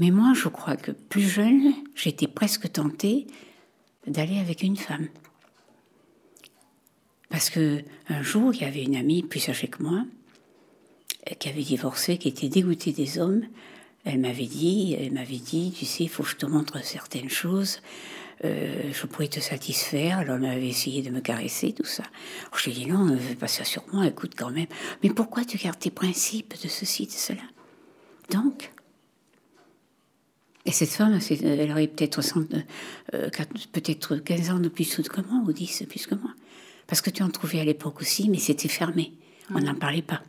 Mais 0.00 0.10
moi, 0.10 0.32
je 0.34 0.48
crois 0.48 0.76
que 0.76 0.92
plus 0.92 1.28
jeune, 1.28 1.74
j'étais 1.94 2.26
presque 2.26 2.72
tentée 2.72 3.26
d'aller 4.06 4.38
avec 4.38 4.62
une 4.62 4.78
femme. 4.78 5.08
Parce 7.28 7.50
que 7.50 7.82
un 8.08 8.22
jour, 8.22 8.54
il 8.54 8.62
y 8.62 8.64
avait 8.64 8.82
une 8.82 8.96
amie 8.96 9.22
plus 9.22 9.46
âgée 9.50 9.68
que 9.68 9.82
moi, 9.82 10.04
euh, 11.30 11.34
qui 11.34 11.50
avait 11.50 11.62
divorcé, 11.62 12.16
qui 12.16 12.28
était 12.28 12.48
dégoûtée 12.48 12.92
des 12.92 13.18
hommes. 13.18 13.42
Elle 14.04 14.20
m'avait 14.20 14.46
dit, 14.46 14.96
elle 14.98 15.12
m'avait 15.12 15.36
dit, 15.36 15.74
tu 15.78 15.84
sais, 15.84 16.04
il 16.04 16.08
faut 16.08 16.22
que 16.22 16.30
je 16.30 16.36
te 16.36 16.46
montre 16.46 16.82
certaines 16.82 17.28
choses. 17.28 17.82
Euh, 18.46 18.90
je 18.94 19.06
pourrais 19.06 19.28
te 19.28 19.38
satisfaire. 19.38 20.20
Alors 20.20 20.36
elle 20.36 20.40
m'avait 20.40 20.68
essayé 20.68 21.02
de 21.02 21.10
me 21.10 21.20
caresser, 21.20 21.74
tout 21.74 21.84
ça. 21.84 22.04
Alors, 22.46 22.58
je 22.58 22.70
lui 22.70 22.72
ai 22.72 22.84
dit 22.84 22.90
non, 22.90 23.04
ne 23.04 23.18
fais 23.18 23.34
pas 23.34 23.48
ça 23.48 23.64
sur 23.64 23.84
moi, 23.92 24.06
écoute 24.06 24.32
quand 24.34 24.50
même. 24.50 24.66
Mais 25.02 25.10
pourquoi 25.10 25.44
tu 25.44 25.58
gardes 25.58 25.78
tes 25.78 25.90
principes 25.90 26.54
de 26.62 26.68
ceci, 26.68 27.06
de 27.06 27.12
cela? 27.12 27.42
Donc, 28.30 28.70
et 30.66 30.72
cette 30.72 30.90
femme, 30.90 31.20
c'est- 31.20 31.42
elle 31.42 31.70
aurait 31.70 31.86
peut-être 31.86 32.22
60, 32.22 32.54
euh, 33.14 33.28
peut-être 33.72 34.16
15 34.16 34.50
ans 34.50 34.58
de 34.60 34.68
plus 34.68 34.94
que 35.08 35.20
moi, 35.22 35.42
ou 35.46 35.52
10 35.52 35.84
plus 35.88 36.06
que 36.06 36.14
moi. 36.14 36.32
Parce 36.86 37.00
que 37.00 37.10
tu 37.10 37.22
en 37.22 37.30
trouvais 37.30 37.60
à 37.60 37.64
l'époque 37.64 38.00
aussi, 38.00 38.28
mais 38.28 38.38
c'était 38.38 38.68
fermé. 38.68 39.12
On 39.54 39.60
n'en 39.60 39.74
parlait 39.74 40.02
pas. 40.02 40.22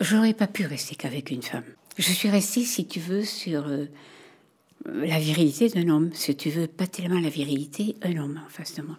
J'aurais 0.00 0.34
pas 0.34 0.46
pu 0.48 0.66
rester 0.66 0.94
qu'avec 0.96 1.30
une 1.30 1.42
femme. 1.42 1.64
Je 1.96 2.10
suis 2.10 2.28
restée, 2.28 2.64
si 2.64 2.86
tu 2.86 2.98
veux, 3.00 3.24
sur 3.24 3.66
euh, 3.66 3.86
la 4.86 5.18
virilité 5.18 5.68
d'un 5.68 5.88
homme. 5.88 6.10
Si 6.12 6.34
tu 6.36 6.50
veux, 6.50 6.66
pas 6.66 6.86
tellement 6.86 7.20
la 7.20 7.28
virilité, 7.28 7.96
un 8.02 8.16
homme 8.16 8.40
en 8.44 8.48
face 8.50 8.74
de 8.74 8.82
moi. 8.82 8.98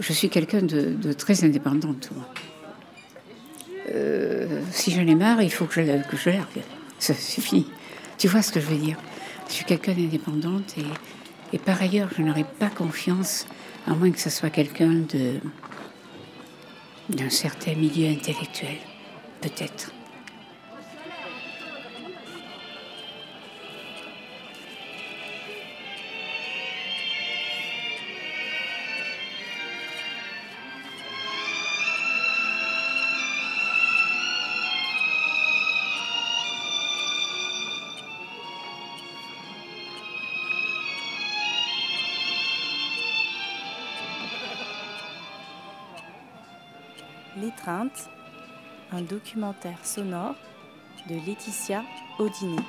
Je 0.00 0.12
suis 0.12 0.28
quelqu'un 0.28 0.62
de, 0.62 1.12
très 1.12 1.44
indépendante. 1.44 2.10
Euh, 3.90 4.62
si 4.70 4.90
j'en 4.92 5.06
ai 5.06 5.14
marre, 5.14 5.42
il 5.42 5.52
faut 5.52 5.66
que 5.66 5.84
je, 5.84 5.92
que. 6.08 6.60
Ça 6.98 7.14
suffit. 7.14 7.66
Tu 8.16 8.28
vois 8.28 8.42
ce 8.42 8.52
que 8.52 8.60
je 8.60 8.66
veux 8.66 8.76
dire? 8.76 8.96
Je 9.48 9.54
suis 9.54 9.64
quelqu'un 9.64 9.92
d'indépendante 9.92 10.74
et, 11.52 11.58
par 11.58 11.82
ailleurs, 11.82 12.08
je 12.16 12.22
n'aurais 12.22 12.46
pas 12.58 12.70
confiance, 12.70 13.46
à 13.86 13.94
moins 13.94 14.10
que 14.10 14.20
ce 14.20 14.30
soit 14.30 14.50
quelqu'un 14.50 15.02
d'un 17.10 17.30
certain 17.30 17.74
milieu 17.74 18.08
intellectuel, 18.08 18.78
peut-être. 19.40 19.92
Un 48.92 49.00
documentaire 49.00 49.78
sonore 49.82 50.34
de 51.08 51.14
Laetitia 51.14 51.82
Audinet. 52.18 52.60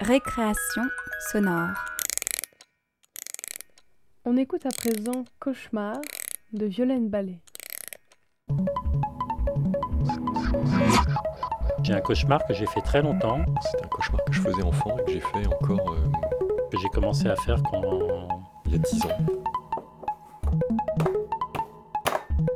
Récréation 0.00 0.82
sonore. 1.30 1.74
On 4.26 4.36
écoute 4.36 4.66
à 4.66 4.68
présent 4.68 5.24
Cauchemar 5.40 5.96
de 6.52 6.66
Violaine 6.66 7.08
Ballet. 7.08 7.40
J'ai 11.82 11.94
un 11.94 12.00
cauchemar 12.02 12.44
que 12.46 12.52
j'ai 12.52 12.66
fait 12.66 12.82
très 12.82 13.00
longtemps, 13.00 13.40
C'est 13.62 13.82
un 13.82 13.88
cauchemar 13.88 14.22
que 14.26 14.32
je 14.34 14.42
faisais 14.42 14.62
enfant 14.62 14.98
et 14.98 15.04
que 15.04 15.12
j'ai 15.12 15.20
fait 15.20 15.46
encore 15.46 15.92
euh, 15.94 16.10
que 16.70 16.78
j'ai 16.78 16.88
commencé 16.90 17.28
à 17.28 17.36
faire 17.36 17.62
quand 17.62 17.82
il 18.66 18.72
y 18.72 18.74
a 18.74 18.78
10 18.78 19.06
ans. 19.06 19.18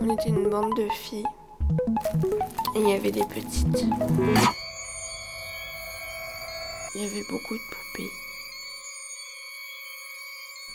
On 0.02 0.10
était 0.12 0.28
une 0.28 0.50
bande 0.50 0.76
de 0.76 0.88
filles 0.90 1.24
et 2.76 2.80
il 2.80 2.88
y 2.90 2.92
avait 2.92 3.12
des 3.12 3.24
petites. 3.24 3.86
Il 7.00 7.06
y 7.06 7.08
avait 7.08 7.24
beaucoup 7.30 7.54
de 7.54 7.62
poupées. 7.62 8.10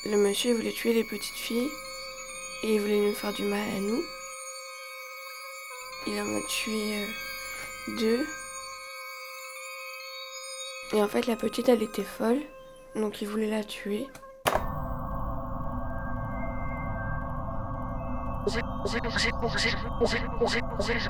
Le 0.05 0.17
monsieur 0.17 0.55
voulait 0.55 0.71
tuer 0.71 0.91
les 0.91 1.03
petites 1.03 1.35
filles 1.35 1.69
et 2.63 2.73
il 2.73 2.81
voulait 2.81 2.99
nous 2.99 3.13
faire 3.13 3.31
du 3.31 3.43
mal 3.43 3.59
à 3.59 3.79
nous. 3.79 4.01
Il 6.07 6.19
en 6.19 6.35
a 6.35 6.41
tué 6.47 6.95
euh, 6.95 7.05
deux. 7.99 8.27
Et 10.93 11.03
en 11.03 11.07
fait, 11.07 11.27
la 11.27 11.35
petite, 11.35 11.69
elle 11.69 11.83
était 11.83 12.03
folle, 12.03 12.41
donc 12.95 13.21
il 13.21 13.27
voulait 13.27 13.51
la 13.51 13.63
tuer. 13.63 14.07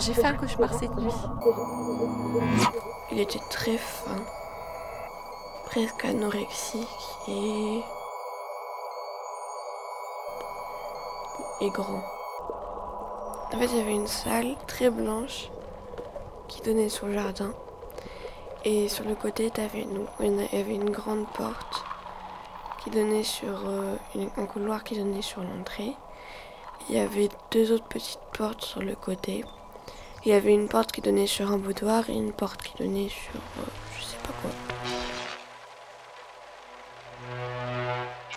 J'ai 0.02 0.14
fait 0.14 0.26
un 0.26 0.34
cauchemar 0.34 0.74
cette 0.74 0.96
nuit. 0.98 1.14
Il 3.14 3.20
était 3.22 3.40
très 3.50 3.78
fin, 3.78 4.18
presque 5.66 6.06
anorexique 6.06 6.88
et. 7.28 7.82
et 11.62 11.70
grand. 11.70 12.04
En 13.54 13.58
fait, 13.58 13.66
il 13.66 13.78
y 13.78 13.82
avait 13.82 13.94
une 13.94 14.08
salle 14.08 14.56
très 14.68 14.90
blanche 14.90 15.50
qui 16.48 16.62
donnait 16.62 16.90
sur 16.90 17.08
le 17.08 17.14
jardin. 17.14 17.54
Et 18.64 18.90
sur 18.90 19.06
le 19.06 19.16
côté, 19.16 19.52
il 19.56 19.62
y 19.62 20.60
avait 20.60 20.76
une 20.76 20.90
grande 20.90 21.28
porte 21.34 21.84
qui 22.84 22.90
donnait 22.90 23.24
sur 23.24 23.68
euh, 23.68 23.96
un 24.38 24.46
couloir 24.46 24.84
qui 24.84 24.98
donnait 24.98 25.22
sur 25.22 25.44
l'entrée. 25.44 25.94
Il 26.90 26.96
y 26.96 27.00
avait 27.00 27.30
deux 27.52 27.72
autres 27.72 27.88
petites 27.88 28.20
portes 28.38 28.64
sur 28.64 28.82
le 28.82 28.96
côté. 28.96 29.44
Il 30.26 30.32
y 30.32 30.34
avait 30.34 30.54
une 30.54 30.68
porte 30.68 30.92
qui 30.92 31.02
donnait 31.02 31.28
sur 31.28 31.52
un 31.52 31.58
boudoir 31.58 32.10
et 32.10 32.14
une 32.14 32.34
porte 32.34 32.62
qui 32.64 32.76
donnait 32.78 33.10
sur 33.10 33.36
euh, 33.36 33.66
je 33.98 34.04
sais 34.04 34.18
pas 34.18 34.34
quoi. 34.42 34.65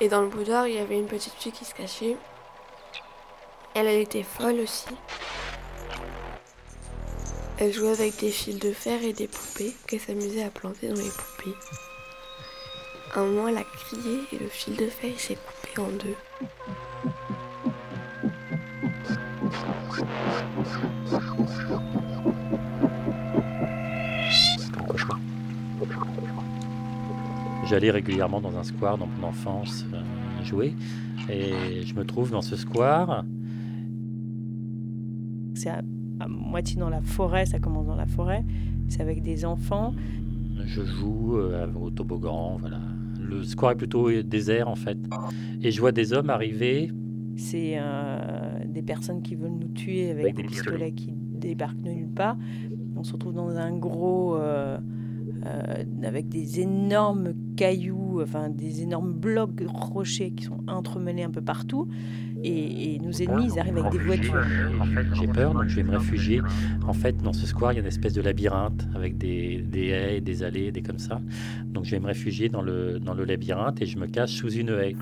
Et 0.00 0.08
dans 0.08 0.22
le 0.22 0.28
boudoir, 0.28 0.68
il 0.68 0.74
y 0.74 0.78
avait 0.78 0.98
une 0.98 1.08
petite 1.08 1.34
fille 1.34 1.52
qui 1.52 1.64
se 1.64 1.74
cachait. 1.74 2.16
Elle, 3.74 3.88
était 3.88 4.22
folle 4.22 4.60
aussi. 4.60 4.86
Elle 7.58 7.72
jouait 7.72 7.90
avec 7.90 8.16
des 8.18 8.30
fils 8.30 8.58
de 8.58 8.72
fer 8.72 9.02
et 9.02 9.12
des 9.12 9.26
poupées 9.26 9.74
qu'elle 9.86 10.00
s'amusait 10.00 10.44
à 10.44 10.50
planter 10.50 10.88
dans 10.88 10.94
les 10.94 11.10
poupées. 11.10 11.56
Un 13.16 13.24
moment, 13.24 13.48
elle 13.48 13.58
a 13.58 13.64
crié 13.64 14.20
et 14.32 14.38
le 14.38 14.48
fil 14.48 14.76
de 14.76 14.86
fer 14.86 15.18
s'est 15.18 15.36
coupé 15.36 15.80
en 15.80 15.88
deux. 15.88 16.16
J'allais 27.68 27.90
régulièrement 27.90 28.40
dans 28.40 28.56
un 28.56 28.62
square 28.62 28.98
dans 28.98 29.06
mon 29.06 29.28
enfance 29.28 29.86
euh, 29.92 30.44
jouer. 30.44 30.74
Et 31.30 31.82
je 31.84 31.94
me 31.94 32.04
trouve 32.04 32.30
dans 32.30 32.42
ce 32.42 32.56
square. 32.56 33.24
C'est 35.54 35.70
à, 35.70 35.82
à 36.20 36.28
moitié 36.28 36.78
dans 36.78 36.88
la 36.88 37.02
forêt, 37.02 37.46
ça 37.46 37.58
commence 37.58 37.86
dans 37.86 37.96
la 37.96 38.06
forêt. 38.06 38.44
C'est 38.88 39.02
avec 39.02 39.22
des 39.22 39.44
enfants. 39.44 39.92
Je 40.64 40.82
joue 40.84 41.36
euh, 41.38 41.66
au 41.80 41.90
toboggan, 41.90 42.56
voilà. 42.58 42.80
Le 43.20 43.42
square 43.42 43.72
est 43.72 43.76
plutôt 43.76 44.10
désert 44.22 44.68
en 44.68 44.76
fait. 44.76 44.98
Et 45.62 45.70
je 45.70 45.80
vois 45.80 45.92
des 45.92 46.12
hommes 46.12 46.30
arriver. 46.30 46.90
C'est 47.36 47.74
euh, 47.78 48.64
des 48.66 48.82
personnes 48.82 49.22
qui 49.22 49.34
veulent 49.34 49.58
nous 49.60 49.68
tuer 49.68 50.10
avec, 50.10 50.24
Avec 50.24 50.36
des 50.36 50.42
des 50.42 50.48
pistolets 50.48 50.92
qui 50.92 51.12
débarquent 51.12 51.82
de 51.82 51.90
nulle 51.90 52.08
part. 52.08 52.36
On 52.96 53.04
se 53.04 53.12
retrouve 53.12 53.34
dans 53.34 53.50
un 53.50 53.76
gros. 53.76 54.36
euh, 55.46 55.84
avec 56.02 56.28
des 56.28 56.60
énormes 56.60 57.32
cailloux, 57.58 58.22
enfin 58.22 58.48
des 58.48 58.82
énormes 58.82 59.12
blocs 59.12 59.64
rochers 59.66 60.30
qui 60.30 60.44
sont 60.44 60.60
entremêlés 60.68 61.24
un 61.24 61.30
peu 61.30 61.42
partout. 61.42 61.88
Et, 62.44 62.94
et 62.94 62.98
nos 63.00 63.10
ennemis, 63.10 63.46
ils 63.52 63.58
arrivent 63.58 63.78
avec 63.78 63.90
des 63.90 63.98
voitures. 63.98 64.40
En 64.80 64.84
fait, 64.84 65.06
j'ai 65.14 65.26
peur, 65.26 65.54
donc 65.54 65.66
je 65.66 65.74
vais 65.74 65.82
me 65.82 65.90
réfugier. 65.90 66.40
En 66.86 66.92
fait, 66.92 67.16
dans 67.20 67.32
ce 67.32 67.46
square, 67.46 67.72
il 67.72 67.76
y 67.76 67.78
a 67.78 67.80
une 67.80 67.88
espèce 67.88 68.12
de 68.12 68.22
labyrinthe 68.22 68.86
avec 68.94 69.18
des, 69.18 69.58
des 69.58 69.88
haies, 69.88 70.20
des 70.20 70.44
allées, 70.44 70.70
des 70.70 70.82
comme 70.82 71.00
ça. 71.00 71.20
Donc 71.66 71.84
je 71.84 71.90
vais 71.90 72.00
me 72.00 72.06
réfugier 72.06 72.48
dans 72.48 72.62
le, 72.62 73.00
dans 73.00 73.14
le 73.14 73.24
labyrinthe 73.24 73.82
et 73.82 73.86
je 73.86 73.98
me 73.98 74.06
cache 74.06 74.34
sous 74.36 74.52
une 74.52 74.68
haie. 74.68 74.94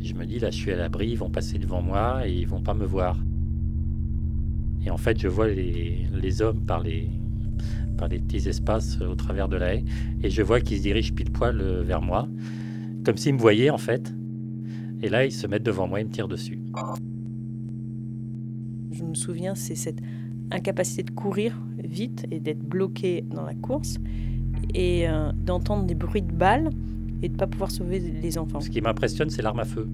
Et 0.00 0.04
je 0.04 0.14
me 0.14 0.24
dis, 0.24 0.38
là, 0.38 0.50
je 0.50 0.56
suis 0.56 0.72
à 0.72 0.76
l'abri, 0.76 1.10
ils 1.10 1.18
vont 1.18 1.28
passer 1.28 1.58
devant 1.58 1.82
moi 1.82 2.26
et 2.26 2.32
ils 2.32 2.46
vont 2.48 2.62
pas 2.62 2.74
me 2.74 2.86
voir. 2.86 3.18
Et 4.86 4.90
en 4.90 4.96
fait, 4.96 5.20
je 5.20 5.28
vois 5.28 5.48
les, 5.48 6.06
les 6.14 6.40
hommes 6.40 6.60
par 6.60 6.80
les, 6.80 7.10
par 7.98 8.08
les 8.08 8.18
petits 8.18 8.48
espaces 8.48 8.98
au 9.00 9.14
travers 9.14 9.48
de 9.48 9.56
la 9.56 9.74
haie 9.74 9.84
et 10.22 10.30
je 10.30 10.42
vois 10.42 10.60
qu'ils 10.60 10.78
se 10.78 10.82
dirigent 10.82 11.12
pile 11.12 11.30
poil 11.30 11.60
euh, 11.60 11.82
vers 11.82 12.00
moi, 12.00 12.28
comme 13.04 13.18
s'ils 13.18 13.34
me 13.34 13.38
voyaient 13.38 13.70
en 13.70 13.78
fait. 13.78 14.14
Et 15.02 15.08
là, 15.08 15.26
ils 15.26 15.32
se 15.32 15.46
mettent 15.46 15.62
devant 15.62 15.86
moi 15.86 16.00
et 16.00 16.04
me 16.04 16.10
tirent 16.10 16.28
dessus. 16.28 16.58
Je 18.90 19.04
me 19.04 19.14
souviens, 19.14 19.54
c'est 19.54 19.74
cette 19.74 20.00
incapacité 20.50 21.02
de 21.02 21.10
courir 21.10 21.60
vite 21.84 22.26
et 22.30 22.40
d'être 22.40 22.62
bloqué 22.62 23.24
dans 23.30 23.44
la 23.44 23.54
course 23.54 23.98
et 24.74 25.08
euh, 25.08 25.30
d'entendre 25.44 25.84
des 25.84 25.94
bruits 25.94 26.22
de 26.22 26.32
balles 26.32 26.70
et 27.22 27.28
de 27.28 27.34
ne 27.34 27.38
pas 27.38 27.46
pouvoir 27.46 27.70
sauver 27.70 27.98
les 27.98 28.38
enfants. 28.38 28.60
Ce 28.60 28.70
qui 28.70 28.80
m'impressionne, 28.80 29.30
c'est 29.30 29.42
l'arme 29.42 29.60
à 29.60 29.64
feu. 29.64 29.88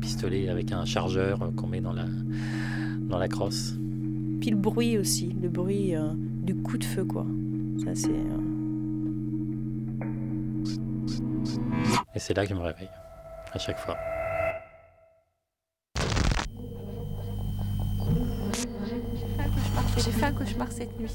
Pistolet 0.00 0.48
avec 0.48 0.72
un 0.72 0.84
chargeur 0.84 1.42
euh, 1.42 1.50
qu'on 1.50 1.66
met 1.66 1.80
dans 1.80 1.92
la, 1.92 2.06
dans 3.08 3.18
la 3.18 3.28
crosse. 3.28 3.76
Puis 4.40 4.50
le 4.50 4.56
bruit 4.56 4.98
aussi, 4.98 5.34
le 5.42 5.48
bruit 5.48 5.94
euh, 5.94 6.12
du 6.48 6.54
coup 6.62 6.78
de 6.78 6.84
feu, 6.84 7.04
quoi. 7.04 7.26
Ça, 7.84 7.94
c'est. 7.94 8.08
euh, 8.08 8.38
Et 12.14 12.18
c'est 12.18 12.32
là 12.34 12.44
que 12.44 12.48
je 12.50 12.54
me 12.54 12.60
réveille, 12.62 12.88
à 13.52 13.58
chaque 13.58 13.78
fois. 13.78 13.96
J'ai 19.96 20.10
fait 20.12 20.26
un 20.26 20.32
cauchemar 20.32 20.70
cette 20.72 20.98
nuit. 20.98 21.10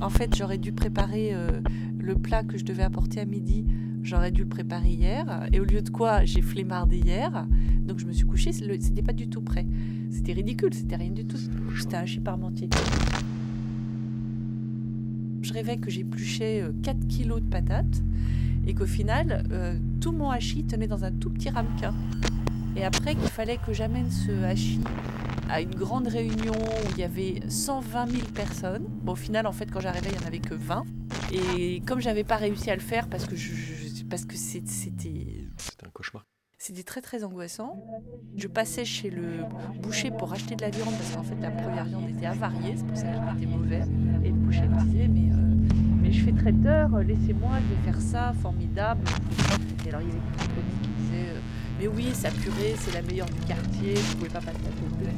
En 0.00 0.08
fait, 0.10 0.34
j'aurais 0.34 0.58
dû 0.58 0.72
préparer 0.72 1.34
euh, 1.34 1.60
le 1.98 2.14
plat 2.14 2.42
que 2.42 2.56
je 2.56 2.64
devais 2.64 2.82
apporter 2.84 3.20
à 3.20 3.24
midi. 3.24 3.66
J'aurais 4.02 4.30
dû 4.30 4.42
le 4.42 4.48
préparer 4.48 4.90
hier. 4.90 5.46
Et 5.52 5.60
au 5.60 5.64
lieu 5.64 5.82
de 5.82 5.90
quoi, 5.90 6.24
j'ai 6.24 6.42
flemmardé 6.42 6.98
hier. 6.98 7.46
Donc 7.80 7.98
je 7.98 8.06
me 8.06 8.12
suis 8.12 8.24
couchée. 8.26 8.50
le- 8.62 8.80
C'était 8.80 9.02
pas 9.02 9.12
du 9.12 9.28
tout 9.28 9.42
prêt. 9.42 9.66
C'était 10.14 10.32
ridicule. 10.32 10.72
C'était 10.72 10.96
rien 10.96 11.10
du 11.10 11.26
tout. 11.26 11.36
C'était 11.76 11.96
un 11.96 12.02
hachis 12.02 12.20
parmentier. 12.20 12.70
Je 15.42 15.52
rêvais 15.52 15.76
que 15.76 15.90
j'épluchais 15.90 16.62
euh, 16.62 16.72
4 16.82 17.06
kilos 17.08 17.42
de 17.42 17.48
patates. 17.48 18.02
Et 18.66 18.74
qu'au 18.74 18.86
final, 18.86 19.44
euh, 19.50 19.76
tout 20.00 20.12
mon 20.12 20.30
hachis 20.30 20.64
tenait 20.64 20.86
dans 20.86 21.04
un 21.04 21.12
tout 21.12 21.30
petit 21.30 21.50
ramequin. 21.50 21.92
Et 22.76 22.84
après, 22.84 23.14
qu'il 23.14 23.28
fallait 23.28 23.58
que 23.58 23.72
j'amène 23.72 24.10
ce 24.10 24.30
hachis 24.44 24.80
à 25.50 25.60
une 25.60 25.74
grande 25.74 26.06
réunion 26.06 26.54
où 26.54 26.90
il 26.92 26.98
y 26.98 27.02
avait 27.04 27.42
120 27.48 28.06
000 28.06 28.22
personnes. 28.34 28.84
Bon, 29.02 29.12
au 29.12 29.16
final, 29.16 29.46
en 29.46 29.52
fait, 29.52 29.70
quand 29.70 29.80
j'arrivais, 29.80 30.10
il 30.10 30.18
n'y 30.18 30.24
en 30.24 30.26
avait 30.26 30.38
que 30.38 30.54
20. 30.54 30.84
Et 31.34 31.82
comme 31.86 32.00
j'avais 32.00 32.24
pas 32.24 32.36
réussi 32.36 32.70
à 32.70 32.74
le 32.74 32.80
faire 32.80 33.08
parce 33.08 33.26
que, 33.26 33.36
je, 33.36 34.04
parce 34.08 34.24
que 34.24 34.36
c'était 34.36 34.66
C'était 34.66 35.86
un 35.86 35.90
cauchemar. 35.92 36.24
C'était 36.64 36.82
très 36.82 37.02
très 37.02 37.24
angoissant. 37.24 37.76
Je 38.38 38.48
passais 38.48 38.86
chez 38.86 39.10
le 39.10 39.44
boucher 39.82 40.10
pour 40.10 40.32
acheter 40.32 40.56
de 40.56 40.62
la 40.62 40.70
viande 40.70 40.94
parce 40.94 41.14
qu'en 41.14 41.22
fait 41.22 41.38
la 41.38 41.50
première 41.50 41.84
viande 41.84 42.08
était 42.08 42.24
avariée, 42.24 42.72
c'est 42.74 42.86
pour 42.86 42.96
ça 42.96 43.02
qu'elle 43.02 43.36
était 43.36 43.54
mauvaise. 43.54 43.86
Et 44.24 44.28
le 44.28 44.34
boucher 44.34 44.62
me 44.62 44.82
disait 44.84 45.06
mais, 45.08 45.30
euh, 45.30 45.76
mais 46.00 46.10
je 46.10 46.24
fais 46.24 46.32
traiteur, 46.32 46.96
laissez-moi, 47.00 47.50
je 47.60 47.74
vais 47.74 47.92
faire 47.92 48.00
ça, 48.00 48.32
formidable. 48.40 49.04
Alors 49.86 50.00
il 50.00 50.08
y 50.08 50.10
avait 50.10 50.18
une 50.18 50.32
petite 50.32 50.80
qui 50.80 50.88
disait 51.02 51.28
euh, 51.34 51.40
mais 51.78 51.86
oui 51.86 52.08
sa 52.14 52.30
purée 52.30 52.74
c'est 52.78 52.94
la 52.94 53.02
meilleure 53.02 53.28
du 53.28 53.40
quartier, 53.40 53.96
vous 53.96 54.16
pouvez 54.16 54.30
pas 54.30 54.40
passer 54.40 54.56
à 54.56 54.80
côté. 54.80 55.10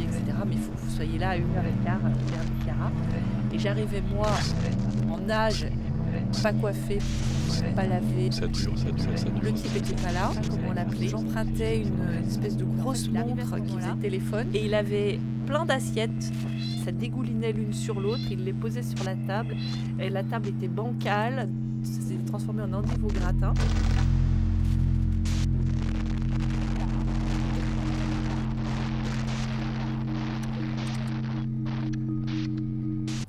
Etc. 0.00 0.22
Mais 0.46 0.54
il 0.54 0.58
faut 0.58 0.72
que 0.72 0.78
vous 0.78 0.90
soyez 0.90 1.18
là 1.18 1.30
à 1.30 1.36
une 1.36 1.54
heure 1.54 1.66
et 1.66 1.84
quart, 1.84 2.00
quart. 2.64 2.90
Et 3.52 3.58
j'arrivais 3.58 4.00
moi 4.00 4.30
en 5.10 5.28
âge, 5.28 5.66
pas 6.42 6.52
coiffée, 6.52 6.98
pas 7.74 7.86
lavé. 7.86 8.30
Ça 8.30 8.46
dure, 8.46 8.78
ça 8.78 8.90
dure, 8.90 9.18
ça 9.18 9.24
dure. 9.28 9.42
Le 9.42 9.52
type 9.52 9.76
était 9.76 9.94
pas 10.02 10.12
là, 10.12 10.30
comme 10.48 10.58
on 10.68 10.72
l'appelait. 10.72 11.08
J'empruntais 11.08 11.78
une, 11.78 11.88
une 12.20 12.28
espèce 12.28 12.56
de 12.56 12.64
grosse 12.64 13.08
montre 13.08 13.34
qui 13.62 13.76
faisait 13.76 13.94
téléphone 14.00 14.48
et 14.54 14.64
il 14.64 14.74
avait 14.74 15.18
plein 15.46 15.64
d'assiettes. 15.64 16.32
Ça 16.84 16.90
dégoulinait 16.90 17.52
l'une 17.52 17.72
sur 17.72 18.00
l'autre. 18.00 18.22
Il 18.30 18.44
les 18.44 18.52
posait 18.52 18.82
sur 18.82 19.04
la 19.04 19.14
table 19.14 19.56
et 20.00 20.10
la 20.10 20.24
table 20.24 20.48
était 20.48 20.68
bancale. 20.68 21.48
Ça 21.84 22.00
s'est 22.00 22.18
transformé 22.26 22.62
en 22.62 22.72
endive 22.72 23.04
au 23.04 23.08
gratin. 23.08 23.54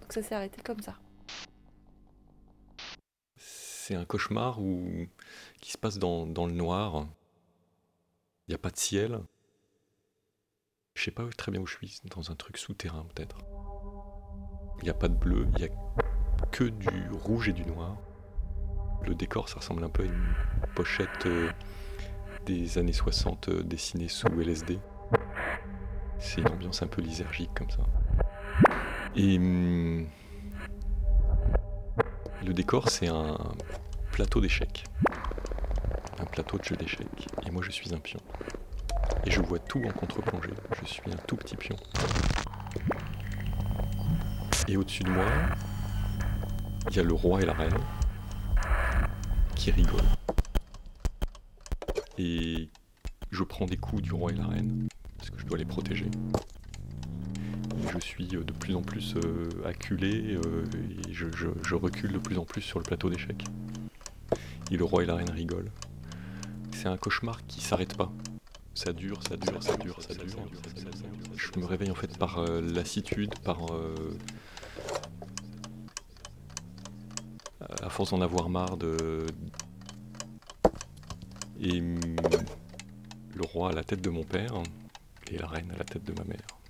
Donc 0.01 0.11
ça 0.11 0.21
s'est 0.21 0.35
arrêté 0.35 0.61
comme 0.63 0.79
ça. 0.79 0.95
C'est 3.85 3.95
un 3.95 4.05
cauchemar 4.05 4.61
où... 4.61 5.07
qui 5.59 5.73
se 5.73 5.77
passe 5.77 5.99
dans, 5.99 6.25
dans 6.25 6.45
le 6.45 6.53
noir. 6.53 7.05
Il 8.47 8.51
n'y 8.51 8.55
a 8.55 8.57
pas 8.57 8.69
de 8.69 8.77
ciel. 8.77 9.19
Je 10.95 11.03
sais 11.03 11.11
pas 11.11 11.25
très 11.35 11.51
bien 11.51 11.59
où 11.59 11.65
je 11.65 11.75
suis, 11.75 11.99
dans 12.05 12.31
un 12.31 12.35
truc 12.35 12.55
souterrain 12.57 13.05
peut-être. 13.13 13.39
Il 14.77 14.85
n'y 14.85 14.89
a 14.89 14.93
pas 14.93 15.09
de 15.09 15.15
bleu, 15.15 15.47
il 15.51 15.57
n'y 15.57 15.65
a 15.65 15.69
que 16.49 16.63
du 16.63 17.09
rouge 17.11 17.49
et 17.49 17.51
du 17.51 17.65
noir. 17.65 17.97
Le 19.05 19.15
décor, 19.15 19.49
ça 19.49 19.57
ressemble 19.57 19.83
un 19.83 19.89
peu 19.89 20.03
à 20.03 20.05
une 20.05 20.33
pochette 20.75 21.25
euh, 21.25 21.51
des 22.45 22.77
années 22.77 22.93
60 22.93 23.49
euh, 23.49 23.63
dessinée 23.63 24.07
sous 24.07 24.29
LSD. 24.29 24.79
C'est 26.19 26.39
une 26.39 26.47
ambiance 26.47 26.81
un 26.83 26.87
peu 26.87 27.01
lysergique 27.01 27.51
comme 27.53 27.69
ça. 27.69 27.85
Et 29.17 29.35
hum, 29.37 30.07
le 32.43 32.53
décor, 32.53 32.89
c'est 32.89 33.07
un 33.07 33.37
plateau 34.11 34.41
d'échecs. 34.41 34.83
Un 36.19 36.25
plateau 36.25 36.57
de 36.57 36.63
jeu 36.63 36.75
d'échecs. 36.75 37.27
Et 37.45 37.51
moi, 37.51 37.63
je 37.63 37.71
suis 37.71 37.93
un 37.93 37.99
pion. 37.99 38.19
Et 39.25 39.31
je 39.31 39.41
vois 39.41 39.59
tout 39.59 39.81
en 39.85 39.91
contre-plongée. 39.91 40.53
Je 40.81 40.85
suis 40.85 41.11
un 41.11 41.17
tout 41.27 41.37
petit 41.37 41.55
pion. 41.55 41.75
Et 44.67 44.77
au-dessus 44.77 45.03
de 45.03 45.09
moi, 45.09 45.25
il 46.89 46.95
y 46.95 46.99
a 46.99 47.03
le 47.03 47.13
roi 47.13 47.41
et 47.41 47.45
la 47.45 47.53
reine 47.53 47.77
qui 49.55 49.71
rigolent. 49.71 50.01
Et 52.17 52.69
je 53.31 53.43
prends 53.43 53.65
des 53.65 53.77
coups 53.77 54.01
du 54.01 54.13
roi 54.13 54.31
et 54.31 54.35
la 54.35 54.47
reine 54.47 54.87
parce 55.17 55.29
que 55.29 55.39
je 55.39 55.45
dois 55.45 55.57
les 55.57 55.65
protéger. 55.65 56.09
Je 57.91 57.99
suis 57.99 58.25
de 58.25 58.53
plus 58.53 58.75
en 58.75 58.81
plus 58.81 59.15
euh, 59.15 59.49
acculé 59.65 60.35
euh, 60.35 60.65
et 61.07 61.13
je, 61.13 61.25
recule 61.75 62.13
de 62.13 62.17
plus 62.17 62.37
en 62.37 62.45
plus 62.45 62.61
sur 62.61 62.79
le 62.79 62.83
plateau 62.83 63.09
d'échecs. 63.09 63.43
Et 64.71 64.77
le 64.77 64.83
roi 64.83 65.03
et 65.03 65.05
la 65.05 65.15
reine 65.15 65.29
rigolent. 65.29 65.71
C'est 66.71 66.87
un 66.87 66.97
cauchemar 66.97 67.45
qui 67.47 67.61
s'arrête 67.61 67.95
pas. 67.95 68.11
Ça 68.73 68.93
dure, 68.93 69.21
ça 69.27 69.37
dure, 69.37 69.61
ça 69.61 69.77
dure, 69.77 70.01
ça 70.01 70.13
dure. 70.13 70.39
Je 71.35 71.59
me 71.59 71.65
réveille 71.65 71.91
en 71.91 71.95
fait 71.95 72.17
par 72.17 72.39
euh, 72.39 72.61
lassitude, 72.61 73.37
par. 73.39 73.59
à 77.81 77.89
force 77.89 78.11
d'en 78.11 78.21
avoir 78.21 78.49
marre 78.49 78.77
de. 78.77 79.25
Et 81.59 81.79
le 81.79 83.41
roi 83.41 83.69
à 83.69 83.73
la 83.73 83.83
tête 83.83 84.01
de 84.01 84.09
mon 84.09 84.23
père 84.23 84.53
et 85.31 85.37
la 85.37 85.47
reine 85.47 85.71
à 85.71 85.77
la 85.77 85.83
tête 85.83 86.03
de 86.03 86.13
ma 86.13 86.23
mère. 86.25 86.62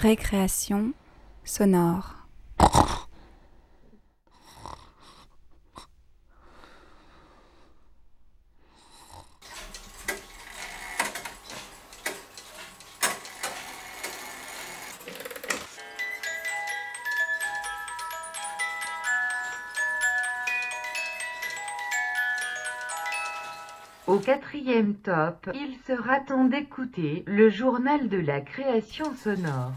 Récréation 0.00 0.94
sonore. 1.44 2.14
Au 24.06 24.18
quatrième 24.18 24.94
top, 24.94 25.50
il 25.52 25.76
sera 25.86 26.20
temps 26.20 26.44
d'écouter 26.44 27.22
le 27.26 27.50
journal 27.50 28.08
de 28.08 28.16
la 28.16 28.40
création 28.40 29.14
sonore. 29.14 29.72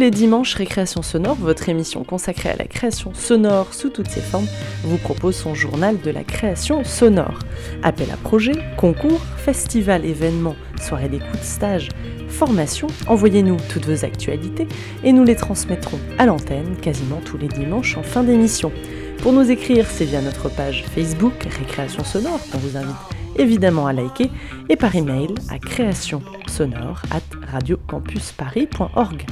Les 0.00 0.10
dimanches, 0.10 0.54
Récréation 0.54 1.02
Sonore, 1.02 1.36
votre 1.36 1.68
émission 1.68 2.04
consacrée 2.04 2.48
à 2.48 2.56
la 2.56 2.64
création 2.64 3.12
sonore 3.12 3.74
sous 3.74 3.90
toutes 3.90 4.08
ses 4.08 4.22
formes, 4.22 4.46
vous 4.82 4.96
propose 4.96 5.36
son 5.36 5.54
journal 5.54 6.00
de 6.00 6.10
la 6.10 6.24
création 6.24 6.84
sonore. 6.84 7.38
Appel 7.82 8.10
à 8.10 8.16
projet, 8.16 8.54
concours, 8.78 9.20
festival, 9.36 10.06
événements, 10.06 10.56
soirée 10.80 11.10
d'écoute, 11.10 11.42
stage, 11.42 11.90
formation, 12.28 12.86
envoyez-nous 13.08 13.58
toutes 13.70 13.86
vos 13.86 14.04
actualités 14.04 14.66
et 15.04 15.12
nous 15.12 15.24
les 15.24 15.36
transmettrons 15.36 15.98
à 16.18 16.24
l'antenne 16.24 16.76
quasiment 16.80 17.20
tous 17.22 17.36
les 17.36 17.48
dimanches 17.48 17.98
en 17.98 18.02
fin 18.02 18.22
d'émission. 18.22 18.72
Pour 19.18 19.34
nous 19.34 19.50
écrire, 19.50 19.86
c'est 19.86 20.06
via 20.06 20.22
notre 20.22 20.48
page 20.48 20.84
Facebook 20.94 21.34
Récréation 21.58 22.04
Sonore 22.04 22.40
qu'on 22.50 22.58
vous 22.58 22.78
invite 22.78 22.96
évidemment 23.36 23.86
à 23.86 23.92
liker 23.92 24.30
et 24.68 24.76
par 24.76 24.96
email 24.96 25.34
à 25.50 25.58
créationsonore 25.58 27.02
at 27.10 27.20
radiocampusparis.org. 27.52 29.26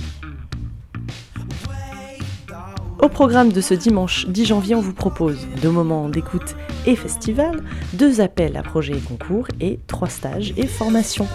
Au 3.01 3.09
programme 3.09 3.53
de 3.53 3.61
ce 3.61 3.75
dimanche 3.75 4.27
10 4.27 4.47
janvier, 4.47 4.75
on 4.75 4.81
vous 4.81 4.93
propose 4.93 5.47
deux 5.63 5.71
moments 5.71 6.09
d'écoute 6.09 6.57
et 6.85 6.97
festival, 6.97 7.63
deux 7.93 8.21
appels 8.21 8.57
à 8.57 8.63
projets 8.63 8.97
et 8.97 9.01
concours 9.01 9.47
et 9.61 9.79
trois 9.87 10.09
stages 10.09 10.53
et 10.57 10.67
formations. 10.67 11.29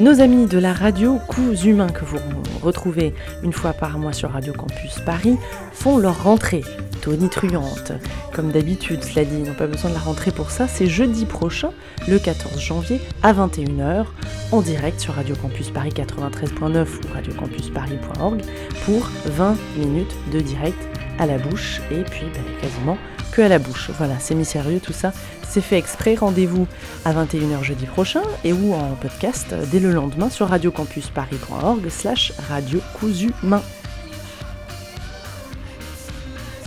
Nos 0.00 0.20
amis 0.20 0.46
de 0.46 0.58
la 0.58 0.72
radio 0.72 1.20
Coups 1.28 1.62
Humains 1.62 1.88
que 1.88 2.04
vous 2.04 2.18
retrouvez 2.62 3.14
une 3.44 3.52
fois 3.52 3.72
par 3.72 3.96
mois 3.96 4.12
sur 4.12 4.32
Radio 4.32 4.52
Campus 4.52 4.98
Paris 5.06 5.36
font 5.72 5.98
leur 5.98 6.24
rentrée 6.24 6.64
tonitruante. 7.00 7.92
Comme 8.32 8.50
d'habitude, 8.50 9.04
cela 9.04 9.24
dit, 9.24 9.36
ils 9.38 9.44
n'ont 9.44 9.54
pas 9.54 9.68
besoin 9.68 9.90
de 9.90 9.94
la 9.94 10.00
rentrée 10.00 10.32
pour 10.32 10.50
ça, 10.50 10.66
c'est 10.66 10.88
jeudi 10.88 11.26
prochain, 11.26 11.70
le 12.08 12.18
14 12.18 12.58
janvier 12.60 13.00
à 13.22 13.32
21h, 13.32 14.06
en 14.50 14.62
direct 14.62 14.98
sur 14.98 15.14
Radio 15.14 15.36
Campus 15.36 15.70
Paris 15.70 15.90
93.9 15.90 16.86
ou 16.86 17.14
radiocampusparis.org 17.14 18.42
pour 18.86 19.08
20 19.26 19.56
minutes 19.76 20.16
de 20.32 20.40
direct 20.40 20.88
à 21.20 21.26
la 21.26 21.38
bouche 21.38 21.80
et 21.92 22.02
puis 22.02 22.26
ben, 22.34 22.42
quasiment 22.60 22.98
que 23.34 23.42
à 23.42 23.48
la 23.48 23.58
bouche. 23.58 23.90
Voilà, 23.98 24.14
c'est 24.20 24.34
mis 24.34 24.44
sérieux 24.44 24.80
tout 24.80 24.92
ça, 24.92 25.12
c'est 25.48 25.60
fait 25.60 25.76
exprès. 25.76 26.14
Rendez-vous 26.14 26.66
à 27.04 27.12
21h 27.12 27.62
jeudi 27.62 27.86
prochain 27.86 28.22
et 28.44 28.52
ou 28.52 28.74
en 28.74 28.94
podcast 28.94 29.54
dès 29.72 29.80
le 29.80 29.90
lendemain 29.90 30.30
sur 30.30 30.48
radiocampusparis.org 30.48 31.88
slash 31.88 32.32
radio 32.48 32.80
cousu 32.98 33.32
main. 33.42 33.62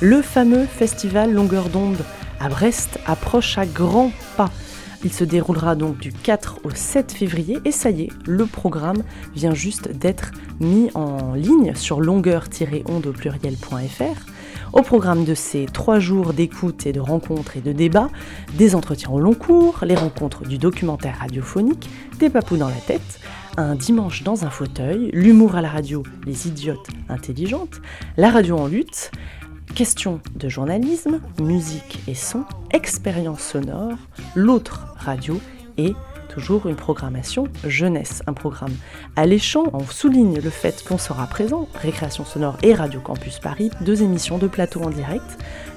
Le 0.01 0.21
fameux 0.21 0.65
festival 0.65 1.33
Longueur 1.33 1.69
d'onde 1.69 2.03
à 2.39 2.49
Brest 2.49 2.99
approche 3.05 3.57
à 3.57 3.65
grands 3.65 4.11
pas. 4.35 4.51
Il 5.03 5.13
se 5.13 5.23
déroulera 5.23 5.75
donc 5.75 5.97
du 5.97 6.11
4 6.11 6.59
au 6.65 6.71
7 6.71 7.13
février 7.13 7.59
et 7.63 7.71
ça 7.71 7.91
y 7.91 8.03
est, 8.03 8.09
le 8.25 8.45
programme 8.45 9.03
vient 9.35 9.53
juste 9.53 9.89
d'être 9.89 10.31
mis 10.59 10.89
en 10.95 11.33
ligne 11.33 11.73
sur 11.75 12.01
longueur-onde 12.01 13.07
au 13.07 13.11
pluriel.fr. 13.11 14.36
Au 14.73 14.81
programme 14.81 15.23
de 15.23 15.33
ces 15.33 15.65
trois 15.65 15.99
jours 15.99 16.33
d'écoute 16.33 16.85
et 16.85 16.93
de 16.93 16.99
rencontres 16.99 17.57
et 17.57 17.61
de 17.61 17.71
débats, 17.71 18.09
des 18.57 18.75
entretiens 18.75 19.09
au 19.11 19.19
long 19.19 19.33
cours, 19.33 19.79
les 19.83 19.95
rencontres 19.95 20.43
du 20.43 20.57
documentaire 20.57 21.19
radiophonique, 21.19 21.89
des 22.19 22.29
papous 22.29 22.57
dans 22.57 22.67
la 22.67 22.75
tête, 22.75 23.19
un 23.55 23.75
dimanche 23.75 24.23
dans 24.23 24.45
un 24.45 24.49
fauteuil, 24.49 25.09
l'humour 25.13 25.55
à 25.55 25.61
la 25.61 25.69
radio, 25.69 26.03
les 26.25 26.47
idiotes 26.47 26.87
intelligentes, 27.09 27.81
la 28.17 28.29
radio 28.29 28.57
en 28.57 28.67
lutte, 28.67 29.11
questions 29.73 30.19
de 30.35 30.49
journalisme, 30.49 31.21
musique 31.39 31.99
et 32.07 32.15
son, 32.15 32.43
expérience 32.71 33.41
sonore, 33.41 33.97
l'autre 34.35 34.93
radio 34.97 35.39
et 35.77 35.93
toujours 36.37 36.67
une 36.67 36.75
programmation 36.75 37.45
jeunesse, 37.65 38.21
un 38.27 38.33
programme 38.33 38.75
alléchant. 39.15 39.63
On 39.73 39.83
souligne 39.83 40.39
le 40.39 40.51
fait 40.51 40.83
qu'on 40.87 40.99
sera 40.99 41.25
présent, 41.25 41.67
Récréation 41.73 42.25
sonore 42.25 42.57
et 42.61 42.75
Radio 42.75 42.99
Campus 42.99 43.39
Paris, 43.39 43.71
deux 43.81 44.03
émissions 44.03 44.37
de 44.37 44.45
plateau 44.45 44.83
en 44.83 44.91
direct, 44.91 45.25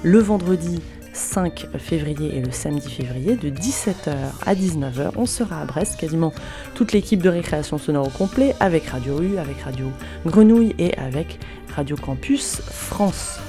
le 0.03 0.19
vendredi 0.19 0.79
5 1.13 1.65
février 1.79 2.37
et 2.37 2.41
le 2.41 2.51
samedi 2.51 2.91
février 2.91 3.37
de 3.37 3.49
17h 3.49 4.13
à 4.45 4.53
19h. 4.53 5.13
On 5.15 5.25
sera 5.25 5.61
à 5.61 5.65
Brest, 5.65 5.99
quasiment 5.99 6.31
toute 6.75 6.91
l'équipe 6.91 7.23
de 7.23 7.29
récréation 7.29 7.79
sonore 7.79 8.05
au 8.05 8.11
complet, 8.11 8.53
avec 8.59 8.85
Radio 8.85 9.19
U, 9.19 9.39
avec 9.39 9.61
Radio 9.61 9.87
Grenouille 10.27 10.75
et 10.77 10.95
avec 10.99 11.39
Radio 11.75 11.95
Campus 11.95 12.61
France. 12.61 13.39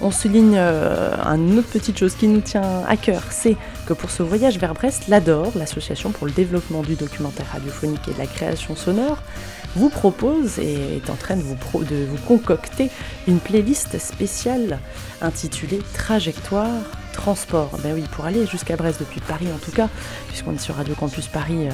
On 0.00 0.10
souligne 0.10 0.56
euh, 0.56 1.14
une 1.24 1.58
autre 1.58 1.68
petite 1.68 1.98
chose 1.98 2.14
qui 2.14 2.28
nous 2.28 2.40
tient 2.40 2.82
à 2.86 2.96
cœur, 2.96 3.22
c'est 3.30 3.56
que 3.86 3.92
pour 3.92 4.10
ce 4.10 4.22
voyage 4.22 4.58
vers 4.58 4.74
Brest, 4.74 5.08
l'ADOR, 5.08 5.52
l'association 5.56 6.10
pour 6.10 6.26
le 6.26 6.32
développement 6.32 6.82
du 6.82 6.94
documentaire 6.94 7.46
radiophonique 7.52 8.08
et 8.08 8.12
de 8.12 8.18
la 8.18 8.26
création 8.26 8.76
sonore, 8.76 9.18
vous 9.74 9.88
propose 9.88 10.58
et 10.58 10.96
est 10.96 11.10
en 11.10 11.16
train 11.16 11.36
de 11.36 11.42
vous, 11.42 11.84
de 11.84 12.04
vous 12.04 12.18
concocter 12.26 12.90
une 13.26 13.38
playlist 13.38 13.98
spéciale 13.98 14.78
intitulée 15.20 15.80
Trajectoire 15.94 16.70
transport. 17.14 17.70
Ben 17.82 17.94
oui, 17.94 18.04
pour 18.10 18.26
aller 18.26 18.44
jusqu'à 18.46 18.76
Brest 18.76 19.00
depuis 19.00 19.20
Paris 19.20 19.46
en 19.54 19.58
tout 19.58 19.70
cas, 19.70 19.88
puisqu'on 20.28 20.52
est 20.52 20.58
sur 20.58 20.74
Radio 20.74 20.94
Campus 20.94 21.28
Paris, 21.28 21.68
euh, 21.68 21.70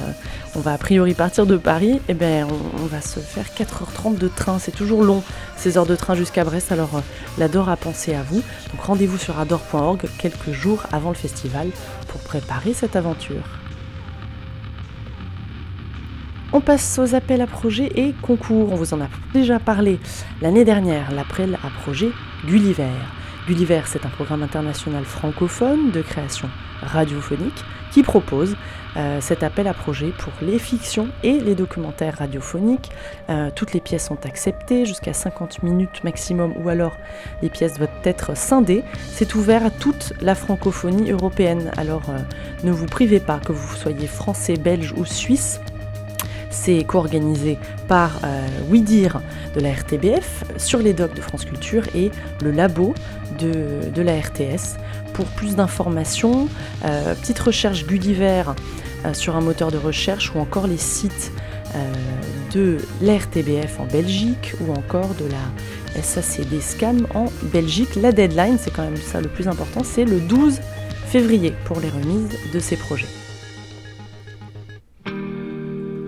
on 0.55 0.59
va 0.59 0.73
a 0.73 0.77
priori 0.77 1.13
partir 1.13 1.45
de 1.45 1.57
Paris, 1.57 1.93
et 1.93 2.01
eh 2.09 2.13
ben 2.13 2.47
on, 2.81 2.85
va 2.85 3.01
se 3.01 3.19
faire 3.19 3.45
4h30 3.45 4.17
de 4.17 4.27
train, 4.27 4.59
c'est 4.59 4.71
toujours 4.71 5.03
long 5.03 5.23
ces 5.57 5.77
heures 5.77 5.85
de 5.85 5.95
train 5.95 6.15
jusqu'à 6.15 6.45
Brest, 6.45 6.71
alors 6.71 6.95
euh, 6.95 7.01
l'Ador 7.37 7.69
a 7.69 7.75
pensé 7.75 8.13
à 8.13 8.23
vous. 8.23 8.41
Donc 8.71 8.81
rendez-vous 8.81 9.17
sur 9.17 9.39
ador.org 9.39 10.07
quelques 10.17 10.51
jours 10.51 10.83
avant 10.91 11.09
le 11.09 11.15
festival 11.15 11.69
pour 12.07 12.21
préparer 12.21 12.73
cette 12.73 12.95
aventure. 12.95 13.60
On 16.53 16.59
passe 16.59 16.99
aux 16.99 17.15
appels 17.15 17.39
à 17.39 17.47
projets 17.47 17.89
et 17.95 18.13
concours. 18.21 18.73
On 18.73 18.75
vous 18.75 18.93
en 18.93 18.99
a 18.99 19.07
déjà 19.33 19.57
parlé 19.57 19.99
l'année 20.41 20.65
dernière, 20.65 21.09
l'appel 21.13 21.57
à 21.63 21.69
projet 21.69 22.11
Gulliver. 22.45 22.89
Gulliver, 23.47 23.83
c'est 23.85 24.05
un 24.05 24.09
programme 24.09 24.43
international 24.43 25.05
francophone 25.05 25.91
de 25.91 26.01
création 26.01 26.49
radiophonique 26.81 27.63
qui 27.91 28.03
propose 28.03 28.57
euh, 28.97 29.21
cet 29.21 29.43
appel 29.43 29.67
à 29.67 29.73
projet 29.73 30.11
pour 30.17 30.33
les 30.41 30.59
fictions 30.59 31.07
et 31.23 31.39
les 31.39 31.55
documentaires 31.55 32.17
radiophoniques. 32.17 32.91
Euh, 33.29 33.49
toutes 33.55 33.71
les 33.71 33.79
pièces 33.79 34.07
sont 34.07 34.25
acceptées 34.25 34.85
jusqu'à 34.85 35.13
50 35.13 35.63
minutes 35.63 36.03
maximum 36.03 36.53
ou 36.61 36.67
alors 36.67 36.97
les 37.41 37.49
pièces 37.49 37.77
doivent 37.77 37.89
être 38.03 38.35
scindées. 38.35 38.83
C'est 39.07 39.35
ouvert 39.35 39.65
à 39.65 39.69
toute 39.69 40.11
la 40.21 40.35
francophonie 40.35 41.11
européenne. 41.11 41.71
Alors 41.77 42.09
euh, 42.09 42.17
ne 42.65 42.71
vous 42.71 42.87
privez 42.87 43.21
pas 43.21 43.39
que 43.39 43.53
vous 43.53 43.75
soyez 43.75 44.07
français, 44.07 44.57
belge 44.57 44.93
ou 44.97 45.05
suisse. 45.05 45.61
C'est 46.51 46.83
co-organisé 46.83 47.57
par 47.87 48.19
euh, 48.23 48.47
de 48.69 49.59
la 49.59 49.71
RTBF 49.71 50.43
sur 50.57 50.79
les 50.79 50.93
docs 50.93 51.13
de 51.15 51.21
France 51.21 51.45
Culture 51.45 51.83
et 51.95 52.11
le 52.41 52.51
labo 52.51 52.93
de, 53.39 54.01
la 54.01 54.19
RTS. 54.19 54.77
Pour 55.13 55.25
plus 55.25 55.55
d'informations, 55.55 56.47
euh, 56.85 57.15
petite 57.15 57.39
recherche 57.39 57.85
Gulliver 57.85 58.43
euh, 59.05 59.13
sur 59.13 59.35
un 59.35 59.41
moteur 59.41 59.71
de 59.71 59.77
recherche 59.77 60.33
ou 60.33 60.39
encore 60.39 60.67
les 60.67 60.77
sites 60.77 61.31
euh, 61.75 61.93
de 62.53 62.77
la 63.01 63.17
RTBF 63.17 63.79
en 63.79 63.85
Belgique 63.85 64.53
ou 64.61 64.71
encore 64.71 65.13
de 65.15 65.25
la 65.25 66.01
SACD 66.01 66.61
SCAM 66.61 67.07
en 67.13 67.25
Belgique. 67.43 67.95
La 67.95 68.11
deadline, 68.11 68.57
c'est 68.59 68.71
quand 68.71 68.83
même 68.83 68.97
ça 68.97 69.21
le 69.21 69.27
plus 69.27 69.47
important, 69.47 69.81
c'est 69.83 70.05
le 70.05 70.19
12 70.19 70.59
février 71.07 71.53
pour 71.65 71.79
les 71.79 71.89
remises 71.89 72.29
de 72.53 72.59
ces 72.59 72.77
projets. 72.77 73.20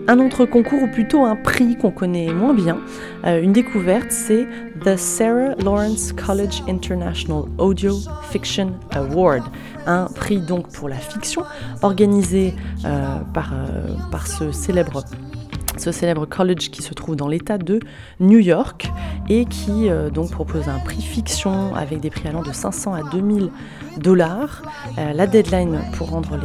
Un 0.06 0.20
autre 0.20 0.46
concours, 0.46 0.84
ou 0.84 0.88
plutôt 0.88 1.24
un 1.24 1.38
prix 1.38 1.78
qu'on 1.78 1.92
connaît 1.92 2.34
moins 2.34 2.54
bien, 2.54 2.78
euh, 3.26 3.42
une 3.42 3.54
découverte, 3.54 4.12
c'est 4.12 4.46
The 4.84 4.98
Sarah 4.98 5.56
Lawrence 5.64 6.12
College 6.12 6.62
International 6.68 7.44
Audio 7.58 7.96
Fiction 8.30 8.74
Award, 8.92 9.44
un 9.86 10.08
prix 10.14 10.42
donc 10.42 10.68
pour 10.74 10.90
la 10.90 10.98
fiction 10.98 11.44
organisé 11.82 12.54
euh, 12.84 13.18
euh, 13.38 13.88
par 14.12 14.28
ce 14.28 14.52
célèbre 14.52 15.06
ce 15.78 15.92
célèbre 15.92 16.26
college 16.26 16.72
qui 16.72 16.82
se 16.82 16.94
trouve 16.94 17.16
dans 17.16 17.28
l'État 17.28 17.58
de 17.58 17.80
New 18.20 18.40
York 18.40 18.92
et 19.30 19.46
qui 19.46 19.90
euh, 19.90 20.10
donc 20.10 20.32
propose 20.32 20.68
un 20.70 20.80
prix 20.80 21.02
fiction 21.02 21.76
avec 21.76 22.00
des 22.00 22.10
prix 22.10 22.28
allant 22.28 22.42
de 22.42 22.52
500 22.52 22.94
à 22.94 23.04
2000 23.04 23.52
dollars. 23.98 24.64
Euh, 24.98 25.14
la 25.14 25.28
deadline 25.28 25.80
pour 25.94 26.10
rendre 26.10 26.40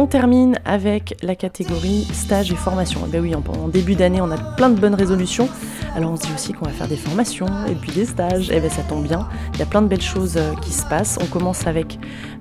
On 0.00 0.06
termine 0.06 0.60
avec 0.64 1.16
la 1.24 1.34
catégorie 1.34 2.06
stage 2.12 2.52
et 2.52 2.54
formation. 2.54 3.00
Eh 3.08 3.10
ben 3.10 3.20
oui, 3.20 3.34
en, 3.34 3.66
début 3.66 3.96
d'année, 3.96 4.20
on 4.20 4.30
a 4.30 4.38
plein 4.54 4.70
de 4.70 4.78
bonnes 4.78 4.94
résolutions. 4.94 5.48
Alors 5.96 6.12
on 6.12 6.16
se 6.16 6.22
dit 6.22 6.32
aussi 6.32 6.52
qu'on 6.52 6.66
va 6.66 6.70
faire 6.70 6.86
des 6.86 6.96
formations 6.96 7.48
et 7.68 7.74
puis 7.74 7.90
des 7.90 8.04
stages. 8.04 8.48
Et 8.48 8.58
eh 8.58 8.60
bien 8.60 8.70
ça 8.70 8.82
tombe 8.82 9.02
bien. 9.02 9.28
Il 9.54 9.58
y 9.58 9.62
a 9.62 9.66
plein 9.66 9.82
de 9.82 9.88
belles 9.88 10.00
choses 10.00 10.36
euh, 10.36 10.54
qui 10.62 10.72
se 10.72 10.86
passent. 10.86 11.18
On 11.20 11.26
commence 11.26 11.66
avec 11.66 11.98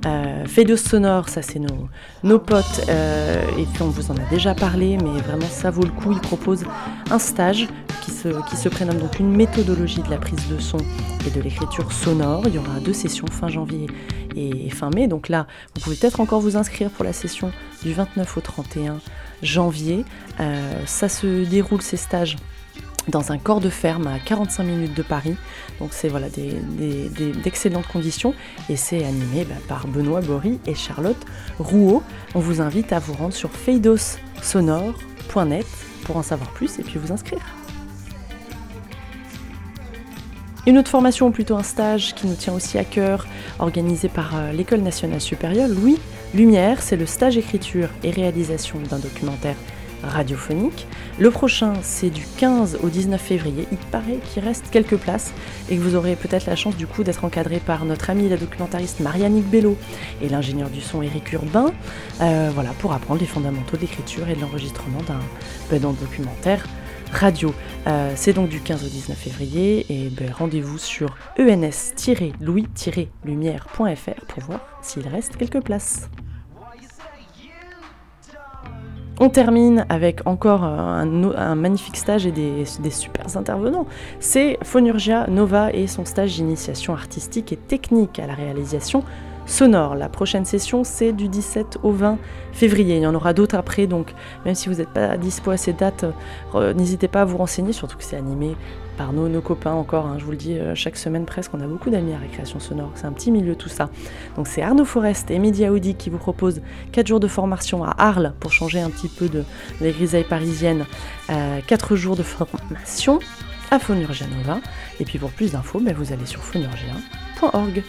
euh, 0.08 0.76
Sonore, 0.78 1.30
ça 1.30 1.42
c'est 1.42 1.60
nos, 1.60 1.90
nos 2.24 2.40
potes. 2.40 2.82
Euh, 2.90 3.42
et 3.58 3.66
puis 3.66 3.82
on 3.82 3.90
vous 3.90 4.12
en 4.12 4.16
a 4.16 4.30
déjà 4.30 4.56
parlé, 4.56 4.98
mais 4.98 5.22
vraiment 5.22 5.48
ça 5.50 5.70
vaut 5.70 5.84
le 5.84 5.90
coup. 5.92 6.12
Ils 6.12 6.20
proposent 6.20 6.66
un 7.10 7.20
stage 7.20 7.68
qui 8.04 8.12
se, 8.12 8.30
qui 8.50 8.56
se 8.56 8.70
prénomme 8.70 8.98
donc 8.98 9.20
une 9.20 9.36
méthodologie 9.36 10.02
de 10.02 10.10
la 10.10 10.18
prise 10.18 10.48
de 10.50 10.60
son 10.60 10.78
et 11.26 11.30
de 11.30 11.42
l'écriture 11.42 11.92
sonore. 11.92 12.44
Il 12.48 12.56
y 12.56 12.58
aura 12.58 12.80
deux 12.80 12.94
sessions 12.94 13.28
fin 13.28 13.50
janvier 13.50 13.88
et 14.36 14.70
fin 14.70 14.90
mai. 14.90 15.08
Donc 15.08 15.30
là, 15.30 15.48
vous 15.76 15.82
pouvez 15.82 15.96
peut-être 15.96 16.20
encore 16.20 16.42
vous 16.42 16.58
inscrire 16.58 16.90
pour 16.90 17.04
la 17.04 17.14
session 17.14 17.52
du 17.84 17.94
29 17.94 18.38
au 18.38 18.42
31 18.42 19.00
janvier. 19.42 20.06
Euh, 20.40 20.82
ça 20.86 21.10
se 21.10 21.46
déroule 21.46 21.82
ces 21.82 21.98
stages 21.98 22.38
dans 23.08 23.32
un 23.32 23.38
corps 23.38 23.62
de 23.62 23.70
ferme 23.70 24.08
à 24.08 24.18
45 24.20 24.64
minutes 24.64 24.96
de 24.96 25.04
Paris. 25.04 25.36
Donc 25.80 25.90
c'est 25.92 26.10
voilà 26.10 26.28
d'excellentes 26.30 27.88
conditions 27.88 28.34
et 28.70 28.76
c'est 28.76 29.06
animé 29.06 29.46
bah, 29.46 29.56
par 29.68 29.88
Benoît 29.88 30.22
Bory 30.22 30.60
et 30.66 30.74
Charlotte 30.76 31.24
Rouault. 31.60 32.04
On 32.36 32.40
vous 32.40 32.62
invite 32.62 32.94
à 32.94 33.00
vous 33.00 33.14
rendre 33.14 33.34
sur 33.34 33.52
feidossonore.net 33.52 35.66
pour 36.04 36.18
en 36.18 36.24
savoir 36.24 36.52
plus 36.52 36.78
et 36.80 36.84
puis 36.84 37.00
vous 37.00 37.12
inscrire. 37.12 37.42
Une 40.66 40.78
autre 40.78 40.90
formation, 40.90 41.32
plutôt 41.32 41.56
un 41.56 41.64
stage 41.64 42.14
qui 42.14 42.28
nous 42.28 42.36
tient 42.36 42.54
aussi 42.54 42.78
à 42.78 42.84
cœur, 42.84 43.26
organisé 43.58 44.10
par 44.10 44.36
euh, 44.36 44.52
l'École 44.52 44.82
nationale 44.82 45.22
supérieure 45.22 45.70
Louis 45.70 45.98
Lumière, 46.36 46.82
c'est 46.82 46.98
le 46.98 47.06
stage 47.06 47.38
écriture 47.38 47.88
et 48.04 48.12
réalisation 48.12 48.78
d'un 48.90 49.00
documentaire 49.00 49.56
radiophonique. 50.04 50.88
Le 51.20 51.32
prochain, 51.32 51.74
c'est 51.82 52.10
du 52.10 52.26
15 52.38 52.80
au 52.84 52.90
19 52.90 53.20
février. 53.20 53.68
Il 53.72 53.78
paraît 53.78 54.20
qu'il 54.32 54.44
reste 54.44 54.66
quelques 54.72 54.98
places 54.98 55.34
et 55.70 55.78
que 55.78 55.82
vous 55.82 55.96
aurez 55.96 56.16
peut-être 56.16 56.46
la 56.46 56.56
chance 56.56 56.78
du 56.78 56.88
coup 56.88 57.04
d'être 57.04 57.26
encadré 57.26 57.60
par 57.60 57.86
notre 57.86 58.10
amie 58.10 58.30
la 58.30 58.38
documentariste 58.38 59.00
Marianique 59.00 59.50
Bello 59.50 59.78
et 60.22 60.30
l'ingénieur 60.30 60.70
du 60.70 60.82
son 60.82 61.02
Éric 61.02 61.34
Urbain, 61.34 61.74
euh, 62.22 62.52
voilà, 62.54 62.70
pour 62.80 62.94
apprendre 62.94 63.20
les 63.20 63.28
fondamentaux 63.28 63.78
d'écriture 63.78 64.30
et 64.30 64.36
de 64.36 64.42
l'enregistrement 64.42 65.02
d'un 65.08 65.20
ben, 65.70 65.80
documentaire 65.80 66.66
radio. 67.12 67.54
Euh, 67.88 68.12
c'est 68.16 68.34
donc 68.34 68.50
du 68.50 68.60
15 68.60 68.84
au 68.84 68.90
19 68.90 69.18
février 69.18 69.86
et 69.90 70.10
ben, 70.10 70.30
rendez-vous 70.32 70.78
sur 70.78 71.16
ens-louis-lumière.fr 71.40 74.26
pour 74.28 74.44
voir 74.44 74.60
s'il 74.82 75.08
reste 75.08 75.38
quelques 75.38 75.62
places. 75.62 76.10
On 79.20 79.30
termine 79.30 79.86
avec 79.90 80.26
encore 80.28 80.64
un, 80.64 81.56
magnifique 81.56 81.98
stage 81.98 82.28
et 82.28 82.32
des, 82.32 82.66
des 82.80 82.92
super 82.92 83.36
intervenants. 83.36 83.88
C'est 84.20 84.60
Phonurgia 84.64 85.26
Nova 85.28 85.72
et 85.74 85.88
son 85.88 86.06
stage 86.06 86.36
d'initiation 86.36 86.94
artistique 86.94 87.52
et 87.52 87.58
technique 87.58 88.20
à 88.20 88.28
la 88.28 88.36
réalisation 88.36 89.04
sonore. 89.48 89.96
La 89.96 90.10
prochaine 90.10 90.46
session, 90.46 90.84
c'est 90.84 91.14
du 91.14 91.28
17 91.28 91.80
au 91.82 91.92
20 91.92 92.20
février. 92.52 92.98
Il 92.98 93.02
y 93.02 93.08
en 93.08 93.16
aura 93.16 93.34
d'autres 93.34 93.56
après, 93.56 93.88
donc 93.88 94.14
même 94.46 94.54
si 94.54 94.70
vous 94.70 94.76
n'êtes 94.76 94.90
pas 94.90 95.18
dispo 95.18 95.52
à 95.52 95.58
ces 95.58 95.74
dates, 95.74 96.06
euh, 96.54 96.74
n'hésitez 96.74 97.08
pas 97.08 97.22
à 97.22 97.26
vous 97.26 97.38
renseigner, 97.38 97.74
surtout 97.74 97.98
que 97.98 98.04
c'est 98.04 98.18
animé 98.18 98.56
par 98.98 99.14
nos, 99.14 99.42
copains 99.42 99.74
encore, 99.74 100.08
hein, 100.08 100.16
je 100.18 100.26
vous 100.26 100.32
le 100.32 100.38
dis, 100.38 100.58
euh, 100.58 100.74
chaque 100.74 100.98
semaine 100.98 101.26
presque, 101.26 101.54
on 101.54 101.62
a 101.62 101.68
beaucoup 101.68 101.92
d'amis 101.92 102.14
à 102.14 102.18
Récréation 102.18 102.60
Sonore, 102.60 102.90
c'est 102.96 103.06
un 103.06 103.12
petit 103.12 103.30
milieu 103.30 103.56
tout 103.56 103.70
ça. 103.70 103.90
Donc 104.36 104.48
c'est 104.48 104.64
Arnaud 104.64 104.86
Forest 104.86 105.30
et 105.30 105.38
Mehdi 105.38 105.66
Aoudi 105.66 105.94
qui 105.94 106.10
vous 106.10 106.18
proposent 106.18 106.62
4 106.94 107.06
jours 107.06 107.20
de 107.20 107.28
formation 107.28 107.84
à 107.84 107.92
Arles 108.00 108.34
pour 108.40 108.52
changer 108.52 108.82
un 108.82 108.90
petit 108.90 109.08
peu 109.08 109.30
de 109.30 109.44
les 109.82 109.92
grisailles 109.92 110.24
parisiennes. 110.24 110.86
4 111.28 111.96
jours 111.96 112.16
de 112.16 112.24
formation 112.24 113.20
à 113.70 113.80
Phonurgia 113.80 114.26
Nova. 114.28 114.60
Et 115.00 115.06
puis 115.06 115.20
pour 115.20 115.32
plus 115.32 115.52
d'infos, 115.52 115.80
ben, 115.80 115.94
vous 115.94 116.12
allez 116.12 116.26
sur 116.26 116.42
phonurgia.org. 116.42 117.84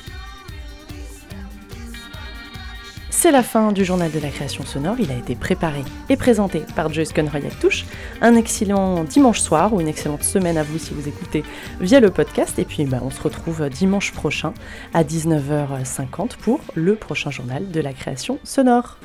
C'est 3.21 3.33
la 3.33 3.43
fin 3.43 3.73
du 3.73 3.85
journal 3.85 4.13
de 4.13 4.21
la 4.21 4.29
création 4.29 4.65
sonore. 4.65 4.95
Il 5.01 5.11
a 5.11 5.17
été 5.17 5.35
préparé 5.35 5.83
et 6.09 6.17
présenté 6.17 6.63
par 6.77 6.93
Joyce 6.93 7.13
Conroy-Touche. 7.13 7.85
Un 8.21 8.37
excellent 8.37 9.03
dimanche 9.03 9.41
soir 9.41 9.75
ou 9.75 9.81
une 9.81 9.89
excellente 9.89 10.23
semaine 10.23 10.57
à 10.57 10.63
vous 10.63 10.79
si 10.79 10.95
vous 10.95 11.09
écoutez 11.09 11.43
via 11.81 11.99
le 11.99 12.11
podcast. 12.11 12.61
Et 12.61 12.65
puis 12.65 12.85
ben, 12.85 13.01
on 13.03 13.11
se 13.11 13.21
retrouve 13.21 13.69
dimanche 13.71 14.13
prochain 14.13 14.55
à 14.95 15.03
19h50 15.03 16.37
pour 16.37 16.61
le 16.77 16.95
prochain 16.95 17.33
journal 17.33 17.73
de 17.73 17.81
la 17.81 17.93
création 17.93 18.39
sonore. 18.45 18.99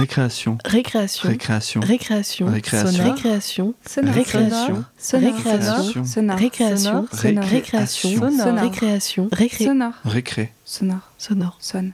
Récréation. 0.00 0.58
Récréation. 0.64 1.28
Récréation. 1.28 1.80
Récréation. 1.80 2.46
Récréation. 2.46 2.94
Récréation. 3.04 3.74
Sonore. 3.86 4.14
Récréation. 4.14 4.84
Récréation. 4.96 6.36
Récréation. 6.36 7.06
Sonore. 7.10 7.44
Récréation. 7.44 8.30
Sonore. 8.30 8.62
Récréation. 8.62 9.28
Récré. 9.30 9.64
Sonore. 9.64 9.92
Récré. 10.04 10.52
Sonore. 10.64 11.12
Sonore. 11.18 11.56
Sonne. 11.60 11.92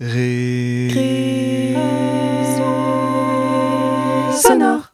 Ré. 0.00 0.88
Sonore. 4.42 4.87